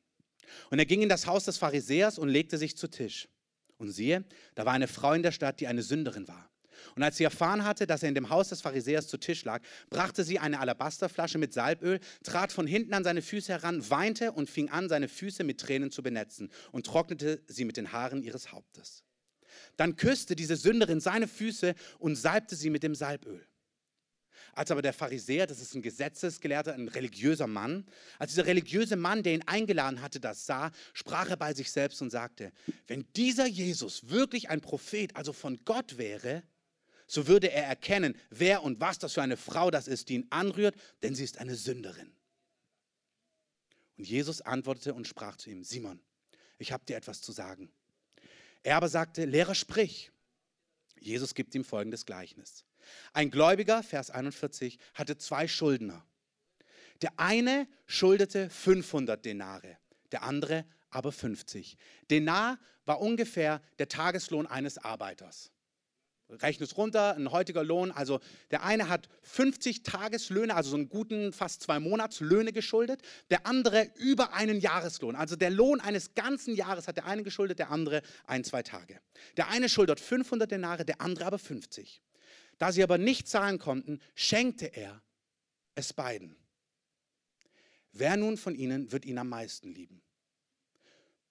Und 0.69 0.79
er 0.79 0.85
ging 0.85 1.01
in 1.01 1.09
das 1.09 1.27
Haus 1.27 1.45
des 1.45 1.57
Pharisäers 1.57 2.17
und 2.17 2.29
legte 2.29 2.57
sich 2.57 2.77
zu 2.77 2.87
Tisch. 2.87 3.27
Und 3.77 3.91
siehe, 3.91 4.23
da 4.55 4.65
war 4.65 4.73
eine 4.73 4.87
Frau 4.87 5.13
in 5.13 5.23
der 5.23 5.31
Stadt, 5.31 5.59
die 5.59 5.67
eine 5.67 5.83
Sünderin 5.83 6.27
war. 6.27 6.49
Und 6.95 7.03
als 7.03 7.17
sie 7.17 7.23
erfahren 7.23 7.63
hatte, 7.63 7.87
dass 7.87 8.03
er 8.03 8.09
in 8.09 8.15
dem 8.15 8.29
Haus 8.29 8.49
des 8.49 8.61
Pharisäers 8.61 9.07
zu 9.07 9.17
Tisch 9.17 9.43
lag, 9.43 9.61
brachte 9.89 10.23
sie 10.23 10.39
eine 10.39 10.59
Alabasterflasche 10.59 11.37
mit 11.37 11.53
Salböl, 11.53 11.99
trat 12.23 12.51
von 12.51 12.67
hinten 12.67 12.93
an 12.93 13.03
seine 13.03 13.21
Füße 13.21 13.51
heran, 13.51 13.89
weinte 13.89 14.31
und 14.31 14.49
fing 14.49 14.69
an, 14.69 14.89
seine 14.89 15.07
Füße 15.07 15.43
mit 15.43 15.59
Tränen 15.59 15.91
zu 15.91 16.03
benetzen 16.03 16.51
und 16.71 16.85
trocknete 16.85 17.41
sie 17.47 17.65
mit 17.65 17.77
den 17.77 17.91
Haaren 17.91 18.23
ihres 18.23 18.51
Hauptes. 18.51 19.04
Dann 19.77 19.95
küsste 19.95 20.35
diese 20.35 20.55
Sünderin 20.55 20.99
seine 20.99 21.27
Füße 21.27 21.75
und 21.99 22.15
salbte 22.15 22.55
sie 22.55 22.69
mit 22.69 22.83
dem 22.83 22.95
Salböl. 22.95 23.45
Als 24.53 24.71
aber 24.71 24.81
der 24.81 24.93
Pharisäer, 24.93 25.47
das 25.47 25.59
ist 25.59 25.75
ein 25.75 25.81
Gesetzesgelehrter, 25.81 26.73
ein 26.73 26.87
religiöser 26.87 27.45
Mann, 27.45 27.85
als 28.19 28.31
dieser 28.31 28.45
religiöse 28.45 28.95
Mann, 28.95 29.21
der 29.21 29.33
ihn 29.33 29.43
eingeladen 29.45 30.01
hatte, 30.01 30.21
das 30.21 30.45
sah, 30.45 30.71
sprach 30.93 31.29
er 31.29 31.35
bei 31.35 31.53
sich 31.53 31.71
selbst 31.71 32.01
und 32.01 32.09
sagte, 32.09 32.53
wenn 32.87 33.05
dieser 33.17 33.47
Jesus 33.47 34.09
wirklich 34.09 34.49
ein 34.49 34.61
Prophet, 34.61 35.13
also 35.15 35.33
von 35.33 35.59
Gott 35.65 35.97
wäre, 35.97 36.41
so 37.05 37.27
würde 37.27 37.51
er 37.51 37.65
erkennen, 37.65 38.15
wer 38.29 38.63
und 38.63 38.79
was 38.79 38.97
das 38.97 39.13
für 39.13 39.21
eine 39.21 39.37
Frau 39.37 39.71
das 39.71 39.89
ist, 39.89 40.07
die 40.07 40.15
ihn 40.15 40.27
anrührt, 40.29 40.75
denn 41.03 41.15
sie 41.15 41.25
ist 41.25 41.37
eine 41.37 41.55
Sünderin. 41.55 42.15
Und 43.97 44.07
Jesus 44.07 44.41
antwortete 44.41 44.93
und 44.93 45.07
sprach 45.07 45.35
zu 45.35 45.49
ihm, 45.49 45.63
Simon, 45.63 45.99
ich 46.57 46.71
habe 46.71 46.85
dir 46.85 46.95
etwas 46.95 47.21
zu 47.21 47.33
sagen. 47.33 47.69
Er 48.65 48.77
aber 48.77 48.89
sagte, 48.89 49.25
Lehrer, 49.25 49.53
sprich. 49.53 50.11
Jesus 50.99 51.35
gibt 51.35 51.53
ihm 51.53 51.63
folgendes 51.63 52.07
Gleichnis. 52.07 52.65
Ein 53.13 53.29
Gläubiger, 53.29 53.83
Vers 53.83 54.09
41, 54.09 54.79
hatte 54.95 55.19
zwei 55.19 55.47
Schuldner. 55.47 56.03
Der 57.03 57.11
eine 57.17 57.67
schuldete 57.85 58.49
500 58.49 59.23
Denare, 59.23 59.77
der 60.11 60.23
andere 60.23 60.65
aber 60.89 61.11
50. 61.11 61.77
Denar 62.09 62.57
war 62.85 63.01
ungefähr 63.01 63.61
der 63.77 63.87
Tageslohn 63.87 64.47
eines 64.47 64.79
Arbeiters. 64.79 65.51
Rechne 66.29 66.65
es 66.65 66.75
runter, 66.75 67.15
ein 67.15 67.31
heutiger 67.31 67.63
Lohn. 67.63 67.91
Also 67.91 68.19
der 68.49 68.63
eine 68.63 68.89
hat 68.89 69.09
50 69.21 69.83
Tageslöhne, 69.83 70.55
also 70.55 70.71
so 70.71 70.75
einen 70.75 70.89
guten 70.89 71.31
fast 71.31 71.61
zwei 71.61 71.79
Monatslöhne 71.79 72.51
geschuldet. 72.51 73.01
Der 73.29 73.45
andere 73.45 73.91
über 73.97 74.33
einen 74.33 74.59
Jahreslohn. 74.59 75.15
Also 75.15 75.35
der 75.35 75.51
Lohn 75.51 75.79
eines 75.79 76.15
ganzen 76.15 76.55
Jahres 76.55 76.87
hat 76.87 76.97
der 76.97 77.05
eine 77.05 77.23
geschuldet, 77.23 77.59
der 77.59 77.69
andere 77.69 78.01
ein, 78.25 78.43
zwei 78.43 78.63
Tage. 78.63 78.99
Der 79.37 79.49
eine 79.49 79.69
schuldet 79.69 79.99
500 79.99 80.49
Denare, 80.49 80.83
der 80.83 81.01
andere 81.01 81.25
aber 81.25 81.39
50. 81.39 82.01
Da 82.57 82.71
sie 82.71 82.83
aber 82.83 82.97
nicht 82.97 83.27
zahlen 83.27 83.59
konnten, 83.59 83.99
schenkte 84.15 84.65
er 84.65 85.01
es 85.75 85.93
beiden. 85.93 86.35
Wer 87.91 88.17
nun 88.17 88.37
von 88.37 88.55
ihnen 88.55 88.91
wird 88.91 89.05
ihn 89.05 89.17
am 89.17 89.29
meisten 89.29 89.71
lieben? 89.73 90.01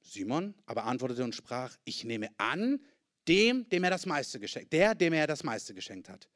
Simon 0.01 0.55
aber 0.67 0.85
antwortete 0.85 1.25
und 1.25 1.35
sprach, 1.35 1.77
ich 1.85 2.05
nehme 2.05 2.29
an, 2.39 2.81
dem, 3.29 3.69
dem 3.69 3.85
er 3.85 3.91
das 3.91 4.07
meiste 4.07 4.39
geschenkt, 4.39 4.73
der, 4.73 4.95
dem 4.95 5.13
er 5.13 5.27
das 5.27 5.43
meiste 5.43 5.75
geschenkt 5.75 6.09
hat. 6.09 6.29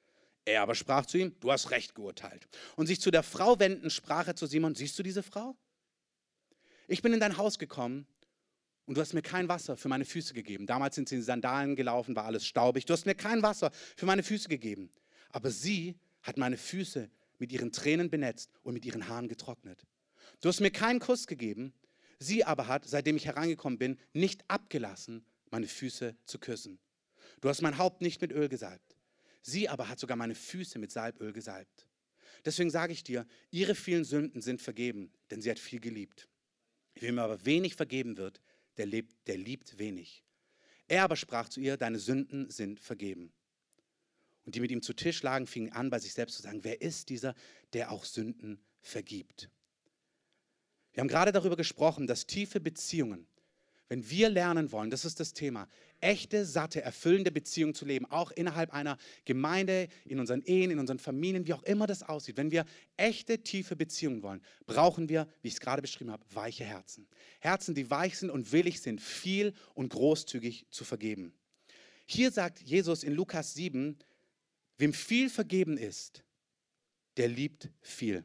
Er 0.44 0.62
aber 0.62 0.74
sprach 0.74 1.04
zu 1.04 1.18
ihm, 1.18 1.38
du 1.40 1.52
hast 1.52 1.70
recht 1.70 1.94
geurteilt. 1.94 2.48
Und 2.76 2.86
sich 2.86 3.00
zu 3.00 3.10
der 3.10 3.22
Frau 3.22 3.58
wendend, 3.58 3.92
sprach 3.92 4.26
er 4.28 4.36
zu 4.36 4.46
Simon, 4.46 4.74
siehst 4.74 4.98
du 4.98 5.02
diese 5.02 5.22
Frau? 5.22 5.56
Ich 6.86 7.02
bin 7.02 7.12
in 7.12 7.20
dein 7.20 7.36
Haus 7.36 7.58
gekommen 7.58 8.06
und 8.86 8.96
du 8.96 9.00
hast 9.02 9.12
mir 9.12 9.20
kein 9.20 9.48
Wasser 9.50 9.76
für 9.76 9.88
meine 9.88 10.06
Füße 10.06 10.32
gegeben. 10.32 10.66
Damals 10.66 10.94
sind 10.94 11.10
sie 11.10 11.16
in 11.16 11.22
Sandalen 11.22 11.76
gelaufen, 11.76 12.16
war 12.16 12.24
alles 12.24 12.46
staubig. 12.46 12.86
Du 12.86 12.94
hast 12.94 13.04
mir 13.04 13.14
kein 13.14 13.42
Wasser 13.42 13.70
für 13.94 14.06
meine 14.06 14.22
Füße 14.22 14.48
gegeben. 14.48 14.90
Aber 15.28 15.50
sie 15.50 15.98
hat 16.22 16.38
meine 16.38 16.56
Füße 16.56 17.10
mit 17.38 17.52
ihren 17.52 17.70
Tränen 17.70 18.08
benetzt 18.08 18.50
und 18.62 18.72
mit 18.72 18.86
ihren 18.86 19.06
Haaren 19.08 19.28
getrocknet. 19.28 19.86
Du 20.40 20.48
hast 20.48 20.60
mir 20.60 20.70
keinen 20.70 21.00
Kuss 21.00 21.26
gegeben. 21.26 21.74
Sie 22.18 22.44
aber 22.44 22.66
hat, 22.66 22.86
seitdem 22.86 23.16
ich 23.16 23.26
herangekommen 23.26 23.78
bin, 23.78 23.98
nicht 24.14 24.42
abgelassen, 24.48 25.26
meine 25.50 25.66
Füße 25.66 26.16
zu 26.24 26.38
küssen. 26.38 26.78
Du 27.40 27.48
hast 27.48 27.62
mein 27.62 27.78
Haupt 27.78 28.00
nicht 28.00 28.20
mit 28.20 28.32
Öl 28.32 28.48
gesalbt. 28.48 28.96
Sie 29.42 29.68
aber 29.68 29.88
hat 29.88 29.98
sogar 29.98 30.16
meine 30.16 30.34
Füße 30.34 30.78
mit 30.78 30.90
Salböl 30.90 31.32
gesalbt. 31.32 31.86
Deswegen 32.44 32.70
sage 32.70 32.92
ich 32.92 33.02
dir, 33.02 33.26
ihre 33.50 33.74
vielen 33.74 34.04
Sünden 34.04 34.42
sind 34.42 34.60
vergeben, 34.60 35.12
denn 35.30 35.40
sie 35.40 35.50
hat 35.50 35.58
viel 35.58 35.80
geliebt. 35.80 36.28
Wem 36.94 37.18
aber 37.18 37.44
wenig 37.44 37.74
vergeben 37.74 38.16
wird, 38.16 38.40
der, 38.76 38.86
lebt, 38.86 39.14
der 39.26 39.38
liebt 39.38 39.78
wenig. 39.78 40.24
Er 40.86 41.04
aber 41.04 41.16
sprach 41.16 41.48
zu 41.48 41.60
ihr, 41.60 41.76
deine 41.76 41.98
Sünden 41.98 42.50
sind 42.50 42.80
vergeben. 42.80 43.32
Und 44.44 44.54
die 44.54 44.60
mit 44.60 44.70
ihm 44.70 44.82
zu 44.82 44.94
Tisch 44.94 45.22
lagen, 45.22 45.46
fingen 45.46 45.72
an, 45.72 45.90
bei 45.90 45.98
sich 45.98 46.14
selbst 46.14 46.36
zu 46.36 46.42
sagen, 46.42 46.64
wer 46.64 46.80
ist 46.80 47.10
dieser, 47.10 47.34
der 47.74 47.92
auch 47.92 48.04
Sünden 48.04 48.60
vergibt? 48.80 49.50
Wir 50.92 51.02
haben 51.02 51.08
gerade 51.08 51.32
darüber 51.32 51.56
gesprochen, 51.56 52.06
dass 52.06 52.26
tiefe 52.26 52.60
Beziehungen 52.60 53.26
wenn 53.88 54.08
wir 54.10 54.28
lernen 54.28 54.70
wollen, 54.70 54.90
das 54.90 55.04
ist 55.04 55.18
das 55.18 55.32
Thema, 55.32 55.66
echte, 56.00 56.44
satte, 56.44 56.82
erfüllende 56.82 57.32
Beziehungen 57.32 57.74
zu 57.74 57.84
leben, 57.84 58.06
auch 58.06 58.30
innerhalb 58.30 58.72
einer 58.72 58.98
Gemeinde, 59.24 59.88
in 60.04 60.20
unseren 60.20 60.42
Ehen, 60.42 60.70
in 60.70 60.78
unseren 60.78 60.98
Familien, 60.98 61.46
wie 61.46 61.54
auch 61.54 61.62
immer 61.62 61.86
das 61.86 62.02
aussieht, 62.02 62.36
wenn 62.36 62.50
wir 62.50 62.64
echte, 62.96 63.42
tiefe 63.42 63.76
Beziehungen 63.76 64.22
wollen, 64.22 64.42
brauchen 64.66 65.08
wir, 65.08 65.26
wie 65.42 65.48
ich 65.48 65.54
es 65.54 65.60
gerade 65.60 65.82
beschrieben 65.82 66.10
habe, 66.10 66.24
weiche 66.32 66.64
Herzen. 66.64 67.08
Herzen, 67.40 67.74
die 67.74 67.90
weich 67.90 68.18
sind 68.18 68.30
und 68.30 68.52
willig 68.52 68.80
sind, 68.80 69.00
viel 69.00 69.54
und 69.74 69.90
großzügig 69.90 70.66
zu 70.70 70.84
vergeben. 70.84 71.32
Hier 72.06 72.30
sagt 72.30 72.60
Jesus 72.60 73.02
in 73.02 73.14
Lukas 73.14 73.54
7, 73.54 73.98
wem 74.76 74.92
viel 74.92 75.30
vergeben 75.30 75.76
ist, 75.76 76.24
der 77.16 77.28
liebt 77.28 77.68
viel. 77.80 78.24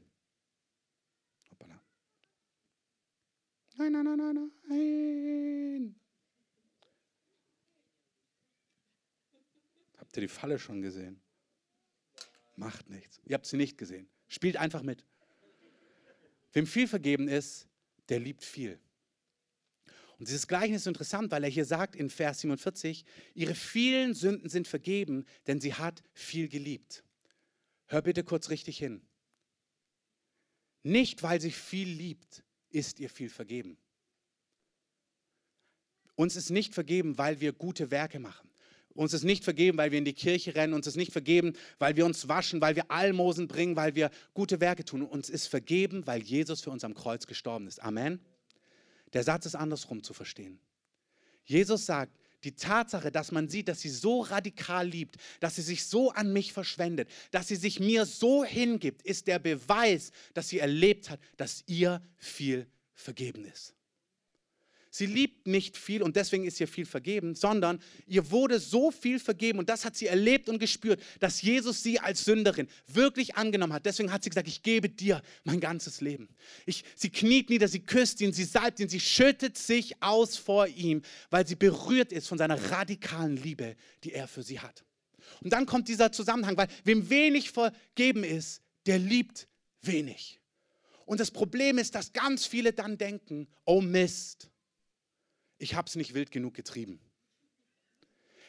Nein, 3.75 3.91
nein, 3.91 4.05
nein, 4.05 4.17
nein, 4.17 4.51
nein. 4.67 5.95
Habt 9.97 10.17
ihr 10.17 10.21
die 10.21 10.27
Falle 10.27 10.59
schon 10.59 10.81
gesehen? 10.81 11.19
Macht 12.55 12.89
nichts. 12.89 13.19
Ihr 13.25 13.33
habt 13.33 13.47
sie 13.47 13.57
nicht 13.57 13.77
gesehen. 13.77 14.07
Spielt 14.27 14.57
einfach 14.57 14.83
mit. 14.83 15.05
Wem 16.51 16.67
viel 16.67 16.87
vergeben 16.87 17.27
ist, 17.27 17.67
der 18.09 18.19
liebt 18.19 18.43
viel. 18.43 18.79
Und 20.19 20.27
dieses 20.27 20.47
Gleichnis 20.47 20.81
ist 20.81 20.87
interessant, 20.87 21.31
weil 21.31 21.43
er 21.43 21.49
hier 21.49 21.65
sagt 21.65 21.95
in 21.95 22.09
Vers 22.09 22.41
47, 22.41 23.03
ihre 23.33 23.55
vielen 23.55 24.13
Sünden 24.13 24.49
sind 24.49 24.67
vergeben, 24.67 25.25
denn 25.47 25.59
sie 25.59 25.73
hat 25.73 26.03
viel 26.13 26.47
geliebt. 26.47 27.03
Hör 27.87 28.01
bitte 28.01 28.23
kurz 28.23 28.49
richtig 28.49 28.77
hin. 28.77 29.01
Nicht, 30.83 31.23
weil 31.23 31.41
sie 31.41 31.51
viel 31.51 31.87
liebt, 31.87 32.43
ist 32.73 32.99
ihr 32.99 33.09
viel 33.09 33.29
vergeben. 33.29 33.77
Uns 36.15 36.35
ist 36.35 36.49
nicht 36.49 36.73
vergeben, 36.73 37.17
weil 37.17 37.39
wir 37.39 37.53
gute 37.53 37.89
Werke 37.89 38.19
machen. 38.19 38.49
Uns 38.95 39.13
ist 39.13 39.23
nicht 39.23 39.43
vergeben, 39.43 39.77
weil 39.77 39.91
wir 39.91 39.97
in 39.97 40.05
die 40.05 40.13
Kirche 40.13 40.53
rennen. 40.53 40.73
Uns 40.73 40.85
ist 40.85 40.97
nicht 40.97 41.11
vergeben, 41.11 41.53
weil 41.79 41.95
wir 41.95 42.05
uns 42.05 42.27
waschen, 42.27 42.61
weil 42.61 42.75
wir 42.75 42.91
Almosen 42.91 43.47
bringen, 43.47 43.75
weil 43.75 43.95
wir 43.95 44.11
gute 44.33 44.59
Werke 44.59 44.85
tun. 44.85 45.01
Uns 45.01 45.29
ist 45.29 45.47
vergeben, 45.47 46.05
weil 46.05 46.21
Jesus 46.21 46.61
für 46.61 46.69
uns 46.69 46.83
am 46.83 46.93
Kreuz 46.93 47.25
gestorben 47.25 47.67
ist. 47.67 47.81
Amen. 47.81 48.19
Der 49.13 49.23
Satz 49.23 49.47
ist 49.47 49.55
andersrum 49.55 50.03
zu 50.03 50.13
verstehen. 50.13 50.59
Jesus 51.45 51.85
sagt, 51.85 52.15
die 52.43 52.55
Tatsache, 52.55 53.11
dass 53.11 53.31
man 53.31 53.49
sieht, 53.49 53.67
dass 53.67 53.81
sie 53.81 53.89
so 53.89 54.21
radikal 54.21 54.87
liebt, 54.87 55.17
dass 55.39 55.55
sie 55.55 55.61
sich 55.61 55.85
so 55.85 56.11
an 56.11 56.33
mich 56.33 56.53
verschwendet, 56.53 57.09
dass 57.31 57.47
sie 57.47 57.55
sich 57.55 57.79
mir 57.79 58.05
so 58.05 58.43
hingibt, 58.43 59.01
ist 59.03 59.27
der 59.27 59.39
Beweis, 59.39 60.11
dass 60.33 60.49
sie 60.49 60.59
erlebt 60.59 61.09
hat, 61.09 61.19
dass 61.37 61.63
ihr 61.67 62.01
viel 62.17 62.67
vergeben 62.93 63.45
ist. 63.45 63.73
Sie 64.95 65.07
liebt 65.07 65.47
nicht 65.47 65.75
viel 65.75 66.03
und 66.03 66.15
deswegen 66.15 66.45
ist 66.45 66.59
ihr 66.59 66.67
viel 66.67 66.85
vergeben, 66.85 67.33
sondern 67.33 67.81
ihr 68.05 68.29
wurde 68.29 68.59
so 68.59 68.91
viel 68.91 69.17
vergeben 69.17 69.57
und 69.57 69.67
das 69.67 69.85
hat 69.85 69.95
sie 69.95 70.05
erlebt 70.05 70.49
und 70.49 70.59
gespürt, 70.59 71.01
dass 71.19 71.41
Jesus 71.41 71.81
sie 71.81 71.99
als 71.99 72.25
Sünderin 72.25 72.67
wirklich 72.85 73.33
angenommen 73.35 73.73
hat. 73.73 73.87
Deswegen 73.87 74.11
hat 74.11 74.23
sie 74.23 74.29
gesagt, 74.29 74.47
ich 74.47 74.61
gebe 74.61 74.89
dir 74.89 75.23
mein 75.45 75.59
ganzes 75.59 75.99
Leben. 75.99 76.29
Ich, 76.67 76.83
sie 76.95 77.09
kniet 77.09 77.49
nieder, 77.49 77.67
sie 77.67 77.79
küsst 77.79 78.21
ihn, 78.21 78.33
sie 78.33 78.43
salbt 78.43 78.79
ihn, 78.81 78.87
sie 78.87 78.99
schüttet 78.99 79.57
sich 79.57 79.99
aus 80.03 80.37
vor 80.37 80.67
ihm, 80.67 81.01
weil 81.31 81.47
sie 81.47 81.55
berührt 81.55 82.11
ist 82.11 82.27
von 82.27 82.37
seiner 82.37 82.69
radikalen 82.69 83.37
Liebe, 83.37 83.75
die 84.03 84.13
er 84.13 84.27
für 84.27 84.43
sie 84.43 84.59
hat. 84.59 84.83
Und 85.41 85.53
dann 85.53 85.65
kommt 85.65 85.87
dieser 85.87 86.11
Zusammenhang, 86.11 86.55
weil 86.55 86.67
wem 86.83 87.09
wenig 87.09 87.49
vergeben 87.49 88.23
ist, 88.23 88.61
der 88.85 88.99
liebt 88.99 89.47
wenig. 89.81 90.39
Und 91.07 91.19
das 91.19 91.31
Problem 91.31 91.79
ist, 91.79 91.95
dass 91.95 92.13
ganz 92.13 92.45
viele 92.45 92.73
dann 92.73 92.99
denken, 92.99 93.47
oh 93.65 93.81
Mist, 93.81 94.51
ich 95.63 95.75
habe 95.75 95.87
es 95.87 95.95
nicht 95.95 96.13
wild 96.13 96.29
genug 96.31 96.53
getrieben. 96.53 96.99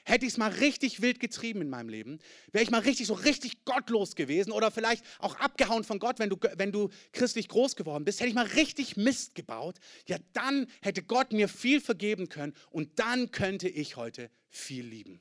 Hätte 0.04 0.26
ich 0.26 0.32
es 0.32 0.36
mal 0.36 0.50
richtig 0.50 1.00
wild 1.00 1.18
getrieben 1.18 1.62
in 1.62 1.70
meinem 1.70 1.88
Leben, 1.88 2.18
wäre 2.52 2.62
ich 2.62 2.70
mal 2.70 2.80
richtig 2.80 3.06
so 3.06 3.14
richtig 3.14 3.64
gottlos 3.64 4.16
gewesen 4.16 4.52
oder 4.52 4.70
vielleicht 4.70 5.02
auch 5.18 5.36
abgehauen 5.36 5.82
von 5.82 5.98
Gott, 5.98 6.18
wenn 6.18 6.28
du, 6.28 6.36
wenn 6.56 6.72
du 6.72 6.90
christlich 7.12 7.48
groß 7.48 7.74
geworden 7.74 8.04
bist, 8.04 8.20
hätte 8.20 8.28
ich 8.28 8.34
mal 8.34 8.44
richtig 8.44 8.98
Mist 8.98 9.34
gebaut, 9.34 9.78
ja 10.06 10.18
dann 10.34 10.66
hätte 10.82 11.02
Gott 11.02 11.32
mir 11.32 11.48
viel 11.48 11.80
vergeben 11.80 12.28
können 12.28 12.52
und 12.70 12.98
dann 12.98 13.30
könnte 13.30 13.68
ich 13.68 13.96
heute 13.96 14.30
viel 14.50 14.84
lieben. 14.84 15.20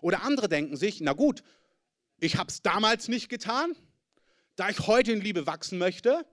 Oder 0.00 0.22
andere 0.24 0.48
denken 0.48 0.76
sich, 0.76 1.00
na 1.00 1.12
gut, 1.12 1.44
ich 2.18 2.36
habe 2.36 2.50
es 2.50 2.62
damals 2.62 3.06
nicht 3.06 3.28
getan, 3.28 3.76
da 4.56 4.70
ich 4.70 4.88
heute 4.88 5.12
in 5.12 5.20
Liebe 5.20 5.46
wachsen 5.46 5.78
möchte, 5.78 6.26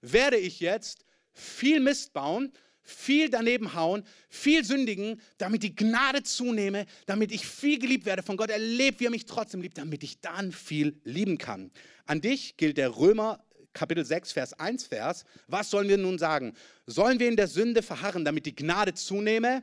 werde 0.00 0.38
ich 0.38 0.60
jetzt 0.60 1.04
viel 1.32 1.80
Mist 1.80 2.14
bauen, 2.14 2.52
viel 2.90 3.30
daneben 3.30 3.74
hauen, 3.74 4.04
viel 4.28 4.64
sündigen, 4.64 5.20
damit 5.38 5.62
die 5.62 5.74
Gnade 5.74 6.22
zunehme, 6.22 6.86
damit 7.06 7.32
ich 7.32 7.46
viel 7.46 7.78
geliebt 7.78 8.04
werde 8.04 8.22
von 8.22 8.36
Gott, 8.36 8.50
erlebt, 8.50 9.00
wie 9.00 9.06
er 9.06 9.10
mich 9.10 9.26
trotzdem 9.26 9.62
liebt, 9.62 9.78
damit 9.78 10.02
ich 10.02 10.20
dann 10.20 10.52
viel 10.52 11.00
lieben 11.04 11.38
kann. 11.38 11.70
An 12.06 12.20
dich 12.20 12.56
gilt 12.56 12.76
der 12.76 12.96
Römer 12.96 13.44
Kapitel 13.72 14.04
6, 14.04 14.32
Vers 14.32 14.52
1 14.54 14.86
Vers. 14.86 15.24
Was 15.46 15.70
sollen 15.70 15.88
wir 15.88 15.98
nun 15.98 16.18
sagen? 16.18 16.54
Sollen 16.86 17.20
wir 17.20 17.28
in 17.28 17.36
der 17.36 17.46
Sünde 17.46 17.82
verharren, 17.82 18.24
damit 18.24 18.46
die 18.46 18.54
Gnade 18.54 18.94
zunehme? 18.94 19.62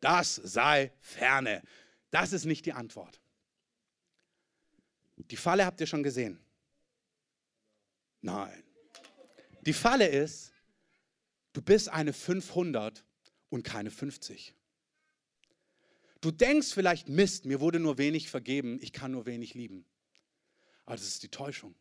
Das 0.00 0.36
sei 0.36 0.92
ferne. 1.00 1.62
Das 2.10 2.32
ist 2.32 2.44
nicht 2.44 2.66
die 2.66 2.72
Antwort. 2.72 3.20
Die 5.16 5.36
Falle 5.36 5.64
habt 5.64 5.80
ihr 5.80 5.86
schon 5.86 6.02
gesehen. 6.02 6.38
Nein. 8.20 8.62
Die 9.62 9.72
Falle 9.72 10.06
ist, 10.06 10.51
Du 11.52 11.62
bist 11.62 11.88
eine 11.88 12.12
500 12.12 13.04
und 13.50 13.62
keine 13.62 13.90
50. 13.90 14.54
Du 16.20 16.30
denkst 16.30 16.72
vielleicht, 16.72 17.08
Mist, 17.08 17.44
mir 17.44 17.60
wurde 17.60 17.80
nur 17.80 17.98
wenig 17.98 18.30
vergeben, 18.30 18.78
ich 18.80 18.92
kann 18.92 19.10
nur 19.10 19.26
wenig 19.26 19.54
lieben. 19.54 19.84
Aber 20.84 20.96
das 20.96 21.06
ist 21.06 21.22
die 21.22 21.28
Täuschung. 21.28 21.74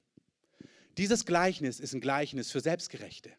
Dieses 0.97 1.25
Gleichnis 1.25 1.79
ist 1.79 1.93
ein 1.93 2.01
Gleichnis 2.01 2.51
für 2.51 2.59
Selbstgerechte. 2.59 3.31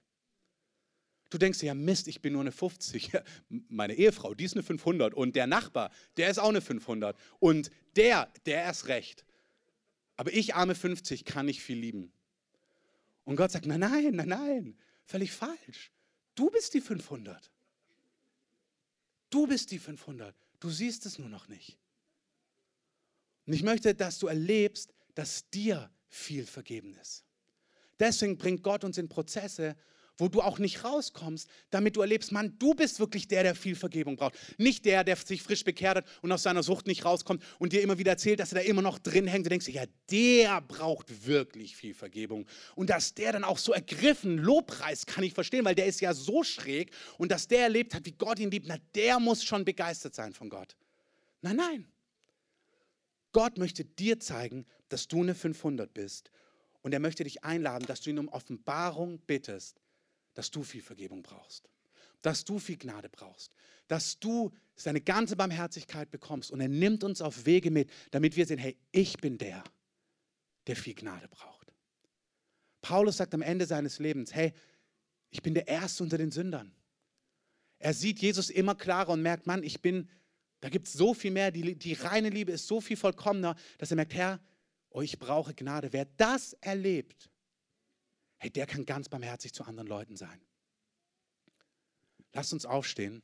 Du 1.29 1.39
denkst 1.39 1.63
ja, 1.63 1.75
Mist, 1.75 2.09
ich 2.09 2.21
bin 2.21 2.35
nur 2.35 2.43
eine 2.43 2.53
50. 2.53 3.13
Meine 3.69 3.95
Ehefrau, 3.95 4.35
die 4.35 4.45
ist 4.45 4.55
eine 4.55 4.63
500 4.63 5.15
und 5.15 5.35
der 5.35 5.47
Nachbar, 5.47 5.91
der 6.17 6.31
ist 6.31 6.39
auch 6.39 6.51
eine 6.51 6.61
500 6.61 7.17
und 7.41 7.71
der, 7.97 8.33
der 8.47 8.71
ist 8.71 8.89
recht. 8.89 9.25
Aber 10.17 10.33
ich, 10.33 10.55
arme 10.55 10.75
50, 10.75 11.25
kann 11.25 11.47
nicht 11.47 11.63
viel 11.63 11.79
lieben. 11.79 12.13
Und 13.25 13.37
Gott 13.37 13.51
sagt, 13.51 13.67
nein, 13.67 13.81
nein, 13.81 14.15
nein, 14.15 14.29
nein, 14.29 14.79
völlig 15.05 15.33
falsch. 15.33 15.91
Du 16.35 16.51
bist 16.51 16.75
die 16.75 16.81
500. 16.81 17.51
Du 19.31 19.47
bist 19.47 19.71
die 19.71 19.79
500. 19.79 20.35
Du 20.61 20.71
siehst 20.71 21.07
es 21.07 21.19
nur 21.19 21.29
noch 21.29 21.49
nicht. 21.49 21.79
Und 23.47 23.53
ich 23.53 23.63
möchte, 23.63 23.95
dass 23.95 24.19
du 24.19 24.29
erlebst, 24.29 24.93
dass 25.15 25.49
dir 25.51 25.91
viel 26.09 26.47
vergeben 26.47 26.95
ist. 26.95 27.25
Deswegen 27.99 28.37
bringt 28.37 28.63
Gott 28.63 28.85
uns 28.85 28.99
in 28.99 29.09
Prozesse, 29.09 29.77
wo 30.19 30.29
du 30.29 30.41
auch 30.41 30.59
nicht 30.59 30.85
rauskommst, 30.85 31.49
damit 31.71 31.97
du 31.97 32.01
erlebst, 32.01 32.33
Mann, 32.33 32.57
du 32.59 32.75
bist 32.75 33.01
wirklich 33.01 33.29
der, 33.29 33.43
der 33.43 33.55
viel 33.55 33.75
Vergebung 33.75 34.17
braucht. 34.17 34.35
Nicht 34.59 34.85
der, 34.85 35.05
der 35.05 35.17
sich 35.17 35.43
frisch 35.43 35.65
bekehrt 35.65 35.99
hat 35.99 36.07
und 36.21 36.31
aus 36.33 36.43
seiner 36.43 36.63
Sucht 36.63 36.87
nicht 36.87 37.05
rauskommt 37.05 37.43
und 37.59 37.73
dir 37.73 37.83
immer 37.83 37.99
wieder 37.99 38.13
erzählt, 38.13 38.41
dass 38.41 38.53
er 38.53 38.61
da 38.63 38.67
immer 38.67 38.83
noch 38.83 38.99
drin 38.99 39.27
hängt. 39.27 39.47
Du 39.47 39.51
denkst, 39.51 39.69
ja, 39.69 39.85
der 40.11 40.61
braucht 40.61 41.27
wirklich 41.27 41.77
viel 41.77 41.95
Vergebung. 41.95 42.47
Und 42.75 42.91
dass 42.91 43.15
der 43.15 43.33
dann 43.33 43.45
auch 43.45 43.59
so 43.59 43.73
ergriffen, 43.73 44.39
Lobpreis, 44.39 45.07
kann 45.07 45.25
ich 45.25 45.35
verstehen, 45.35 45.65
weil 45.65 45.75
der 45.75 45.87
ist 45.87 46.01
ja 46.01 46.15
so 46.15 46.43
schräg. 46.43 46.93
Und 47.19 47.33
dass 47.33 47.49
der 47.49 47.63
erlebt 47.63 47.95
hat, 47.95 48.05
wie 48.05 48.13
Gott 48.13 48.39
ihn 48.39 48.51
liebt, 48.51 48.67
na, 48.69 48.77
der 48.95 49.19
muss 49.19 49.45
schon 49.45 49.65
begeistert 49.65 50.15
sein 50.15 50.33
von 50.33 50.49
Gott. 50.49 50.77
Nein, 51.41 51.57
nein. 51.57 51.89
Gott 53.33 53.59
möchte 53.59 53.85
dir 53.85 54.21
zeigen, 54.21 54.67
dass 54.89 55.09
du 55.09 55.23
eine 55.23 55.35
500 55.35 55.93
bist. 55.93 56.31
Und 56.83 56.93
er 56.93 57.01
möchte 57.01 57.25
dich 57.25 57.45
einladen, 57.45 57.87
dass 57.87 58.01
du 58.03 58.11
ihn 58.11 58.19
um 58.19 58.29
Offenbarung 58.29 59.19
bittest, 59.27 59.81
dass 60.35 60.51
du 60.51 60.63
viel 60.63 60.83
Vergebung 60.83 61.23
brauchst, 61.23 61.69
dass 62.23 62.45
du 62.45 62.59
viel 62.59 62.77
Gnade 62.77 63.09
brauchst, 63.09 63.55
dass 63.89 64.19
du 64.19 64.53
seine 64.75 65.01
ganze 65.01 65.37
Barmherzigkeit 65.37 66.11
bekommst. 66.11 66.51
Und 66.51 66.61
er 66.61 66.69
nimmt 66.69 67.05
uns 67.05 67.21
auf 67.21 67.47
Wege 67.47 67.71
mit, 67.71 67.91
damit 68.11 68.37
wir 68.37 68.47
sehen, 68.47 68.59
hey, 68.59 68.77
ich 68.91 69.19
bin 69.19 69.39
der, 69.39 69.63
der 70.67 70.77
viel 70.77 70.95
Gnade 70.95 71.29
braucht. 71.29 71.73
Paulus 72.81 73.19
sagt 73.19 73.35
am 73.35 73.43
Ende 73.43 73.67
seines 73.67 73.99
Lebens, 73.99 74.35
hey, 74.35 74.53
ich 75.31 75.43
bin 75.43 75.55
der 75.55 75.69
Erste 75.69 76.03
unter 76.03 76.19
den 76.19 76.31
Sündern. 76.31 76.75
Er 77.79 77.95
sieht 77.95 78.21
Jesus 78.21 78.51
immer 78.51 78.75
klarer 78.75 79.11
und 79.11 79.23
merkt, 79.23 79.47
Mann, 79.47 79.63
ich 79.63 79.81
bin, 79.81 80.09
da 80.61 80.69
gibt 80.69 80.87
es 80.87 80.93
so 80.93 81.15
viel 81.15 81.31
mehr, 81.31 81.51
die, 81.51 81.77
die 81.77 81.95
reine 81.95 82.29
Liebe 82.29 82.53
ist 82.53 82.67
so 82.67 82.81
viel 82.81 82.97
vollkommener, 82.97 83.57
dass 83.79 83.91
er 83.91 83.97
merkt, 83.97 84.15
Herr, 84.15 84.41
oh, 84.91 85.01
ich 85.01 85.19
brauche 85.19 85.55
Gnade. 85.55 85.93
Wer 85.93 86.05
das 86.17 86.53
erlebt, 86.55 87.31
hey, 88.43 88.51
der 88.51 88.67
kann 88.67 88.85
ganz 88.85 89.09
barmherzig 89.09 89.53
zu 89.53 89.63
anderen 89.63 89.87
Leuten 89.87 90.17
sein. 90.17 90.41
Lasst 92.33 92.53
uns 92.53 92.67
aufstehen. 92.67 93.23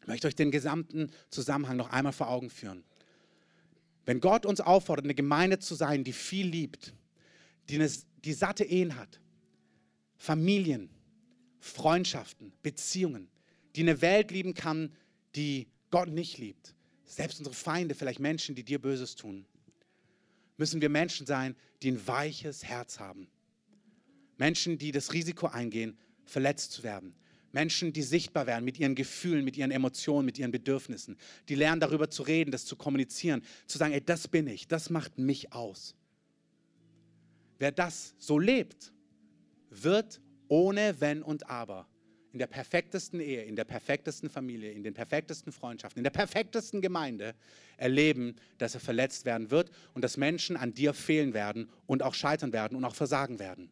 Ich 0.00 0.08
möchte 0.08 0.26
euch 0.26 0.34
den 0.34 0.50
gesamten 0.50 1.12
Zusammenhang 1.30 1.76
noch 1.76 1.90
einmal 1.90 2.12
vor 2.12 2.28
Augen 2.28 2.50
führen. 2.50 2.82
Wenn 4.04 4.18
Gott 4.18 4.44
uns 4.44 4.60
auffordert, 4.60 5.04
eine 5.04 5.14
Gemeinde 5.14 5.60
zu 5.60 5.76
sein, 5.76 6.02
die 6.02 6.12
viel 6.12 6.48
liebt, 6.48 6.92
die, 7.68 7.76
eine, 7.76 7.88
die 8.24 8.32
satte 8.32 8.64
Ehen 8.64 8.96
hat, 8.96 9.20
Familien, 10.16 10.90
Freundschaften, 11.60 12.52
Beziehungen, 12.64 13.28
die 13.76 13.82
eine 13.82 14.00
Welt 14.00 14.32
lieben 14.32 14.54
kann, 14.54 14.92
die 15.36 15.68
Gott 15.90 16.08
nicht 16.08 16.38
liebt, 16.38 16.75
selbst 17.06 17.38
unsere 17.38 17.54
Feinde, 17.54 17.94
vielleicht 17.94 18.20
Menschen, 18.20 18.54
die 18.54 18.64
dir 18.64 18.80
Böses 18.80 19.14
tun, 19.14 19.46
müssen 20.56 20.80
wir 20.80 20.88
Menschen 20.88 21.26
sein, 21.26 21.54
die 21.82 21.92
ein 21.92 22.06
weiches 22.06 22.64
Herz 22.64 22.98
haben. 22.98 23.28
Menschen, 24.36 24.78
die 24.78 24.92
das 24.92 25.12
Risiko 25.12 25.46
eingehen, 25.46 25.96
verletzt 26.24 26.72
zu 26.72 26.82
werden. 26.82 27.14
Menschen, 27.52 27.92
die 27.92 28.02
sichtbar 28.02 28.46
werden 28.46 28.64
mit 28.64 28.78
ihren 28.78 28.94
Gefühlen, 28.94 29.44
mit 29.44 29.56
ihren 29.56 29.70
Emotionen, 29.70 30.26
mit 30.26 30.38
ihren 30.38 30.50
Bedürfnissen. 30.50 31.16
Die 31.48 31.54
lernen 31.54 31.80
darüber 31.80 32.10
zu 32.10 32.22
reden, 32.22 32.50
das 32.50 32.66
zu 32.66 32.76
kommunizieren, 32.76 33.42
zu 33.66 33.78
sagen, 33.78 33.94
ey, 33.94 34.02
das 34.04 34.28
bin 34.28 34.46
ich, 34.46 34.68
das 34.68 34.90
macht 34.90 35.16
mich 35.18 35.52
aus. 35.52 35.94
Wer 37.58 37.72
das 37.72 38.14
so 38.18 38.38
lebt, 38.38 38.92
wird 39.70 40.20
ohne 40.48 41.00
Wenn 41.00 41.22
und 41.22 41.48
Aber 41.48 41.88
in 42.36 42.38
der 42.38 42.48
perfektesten 42.48 43.18
Ehe, 43.18 43.44
in 43.44 43.56
der 43.56 43.64
perfektesten 43.64 44.28
Familie, 44.28 44.70
in 44.70 44.82
den 44.82 44.92
perfektesten 44.92 45.52
Freundschaften, 45.52 46.00
in 46.00 46.04
der 46.04 46.10
perfektesten 46.10 46.82
Gemeinde 46.82 47.34
erleben, 47.78 48.36
dass 48.58 48.74
er 48.74 48.80
verletzt 48.80 49.24
werden 49.24 49.50
wird 49.50 49.70
und 49.94 50.02
dass 50.02 50.18
Menschen 50.18 50.58
an 50.58 50.74
dir 50.74 50.92
fehlen 50.92 51.32
werden 51.32 51.70
und 51.86 52.02
auch 52.02 52.12
scheitern 52.12 52.52
werden 52.52 52.76
und 52.76 52.84
auch 52.84 52.94
versagen 52.94 53.38
werden. 53.38 53.70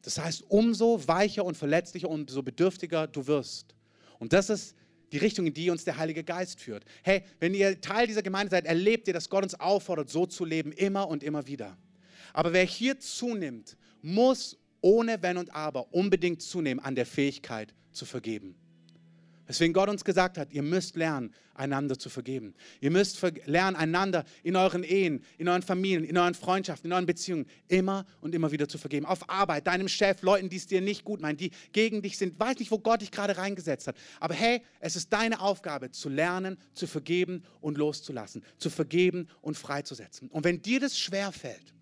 Das 0.00 0.18
heißt, 0.18 0.44
umso 0.48 1.06
weicher 1.06 1.44
und 1.44 1.54
verletzlicher 1.54 2.08
und 2.08 2.30
so 2.30 2.42
bedürftiger 2.42 3.06
du 3.06 3.26
wirst. 3.26 3.74
Und 4.18 4.32
das 4.32 4.48
ist 4.48 4.74
die 5.12 5.18
Richtung, 5.18 5.46
in 5.46 5.52
die 5.52 5.68
uns 5.68 5.84
der 5.84 5.98
Heilige 5.98 6.24
Geist 6.24 6.60
führt. 6.60 6.86
Hey, 7.02 7.24
wenn 7.40 7.52
ihr 7.52 7.78
Teil 7.82 8.06
dieser 8.06 8.22
Gemeinde 8.22 8.52
seid, 8.52 8.64
erlebt 8.64 9.06
ihr, 9.06 9.12
dass 9.12 9.28
Gott 9.28 9.42
uns 9.42 9.54
auffordert, 9.54 10.08
so 10.08 10.24
zu 10.24 10.46
leben, 10.46 10.72
immer 10.72 11.08
und 11.08 11.22
immer 11.22 11.46
wieder. 11.46 11.76
Aber 12.32 12.54
wer 12.54 12.64
hier 12.64 12.98
zunimmt, 12.98 13.76
muss 14.00 14.56
ohne 14.80 15.22
Wenn 15.22 15.36
und 15.36 15.54
Aber 15.54 15.92
unbedingt 15.92 16.42
zunehmen 16.42 16.84
an 16.84 16.94
der 16.94 17.06
Fähigkeit 17.06 17.74
zu 17.92 18.04
vergeben. 18.04 18.54
Weswegen 19.48 19.72
Gott 19.72 19.88
uns 19.88 20.04
gesagt 20.04 20.36
hat, 20.36 20.52
ihr 20.52 20.62
müsst 20.62 20.94
lernen, 20.94 21.32
einander 21.54 21.98
zu 21.98 22.10
vergeben. 22.10 22.54
Ihr 22.82 22.90
müsst 22.90 23.18
lernen, 23.46 23.76
einander 23.76 24.26
in 24.42 24.56
euren 24.56 24.84
Ehen, 24.84 25.24
in 25.38 25.48
euren 25.48 25.62
Familien, 25.62 26.04
in 26.04 26.18
euren 26.18 26.34
Freundschaften, 26.34 26.90
in 26.90 26.92
euren 26.92 27.06
Beziehungen 27.06 27.46
immer 27.66 28.04
und 28.20 28.34
immer 28.34 28.52
wieder 28.52 28.68
zu 28.68 28.76
vergeben. 28.76 29.06
Auf 29.06 29.30
Arbeit, 29.30 29.66
deinem 29.66 29.88
Chef, 29.88 30.20
Leuten, 30.20 30.50
die 30.50 30.58
es 30.58 30.66
dir 30.66 30.82
nicht 30.82 31.02
gut 31.02 31.22
meinen, 31.22 31.38
die 31.38 31.50
gegen 31.72 32.02
dich 32.02 32.18
sind. 32.18 32.38
Weiß 32.38 32.58
nicht, 32.58 32.70
wo 32.70 32.78
Gott 32.78 33.00
dich 33.00 33.10
gerade 33.10 33.38
reingesetzt 33.38 33.86
hat. 33.86 33.96
Aber 34.20 34.34
hey, 34.34 34.60
es 34.80 34.96
ist 34.96 35.10
deine 35.14 35.40
Aufgabe, 35.40 35.90
zu 35.92 36.10
lernen, 36.10 36.58
zu 36.74 36.86
vergeben 36.86 37.42
und 37.62 37.78
loszulassen. 37.78 38.44
Zu 38.58 38.68
vergeben 38.68 39.28
und 39.40 39.56
freizusetzen. 39.56 40.28
Und 40.28 40.44
wenn 40.44 40.60
dir 40.60 40.78
das 40.78 40.98
schwerfällt, 40.98 41.72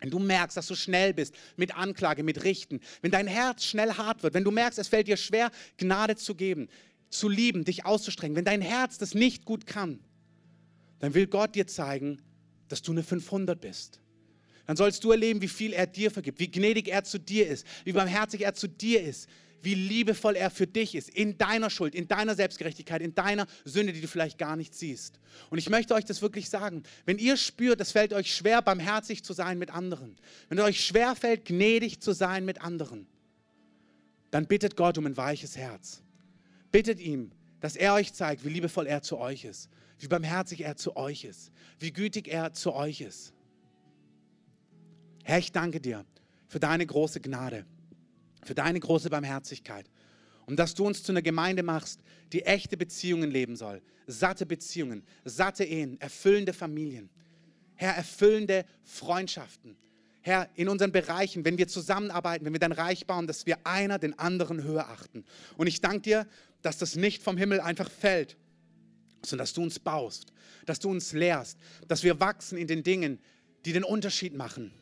wenn 0.00 0.10
du 0.10 0.18
merkst, 0.18 0.56
dass 0.56 0.66
du 0.66 0.74
schnell 0.74 1.14
bist 1.14 1.34
mit 1.56 1.76
Anklage, 1.76 2.22
mit 2.22 2.44
Richten, 2.44 2.80
wenn 3.02 3.10
dein 3.10 3.26
Herz 3.26 3.64
schnell 3.64 3.94
hart 3.94 4.22
wird, 4.22 4.34
wenn 4.34 4.44
du 4.44 4.50
merkst, 4.50 4.78
es 4.78 4.88
fällt 4.88 5.08
dir 5.08 5.16
schwer, 5.16 5.50
Gnade 5.76 6.16
zu 6.16 6.34
geben, 6.34 6.68
zu 7.10 7.28
lieben, 7.28 7.64
dich 7.64 7.84
auszustrengen, 7.84 8.36
wenn 8.36 8.44
dein 8.44 8.60
Herz 8.60 8.98
das 8.98 9.14
nicht 9.14 9.44
gut 9.44 9.66
kann, 9.66 9.98
dann 11.00 11.14
will 11.14 11.26
Gott 11.26 11.54
dir 11.54 11.66
zeigen, 11.66 12.20
dass 12.68 12.82
du 12.82 12.92
eine 12.92 13.02
500 13.02 13.60
bist. 13.60 14.00
Dann 14.66 14.76
sollst 14.76 15.02
du 15.02 15.10
erleben, 15.10 15.40
wie 15.40 15.48
viel 15.48 15.72
er 15.72 15.86
dir 15.86 16.10
vergibt, 16.10 16.40
wie 16.40 16.50
gnädig 16.50 16.88
er 16.88 17.02
zu 17.02 17.18
dir 17.18 17.48
ist, 17.48 17.66
wie 17.84 17.92
barmherzig 17.92 18.42
er 18.42 18.52
zu 18.52 18.68
dir 18.68 19.02
ist, 19.02 19.28
wie 19.62 19.74
liebevoll 19.74 20.36
er 20.36 20.50
für 20.50 20.66
dich 20.66 20.94
ist, 20.94 21.10
in 21.10 21.36
deiner 21.38 21.70
Schuld, 21.70 21.94
in 21.94 22.08
deiner 22.08 22.34
Selbstgerechtigkeit, 22.34 23.02
in 23.02 23.14
deiner 23.14 23.46
Sünde, 23.64 23.92
die 23.92 24.00
du 24.00 24.08
vielleicht 24.08 24.38
gar 24.38 24.56
nicht 24.56 24.74
siehst. 24.74 25.18
Und 25.50 25.58
ich 25.58 25.68
möchte 25.68 25.94
euch 25.94 26.04
das 26.04 26.22
wirklich 26.22 26.48
sagen. 26.48 26.82
Wenn 27.04 27.18
ihr 27.18 27.36
spürt, 27.36 27.80
es 27.80 27.92
fällt 27.92 28.12
euch 28.12 28.34
schwer, 28.34 28.62
barmherzig 28.62 29.24
zu 29.24 29.32
sein 29.32 29.58
mit 29.58 29.70
anderen, 29.70 30.16
wenn 30.48 30.58
es 30.58 30.64
euch 30.64 30.84
schwer 30.84 31.14
fällt, 31.16 31.44
gnädig 31.44 32.00
zu 32.00 32.12
sein 32.12 32.44
mit 32.44 32.62
anderen, 32.62 33.06
dann 34.30 34.46
bittet 34.46 34.76
Gott 34.76 34.98
um 34.98 35.06
ein 35.06 35.16
weiches 35.16 35.56
Herz. 35.56 36.02
Bittet 36.70 37.00
ihm, 37.00 37.32
dass 37.60 37.76
er 37.76 37.94
euch 37.94 38.12
zeigt, 38.12 38.44
wie 38.44 38.50
liebevoll 38.50 38.86
er 38.86 39.02
zu 39.02 39.18
euch 39.18 39.44
ist, 39.44 39.68
wie 39.98 40.06
barmherzig 40.06 40.60
er 40.60 40.76
zu 40.76 40.96
euch 40.96 41.24
ist, 41.24 41.50
wie 41.78 41.92
gütig 41.92 42.28
er 42.28 42.52
zu 42.52 42.74
euch 42.74 43.00
ist. 43.00 43.32
Herr, 45.24 45.38
ich 45.38 45.52
danke 45.52 45.80
dir 45.80 46.04
für 46.46 46.60
deine 46.60 46.86
große 46.86 47.20
Gnade 47.20 47.66
für 48.48 48.54
deine 48.54 48.80
große 48.80 49.10
Barmherzigkeit 49.10 49.88
und 50.46 50.56
dass 50.58 50.74
du 50.74 50.86
uns 50.86 51.02
zu 51.02 51.12
einer 51.12 51.20
Gemeinde 51.20 51.62
machst, 51.62 52.00
die 52.32 52.42
echte 52.42 52.78
Beziehungen 52.78 53.30
leben 53.30 53.54
soll. 53.54 53.82
Satte 54.06 54.46
Beziehungen, 54.46 55.02
satte 55.26 55.64
Ehen, 55.64 56.00
erfüllende 56.00 56.54
Familien. 56.54 57.10
Herr, 57.74 57.94
erfüllende 57.94 58.64
Freundschaften. 58.82 59.76
Herr, 60.22 60.48
in 60.54 60.70
unseren 60.70 60.90
Bereichen, 60.90 61.44
wenn 61.44 61.58
wir 61.58 61.68
zusammenarbeiten, 61.68 62.46
wenn 62.46 62.54
wir 62.54 62.60
dein 62.60 62.72
Reich 62.72 63.06
bauen, 63.06 63.26
dass 63.26 63.44
wir 63.44 63.58
einer 63.66 63.98
den 63.98 64.18
anderen 64.18 64.62
höher 64.64 64.88
achten. 64.88 65.26
Und 65.58 65.66
ich 65.66 65.82
danke 65.82 66.00
dir, 66.00 66.26
dass 66.62 66.78
das 66.78 66.96
nicht 66.96 67.22
vom 67.22 67.36
Himmel 67.36 67.60
einfach 67.60 67.90
fällt, 67.90 68.38
sondern 69.22 69.44
dass 69.44 69.52
du 69.52 69.62
uns 69.62 69.78
baust, 69.78 70.32
dass 70.64 70.80
du 70.80 70.88
uns 70.88 71.12
lehrst, 71.12 71.58
dass 71.86 72.02
wir 72.02 72.18
wachsen 72.20 72.56
in 72.56 72.66
den 72.66 72.82
Dingen, 72.82 73.20
die 73.66 73.74
den 73.74 73.84
Unterschied 73.84 74.34
machen. 74.34 74.72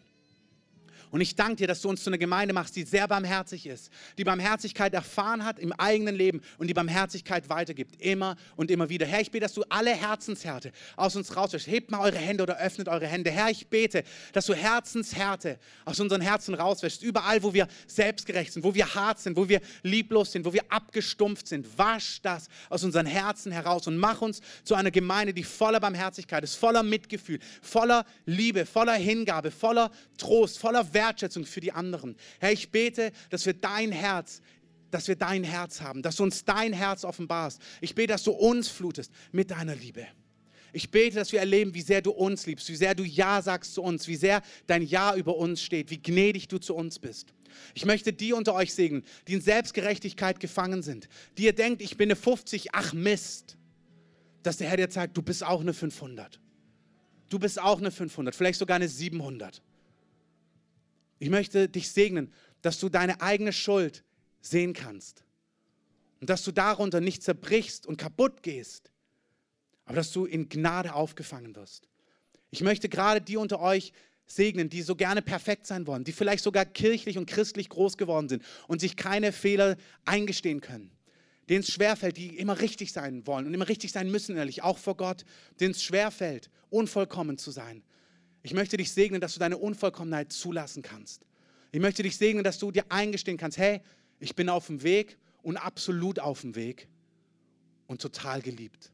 Und 1.10 1.20
ich 1.20 1.36
danke 1.36 1.56
dir, 1.56 1.66
dass 1.66 1.80
du 1.80 1.88
uns 1.88 2.02
zu 2.02 2.10
einer 2.10 2.18
Gemeinde 2.18 2.54
machst, 2.54 2.76
die 2.76 2.82
sehr 2.82 3.08
barmherzig 3.08 3.66
ist, 3.66 3.90
die 4.18 4.24
Barmherzigkeit 4.24 4.92
erfahren 4.94 5.44
hat 5.44 5.58
im 5.58 5.72
eigenen 5.72 6.14
Leben 6.14 6.40
und 6.58 6.66
die 6.66 6.74
Barmherzigkeit 6.74 7.48
weitergibt, 7.48 8.00
immer 8.00 8.36
und 8.56 8.70
immer 8.70 8.88
wieder. 8.88 9.06
Herr, 9.06 9.20
ich 9.20 9.30
bete, 9.30 9.44
dass 9.44 9.54
du 9.54 9.62
alle 9.68 9.94
Herzenshärte 9.94 10.72
aus 10.96 11.16
uns 11.16 11.36
rauswäschst. 11.36 11.68
Hebt 11.68 11.90
mal 11.90 12.00
eure 12.00 12.18
Hände 12.18 12.42
oder 12.42 12.58
öffnet 12.58 12.88
eure 12.88 13.06
Hände. 13.06 13.30
Herr, 13.30 13.50
ich 13.50 13.68
bete, 13.68 14.02
dass 14.32 14.46
du 14.46 14.54
Herzenshärte 14.54 15.58
aus 15.84 16.00
unseren 16.00 16.20
Herzen 16.20 16.54
rauswäschst. 16.54 17.02
Überall, 17.02 17.42
wo 17.42 17.54
wir 17.54 17.68
selbstgerecht 17.86 18.52
sind, 18.52 18.64
wo 18.64 18.74
wir 18.74 18.94
hart 18.94 19.18
sind, 19.18 19.36
wo 19.36 19.48
wir 19.48 19.60
lieblos 19.82 20.32
sind, 20.32 20.44
wo 20.44 20.52
wir 20.52 20.70
abgestumpft 20.70 21.48
sind. 21.48 21.78
Wasch 21.78 22.20
das 22.22 22.48
aus 22.68 22.84
unseren 22.84 23.06
Herzen 23.06 23.52
heraus 23.52 23.86
und 23.86 23.96
mach 23.96 24.20
uns 24.20 24.40
zu 24.64 24.74
einer 24.74 24.90
Gemeinde, 24.90 25.32
die 25.32 25.44
voller 25.44 25.80
Barmherzigkeit 25.80 26.42
ist, 26.44 26.56
voller 26.56 26.82
Mitgefühl, 26.82 27.38
voller 27.62 28.04
Liebe, 28.24 28.66
voller 28.66 28.94
Hingabe, 28.94 29.50
voller 29.50 29.90
Trost, 30.18 30.58
voller 30.58 30.94
Wertschätzung 31.06 31.44
für 31.44 31.60
die 31.60 31.72
anderen. 31.72 32.16
Herr, 32.40 32.52
ich 32.52 32.70
bete, 32.70 33.12
dass 33.30 33.46
wir 33.46 33.54
dein 33.54 33.92
Herz 33.92 34.42
dass 34.92 35.08
wir 35.08 35.16
dein 35.16 35.42
Herz 35.42 35.80
haben, 35.80 36.00
dass 36.00 36.16
du 36.16 36.22
uns 36.22 36.44
dein 36.44 36.72
Herz 36.72 37.04
offenbarst. 37.04 37.60
Ich 37.80 37.96
bete, 37.96 38.12
dass 38.12 38.22
du 38.22 38.30
uns 38.30 38.68
flutest 38.68 39.12
mit 39.32 39.50
deiner 39.50 39.74
Liebe. 39.74 40.06
Ich 40.72 40.90
bete, 40.90 41.16
dass 41.16 41.32
wir 41.32 41.40
erleben, 41.40 41.74
wie 41.74 41.82
sehr 41.82 42.02
du 42.02 42.12
uns 42.12 42.46
liebst, 42.46 42.68
wie 42.68 42.76
sehr 42.76 42.94
du 42.94 43.02
Ja 43.02 43.42
sagst 43.42 43.74
zu 43.74 43.82
uns, 43.82 44.06
wie 44.08 44.16
sehr 44.16 44.42
dein 44.68 44.82
Ja 44.82 45.16
über 45.16 45.36
uns 45.36 45.60
steht, 45.60 45.90
wie 45.90 46.00
gnädig 46.00 46.48
du 46.48 46.58
zu 46.58 46.74
uns 46.74 46.98
bist. 46.98 47.34
Ich 47.74 47.84
möchte 47.84 48.12
die 48.12 48.32
unter 48.32 48.54
euch 48.54 48.74
segnen, 48.74 49.02
die 49.26 49.34
in 49.34 49.40
Selbstgerechtigkeit 49.40 50.38
gefangen 50.38 50.82
sind, 50.82 51.08
die 51.36 51.44
ihr 51.44 51.54
denkt, 51.54 51.82
ich 51.82 51.96
bin 51.96 52.06
eine 52.06 52.16
50, 52.16 52.68
ach 52.72 52.92
Mist, 52.92 53.56
dass 54.44 54.58
der 54.58 54.68
Herr 54.68 54.76
dir 54.76 54.88
zeigt, 54.88 55.16
du 55.16 55.22
bist 55.22 55.44
auch 55.44 55.60
eine 55.60 55.74
500. 55.74 56.40
Du 57.28 57.38
bist 57.38 57.60
auch 57.60 57.78
eine 57.78 57.90
500, 57.90 58.34
vielleicht 58.34 58.58
sogar 58.58 58.76
eine 58.76 58.88
700. 58.88 59.62
Ich 61.18 61.30
möchte 61.30 61.68
dich 61.68 61.90
segnen, 61.90 62.32
dass 62.62 62.78
du 62.78 62.88
deine 62.88 63.20
eigene 63.20 63.52
Schuld 63.52 64.04
sehen 64.40 64.72
kannst 64.72 65.24
und 66.20 66.30
dass 66.30 66.44
du 66.44 66.52
darunter 66.52 67.00
nicht 67.00 67.22
zerbrichst 67.22 67.86
und 67.86 67.96
kaputt 67.96 68.42
gehst, 68.42 68.90
aber 69.84 69.96
dass 69.96 70.12
du 70.12 70.26
in 70.26 70.48
Gnade 70.48 70.94
aufgefangen 70.94 71.54
wirst. 71.56 71.88
Ich 72.50 72.62
möchte 72.62 72.88
gerade 72.88 73.20
die 73.20 73.36
unter 73.36 73.60
euch 73.60 73.92
segnen, 74.26 74.68
die 74.68 74.82
so 74.82 74.96
gerne 74.96 75.22
perfekt 75.22 75.66
sein 75.66 75.86
wollen, 75.86 76.04
die 76.04 76.12
vielleicht 76.12 76.42
sogar 76.42 76.64
kirchlich 76.64 77.16
und 77.16 77.26
christlich 77.26 77.68
groß 77.68 77.96
geworden 77.96 78.28
sind 78.28 78.42
und 78.66 78.80
sich 78.80 78.96
keine 78.96 79.32
Fehler 79.32 79.76
eingestehen 80.04 80.60
können, 80.60 80.90
denen 81.48 81.60
es 81.60 81.70
schwerfällt, 81.70 82.16
die 82.16 82.36
immer 82.36 82.60
richtig 82.60 82.92
sein 82.92 83.26
wollen 83.26 83.46
und 83.46 83.54
immer 83.54 83.68
richtig 83.68 83.92
sein 83.92 84.10
müssen, 84.10 84.36
ehrlich, 84.36 84.62
auch 84.62 84.78
vor 84.78 84.96
Gott, 84.96 85.24
denen 85.60 85.72
es 85.72 85.82
schwerfällt, 85.82 86.50
unvollkommen 86.70 87.38
zu 87.38 87.52
sein. 87.52 87.84
Ich 88.46 88.54
möchte 88.54 88.76
dich 88.76 88.92
segnen, 88.92 89.20
dass 89.20 89.34
du 89.34 89.40
deine 89.40 89.58
Unvollkommenheit 89.58 90.32
zulassen 90.32 90.80
kannst. 90.80 91.26
Ich 91.72 91.80
möchte 91.80 92.04
dich 92.04 92.16
segnen, 92.16 92.44
dass 92.44 92.60
du 92.60 92.70
dir 92.70 92.84
eingestehen 92.92 93.38
kannst, 93.38 93.58
hey, 93.58 93.80
ich 94.20 94.36
bin 94.36 94.48
auf 94.48 94.68
dem 94.68 94.84
Weg 94.84 95.18
und 95.42 95.56
absolut 95.56 96.20
auf 96.20 96.42
dem 96.42 96.54
Weg 96.54 96.86
und 97.88 98.00
total 98.00 98.40
geliebt. 98.40 98.92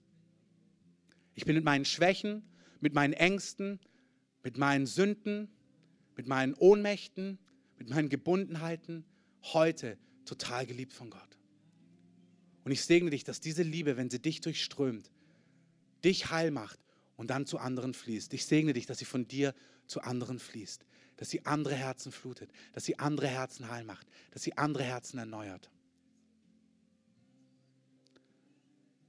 Ich 1.34 1.44
bin 1.44 1.54
mit 1.54 1.64
meinen 1.64 1.84
Schwächen, 1.84 2.42
mit 2.80 2.94
meinen 2.94 3.12
Ängsten, 3.12 3.78
mit 4.42 4.56
meinen 4.56 4.86
Sünden, 4.86 5.50
mit 6.16 6.26
meinen 6.26 6.54
Ohnmächten, 6.54 7.38
mit 7.76 7.90
meinen 7.90 8.08
Gebundenheiten 8.08 9.04
heute 9.42 9.98
total 10.24 10.64
geliebt 10.64 10.94
von 10.94 11.10
Gott. 11.10 11.38
Und 12.64 12.72
ich 12.72 12.82
segne 12.86 13.10
dich, 13.10 13.22
dass 13.22 13.38
diese 13.40 13.64
Liebe, 13.64 13.98
wenn 13.98 14.08
sie 14.08 14.18
dich 14.18 14.40
durchströmt, 14.40 15.10
dich 16.02 16.30
heil 16.30 16.52
macht 16.52 16.81
und 17.22 17.28
dann 17.28 17.46
zu 17.46 17.58
anderen 17.58 17.94
fließt. 17.94 18.34
Ich 18.34 18.46
segne 18.46 18.72
dich, 18.72 18.86
dass 18.86 18.98
sie 18.98 19.04
von 19.04 19.28
dir 19.28 19.54
zu 19.86 20.00
anderen 20.00 20.40
fließt, 20.40 20.84
dass 21.18 21.30
sie 21.30 21.46
andere 21.46 21.76
Herzen 21.76 22.10
flutet, 22.10 22.50
dass 22.72 22.84
sie 22.84 22.98
andere 22.98 23.28
Herzen 23.28 23.70
heil 23.70 23.84
macht, 23.84 24.08
dass 24.32 24.42
sie 24.42 24.58
andere 24.58 24.82
Herzen 24.82 25.18
erneuert. 25.18 25.70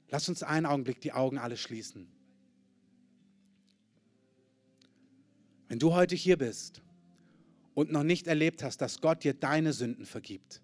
Lass 0.10 0.30
uns 0.30 0.44
einen 0.44 0.68
Augenblick 0.68 1.02
die 1.02 1.12
Augen 1.12 1.40
alle 1.40 1.58
schließen. 1.58 2.08
Wenn 5.68 5.80
du 5.80 5.96
heute 5.96 6.14
hier 6.16 6.38
bist 6.38 6.84
und 7.74 7.92
noch 7.92 8.04
nicht 8.04 8.28
erlebt 8.28 8.62
hast, 8.62 8.78
dass 8.78 9.02
Gott 9.02 9.24
dir 9.24 9.34
deine 9.34 9.74
Sünden 9.74 10.06
vergibt, 10.06 10.62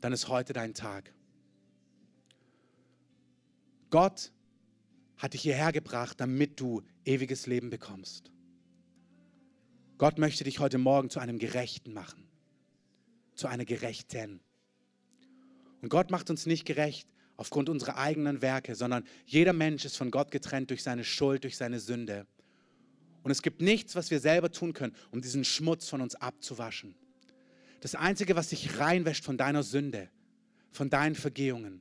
dann 0.00 0.14
ist 0.14 0.28
heute 0.28 0.54
dein 0.54 0.72
Tag. 0.72 1.12
Gott 3.90 4.32
hat 5.22 5.34
dich 5.34 5.42
hierher 5.42 5.70
gebracht, 5.70 6.20
damit 6.20 6.58
du 6.58 6.82
ewiges 7.04 7.46
Leben 7.46 7.70
bekommst. 7.70 8.32
Gott 9.96 10.18
möchte 10.18 10.42
dich 10.42 10.58
heute 10.58 10.78
Morgen 10.78 11.10
zu 11.10 11.20
einem 11.20 11.38
Gerechten 11.38 11.92
machen, 11.92 12.26
zu 13.36 13.46
einer 13.46 13.64
Gerechten. 13.64 14.40
Und 15.80 15.90
Gott 15.90 16.10
macht 16.10 16.28
uns 16.28 16.44
nicht 16.44 16.64
gerecht 16.64 17.08
aufgrund 17.36 17.68
unserer 17.68 17.98
eigenen 17.98 18.42
Werke, 18.42 18.74
sondern 18.74 19.04
jeder 19.24 19.52
Mensch 19.52 19.84
ist 19.84 19.96
von 19.96 20.10
Gott 20.10 20.32
getrennt 20.32 20.70
durch 20.70 20.82
seine 20.82 21.04
Schuld, 21.04 21.44
durch 21.44 21.56
seine 21.56 21.78
Sünde. 21.78 22.26
Und 23.22 23.30
es 23.30 23.42
gibt 23.42 23.62
nichts, 23.62 23.94
was 23.94 24.10
wir 24.10 24.18
selber 24.18 24.50
tun 24.50 24.72
können, 24.72 24.96
um 25.12 25.22
diesen 25.22 25.44
Schmutz 25.44 25.88
von 25.88 26.00
uns 26.00 26.16
abzuwaschen. 26.16 26.96
Das 27.78 27.94
Einzige, 27.94 28.34
was 28.34 28.48
dich 28.48 28.76
reinwäscht 28.80 29.24
von 29.24 29.38
deiner 29.38 29.62
Sünde, 29.62 30.10
von 30.72 30.90
deinen 30.90 31.14
Vergehungen, 31.14 31.80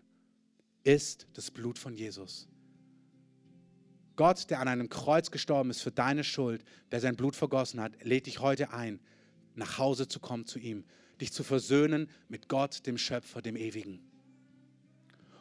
ist 0.83 1.25
das 1.33 1.49
Blut 1.49 1.79
von 1.79 1.95
Jesus. 1.95 2.47
Gott, 4.15 4.49
der 4.49 4.59
an 4.59 4.67
einem 4.67 4.89
Kreuz 4.89 5.31
gestorben 5.31 5.69
ist 5.69 5.81
für 5.81 5.91
deine 5.91 6.23
Schuld, 6.23 6.63
der 6.91 6.99
sein 6.99 7.15
Blut 7.15 7.35
vergossen 7.35 7.79
hat, 7.79 8.03
lädt 8.03 8.27
dich 8.27 8.39
heute 8.39 8.71
ein, 8.71 8.99
nach 9.55 9.77
Hause 9.77 10.07
zu 10.07 10.19
kommen 10.19 10.45
zu 10.45 10.59
ihm, 10.59 10.83
dich 11.19 11.31
zu 11.31 11.43
versöhnen 11.43 12.09
mit 12.29 12.47
Gott, 12.47 12.85
dem 12.85 12.97
Schöpfer, 12.97 13.41
dem 13.41 13.55
Ewigen. 13.55 13.99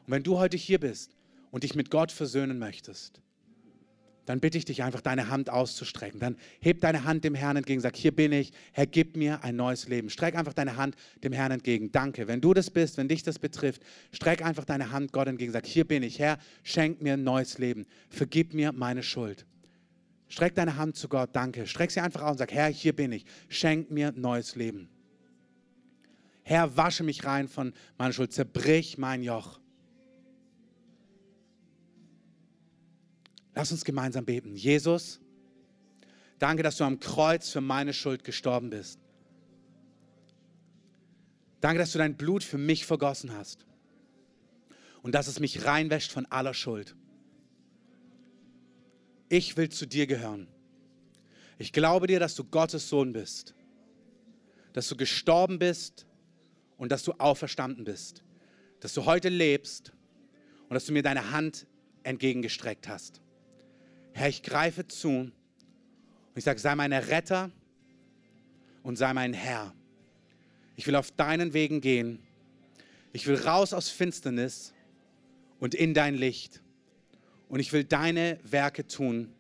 Und 0.07 0.13
wenn 0.13 0.23
du 0.23 0.39
heute 0.39 0.57
hier 0.57 0.81
bist 0.81 1.17
und 1.51 1.65
dich 1.65 1.75
mit 1.75 1.91
Gott 1.91 2.13
versöhnen 2.13 2.59
möchtest, 2.59 3.21
dann 4.31 4.41
bitte 4.41 4.57
ich 4.59 4.65
dich 4.65 4.83
einfach, 4.85 5.01
deine 5.01 5.29
Hand 5.29 5.51
auszustrecken. 5.51 6.21
Dann 6.21 6.37
heb 6.61 6.81
deine 6.81 7.05
Hand 7.05 7.25
dem 7.25 7.35
Herrn 7.35 7.57
entgegen, 7.57 7.81
sag, 7.81 7.97
hier 7.97 8.15
bin 8.15 8.33
ich, 8.33 8.53
Herr, 8.73 8.87
gib 8.87 9.17
mir 9.17 9.43
ein 9.43 9.57
neues 9.57 9.89
Leben. 9.89 10.09
Streck 10.09 10.37
einfach 10.37 10.53
deine 10.53 10.77
Hand 10.77 10.95
dem 11.25 11.33
Herrn 11.33 11.51
entgegen. 11.51 11.91
Danke. 11.93 12.29
Wenn 12.29 12.41
du 12.41 12.55
das 12.55 12.71
bist, 12.71 12.97
wenn 12.97 13.09
dich 13.09 13.23
das 13.23 13.39
betrifft, 13.39 13.83
streck 14.13 14.45
einfach 14.45 14.65
deine 14.65 14.93
Hand 14.93 15.13
Gott 15.13 15.29
entgegen, 15.29 15.53
sag, 15.53 15.67
hier 15.67 15.85
bin 15.85 16.03
ich, 16.03 16.19
Herr, 16.19 16.39
schenk 16.63 17.03
mir 17.03 17.15
ein 17.15 17.25
neues 17.25 17.59
Leben. 17.59 17.87
Vergib 18.09 18.55
mir 18.55 18.73
meine 18.73 19.03
Schuld. 19.03 19.47
Streck 20.29 20.55
deine 20.55 20.77
Hand 20.77 20.97
zu 20.97 21.09
Gott, 21.09 21.31
danke. 21.33 21.67
Streck 21.67 21.91
sie 21.91 22.01
einfach 22.01 22.23
aus 22.23 22.33
und 22.33 22.39
sag, 22.39 22.53
Herr, 22.53 22.69
hier 22.69 22.95
bin 22.95 23.11
ich, 23.13 23.25
schenk 23.49 23.91
mir 23.91 24.09
ein 24.09 24.21
neues 24.21 24.55
Leben. 24.55 24.89
Herr, 26.45 26.77
wasche 26.77 27.05
mich 27.05 27.25
rein 27.25 27.49
von 27.49 27.73
meiner 27.99 28.13
Schuld, 28.13 28.33
zerbrich 28.33 28.97
mein 28.99 29.23
Joch. 29.23 29.60
Lass 33.55 33.73
uns 33.73 33.85
gemeinsam 33.85 34.25
beten. 34.25 34.55
Jesus, 34.55 35.21
danke, 36.39 36.63
dass 36.63 36.77
du 36.77 36.85
am 36.85 37.01
Kreuz 37.01 37.51
für 37.51 37.61
meine 37.61 37.93
Schuld 37.93 38.25
gestorben 38.25 38.71
bist. 38.71 39.01
Danke, 41.61 41.79
dass 41.79 41.93
du 41.93 41.99
dein 41.99 42.17
Blut 42.17 42.43
für 42.43 42.59
mich 42.59 42.87
vergossen 42.87 43.33
hast 43.35 43.67
und 45.03 45.15
dass 45.15 45.27
es 45.27 45.41
mich 45.41 45.65
reinwäscht 45.65 46.13
von 46.13 46.27
aller 46.27 46.55
Schuld. 46.55 46.95
Ich 49.29 49.57
will 49.57 49.69
zu 49.69 49.87
dir 49.87 50.07
gehören. 50.07 50.49
Ich 51.59 51.73
glaube 51.73 52.07
dir, 52.07 52.19
dass 52.19 52.35
du 52.35 52.45
Gottes 52.45 52.89
Sohn 52.89 53.13
bist, 53.13 53.55
dass 54.73 54.89
du 54.89 54.97
gestorben 54.97 55.59
bist 55.59 56.07
und 56.79 56.91
dass 56.91 57.03
du 57.03 57.13
auferstanden 57.13 57.85
bist, 57.85 58.25
dass 58.81 58.95
du 58.95 59.05
heute 59.05 59.29
lebst 59.29 59.93
und 60.69 60.75
dass 60.75 60.87
du 60.87 60.93
mir 60.93 61.03
deine 61.03 61.33
Hand 61.33 61.67
entgegengestreckt 62.03 62.89
hast. 62.89 63.21
Herr, 64.13 64.29
ich 64.29 64.43
greife 64.43 64.87
zu 64.87 65.09
und 65.11 65.33
ich 66.35 66.45
sage, 66.45 66.59
sei 66.59 66.75
mein 66.75 66.93
Retter 66.93 67.51
und 68.83 68.97
sei 68.97 69.13
mein 69.13 69.33
Herr. 69.33 69.75
Ich 70.77 70.87
will 70.87 70.97
auf 70.97 71.11
deinen 71.11 71.53
Wegen 71.53 71.81
gehen. 71.81 72.21
Ich 73.13 73.27
will 73.27 73.37
raus 73.37 73.73
aus 73.73 73.91
Finsternis 73.91 74.73
und 75.59 75.75
in 75.75 75.95
dein 75.95 76.15
Licht. 76.15 76.63
Und 77.49 77.61
ich 77.61 77.73
will 77.73 77.85
deine 77.85 78.39
Werke 78.45 78.87
tun. 78.87 79.33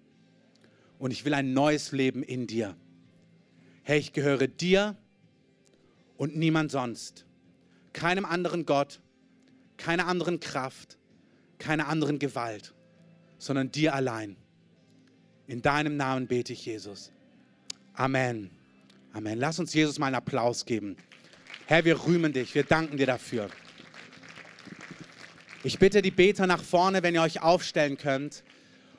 Und 0.98 1.12
ich 1.12 1.24
will 1.24 1.32
ein 1.32 1.52
neues 1.54 1.92
Leben 1.92 2.22
in 2.22 2.46
dir. 2.46 2.76
Herr, 3.84 3.96
ich 3.96 4.12
gehöre 4.12 4.48
dir 4.48 4.96
und 6.16 6.36
niemand 6.36 6.70
sonst. 6.70 7.24
Keinem 7.92 8.24
anderen 8.24 8.66
Gott, 8.66 9.00
keiner 9.78 10.06
anderen 10.06 10.40
Kraft, 10.40 10.98
keiner 11.58 11.88
anderen 11.88 12.18
Gewalt, 12.18 12.74
sondern 13.38 13.72
dir 13.72 13.94
allein. 13.94 14.36
In 15.50 15.62
deinem 15.62 15.96
Namen 15.96 16.28
bete 16.28 16.52
ich, 16.52 16.64
Jesus. 16.64 17.10
Amen. 17.94 18.50
Amen. 19.12 19.36
Lass 19.36 19.58
uns 19.58 19.74
Jesus 19.74 19.98
mal 19.98 20.06
einen 20.06 20.14
Applaus 20.14 20.64
geben. 20.64 20.96
Herr, 21.66 21.84
wir 21.84 22.06
rühmen 22.06 22.32
dich. 22.32 22.54
Wir 22.54 22.62
danken 22.62 22.98
dir 22.98 23.06
dafür. 23.06 23.48
Ich 25.64 25.80
bitte 25.80 26.02
die 26.02 26.12
Beter 26.12 26.46
nach 26.46 26.62
vorne, 26.62 27.02
wenn 27.02 27.16
ihr 27.16 27.22
euch 27.22 27.42
aufstellen 27.42 27.98
könnt. 27.98 28.44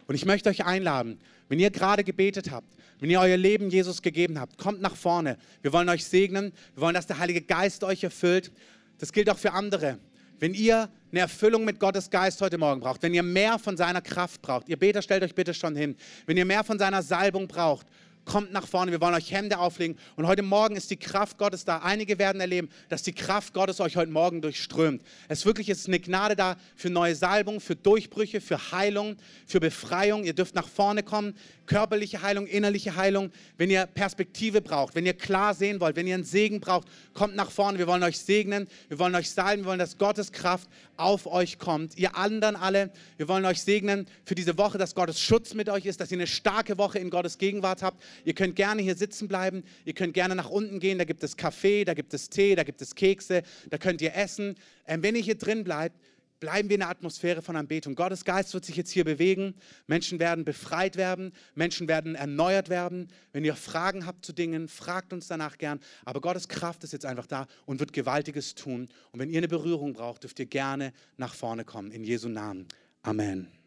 Und 0.08 0.16
ich 0.16 0.26
möchte 0.26 0.50
euch 0.50 0.66
einladen, 0.66 1.22
wenn 1.48 1.58
ihr 1.58 1.72
gerade 1.72 2.04
gebetet 2.04 2.52
habt, 2.52 2.68
wenn 3.00 3.10
ihr 3.10 3.22
euer 3.22 3.38
Leben 3.38 3.70
Jesus 3.70 4.02
gegeben 4.02 4.38
habt, 4.38 4.58
kommt 4.58 4.82
nach 4.82 4.98
vorne. 4.98 5.38
Wir 5.62 5.72
wollen 5.72 5.88
euch 5.88 6.04
segnen. 6.04 6.52
Wir 6.76 6.82
wollen, 6.82 6.96
dass 6.96 7.08
der 7.08 7.20
Heilige 7.20 7.40
Geist 7.40 7.86
euch 7.86 8.04
erfüllt. 8.04 8.52
Das 8.98 9.14
gilt 9.14 9.30
auch 9.30 9.38
für 9.38 9.54
andere. 9.54 10.00
Wenn 10.42 10.56
ihr 10.56 10.90
eine 11.12 11.20
Erfüllung 11.20 11.66
mit 11.66 11.80
Gottes 11.80 12.10
Geist 12.10 12.42
heute 12.42 12.58
Morgen 12.58 12.82
braucht, 12.82 13.04
wenn 13.04 13.14
ihr 13.14 13.22
mehr 13.22 13.60
von 13.60 13.78
seiner 13.78 14.02
Kraft 14.02 14.42
braucht, 14.42 14.68
ihr 14.70 14.78
Beter, 14.78 15.04
stellt 15.04 15.22
euch 15.22 15.36
bitte 15.36 15.54
schon 15.54 15.76
hin. 15.76 15.96
Wenn 16.26 16.36
ihr 16.36 16.46
mehr 16.46 16.64
von 16.64 16.80
seiner 16.80 17.04
Salbung 17.04 17.48
braucht, 17.48 17.86
kommt 18.26 18.52
nach 18.52 18.66
vorne. 18.66 18.92
Wir 18.92 19.00
wollen 19.02 19.14
euch 19.14 19.32
Hände 19.32 19.60
auflegen. 19.60 20.00
Und 20.16 20.26
heute 20.26 20.42
Morgen 20.42 20.76
ist 20.76 20.90
die 20.90 20.98
Kraft 20.98 21.38
Gottes 21.38 21.64
da. 21.64 21.78
Einige 21.80 22.18
werden 22.18 22.42
erleben, 22.42 22.70
dass 22.90 23.04
die 23.04 23.14
Kraft 23.14 23.54
Gottes 23.54 23.80
euch 23.80 23.98
heute 23.98 24.12
Morgen 24.12 24.42
durchströmt. 24.42 25.04
Es 25.28 25.46
wirklich 25.46 25.70
ist 25.70 25.88
eine 25.88 26.00
Gnade 26.00 26.36
da 26.36 26.56
für 26.76 26.90
neue 26.90 27.14
Salbung, 27.14 27.60
für 27.60 27.76
Durchbrüche, 27.76 28.42
für 28.42 28.72
Heilung, 28.72 29.18
für 29.46 29.60
Befreiung. 29.60 30.24
Ihr 30.24 30.34
dürft 30.34 30.56
nach 30.56 30.68
vorne 30.68 31.04
kommen. 31.04 31.36
Körperliche 31.72 32.22
Heilung, 32.22 32.48
innerliche 32.48 32.98
Heilung. 32.98 33.32
Wenn 33.58 33.70
ihr 33.70 33.86
Perspektive 33.86 34.60
braucht, 34.60 34.94
wenn 34.94 35.06
ihr 35.06 35.14
klar 35.14 35.54
sehen 35.54 35.80
wollt, 35.80 35.96
wenn 35.96 36.06
ihr 36.06 36.16
einen 36.16 36.26
Segen 36.26 36.60
braucht, 36.60 36.86
kommt 37.14 37.34
nach 37.34 37.50
vorne. 37.50 37.78
Wir 37.78 37.88
wollen 37.88 38.04
euch 38.04 38.20
segnen. 38.20 38.68
Wir 38.90 39.00
wollen 39.00 39.16
euch 39.16 39.30
salben. 39.30 39.64
Wir 39.64 39.70
wollen, 39.70 39.80
dass 39.80 39.98
Gottes 39.98 40.34
Kraft 40.34 40.68
auf 40.98 41.28
euch 41.28 41.60
kommt. 41.60 41.98
Ihr 41.98 42.18
anderen 42.18 42.58
alle, 42.58 42.92
wir 43.16 43.30
wollen 43.30 43.46
euch 43.46 43.62
segnen 43.62 44.06
für 44.26 44.36
diese 44.36 44.58
Woche, 44.58 44.78
dass 44.78 44.96
Gottes 44.96 45.22
Schutz 45.22 45.54
mit 45.54 45.70
euch 45.70 45.86
ist, 45.86 46.02
dass 46.02 46.12
ihr 46.12 46.18
eine 46.18 46.28
starke 46.28 46.78
Woche 46.78 47.00
in 47.00 47.10
Gottes 47.10 47.38
Gegenwart 47.38 47.84
habt. 47.84 48.04
Ihr 48.26 48.34
könnt 48.34 48.58
gerne 48.58 48.82
hier 48.82 48.96
sitzen 48.96 49.30
bleiben. 49.30 49.64
Ihr 49.86 49.94
könnt 49.94 50.14
gerne 50.14 50.36
nach 50.36 50.50
unten 50.50 50.82
gehen. 50.82 50.98
Da 50.98 51.06
gibt 51.06 51.24
es 51.24 51.38
Kaffee, 51.38 51.86
da 51.86 51.94
gibt 51.94 52.14
es 52.14 52.30
Tee, 52.30 52.56
da 52.56 52.64
gibt 52.64 52.82
es 52.82 52.96
Kekse, 52.96 53.44
da 53.70 53.78
könnt 53.78 54.02
ihr 54.02 54.14
essen. 54.14 54.56
Ähm, 54.88 55.04
wenn 55.04 55.16
ihr 55.16 55.22
hier 55.22 55.36
drin 55.36 55.64
bleibt, 55.64 55.96
bleiben 56.42 56.68
wir 56.68 56.74
in 56.74 56.82
der 56.82 56.90
Atmosphäre 56.90 57.42
von 57.42 57.56
Anbetung. 57.56 57.96
Gottes 57.96 58.26
Geist 58.26 58.54
wird 58.54 58.66
sich 58.66 58.76
jetzt 58.76 58.92
hier 58.92 59.06
bewegen. 59.06 59.56
Menschen 59.88 60.20
werden 60.20 60.44
befreit 60.44 60.98
werden. 60.98 61.32
Menschen 61.56 61.88
werden 61.88 62.16
erneuert 62.16 62.68
werden. 62.68 63.08
Wenn 63.32 63.46
ihr 63.46 63.56
Fragen 63.56 64.06
habt 64.06 64.26
zu 64.26 64.34
Dingen, 64.34 64.68
fragt 64.68 65.14
uns 65.14 65.28
danach 65.28 65.58
gern. 65.58 65.80
Aber 66.04 66.20
Gottes 66.20 66.50
Kraft 66.50 66.84
ist 66.84 66.92
jetzt 66.92 67.06
einfach 67.06 67.28
da 67.28 67.48
und 67.66 67.80
wird 67.80 67.94
Gewaltiges 67.94 68.56
tun. 68.56 68.90
Und 69.12 69.20
wenn 69.20 69.30
ihr 69.30 69.38
eine 69.38 69.48
Berührung 69.48 69.94
braucht, 69.94 70.24
dürft 70.24 70.40
ihr 70.40 70.48
gerne 70.48 70.92
nach 71.16 71.36
vorne 71.36 71.64
kommen. 71.64 71.92
In 71.92 72.04
Jesu 72.04 72.28
Namen. 72.28 72.68
Amen. 73.04 73.61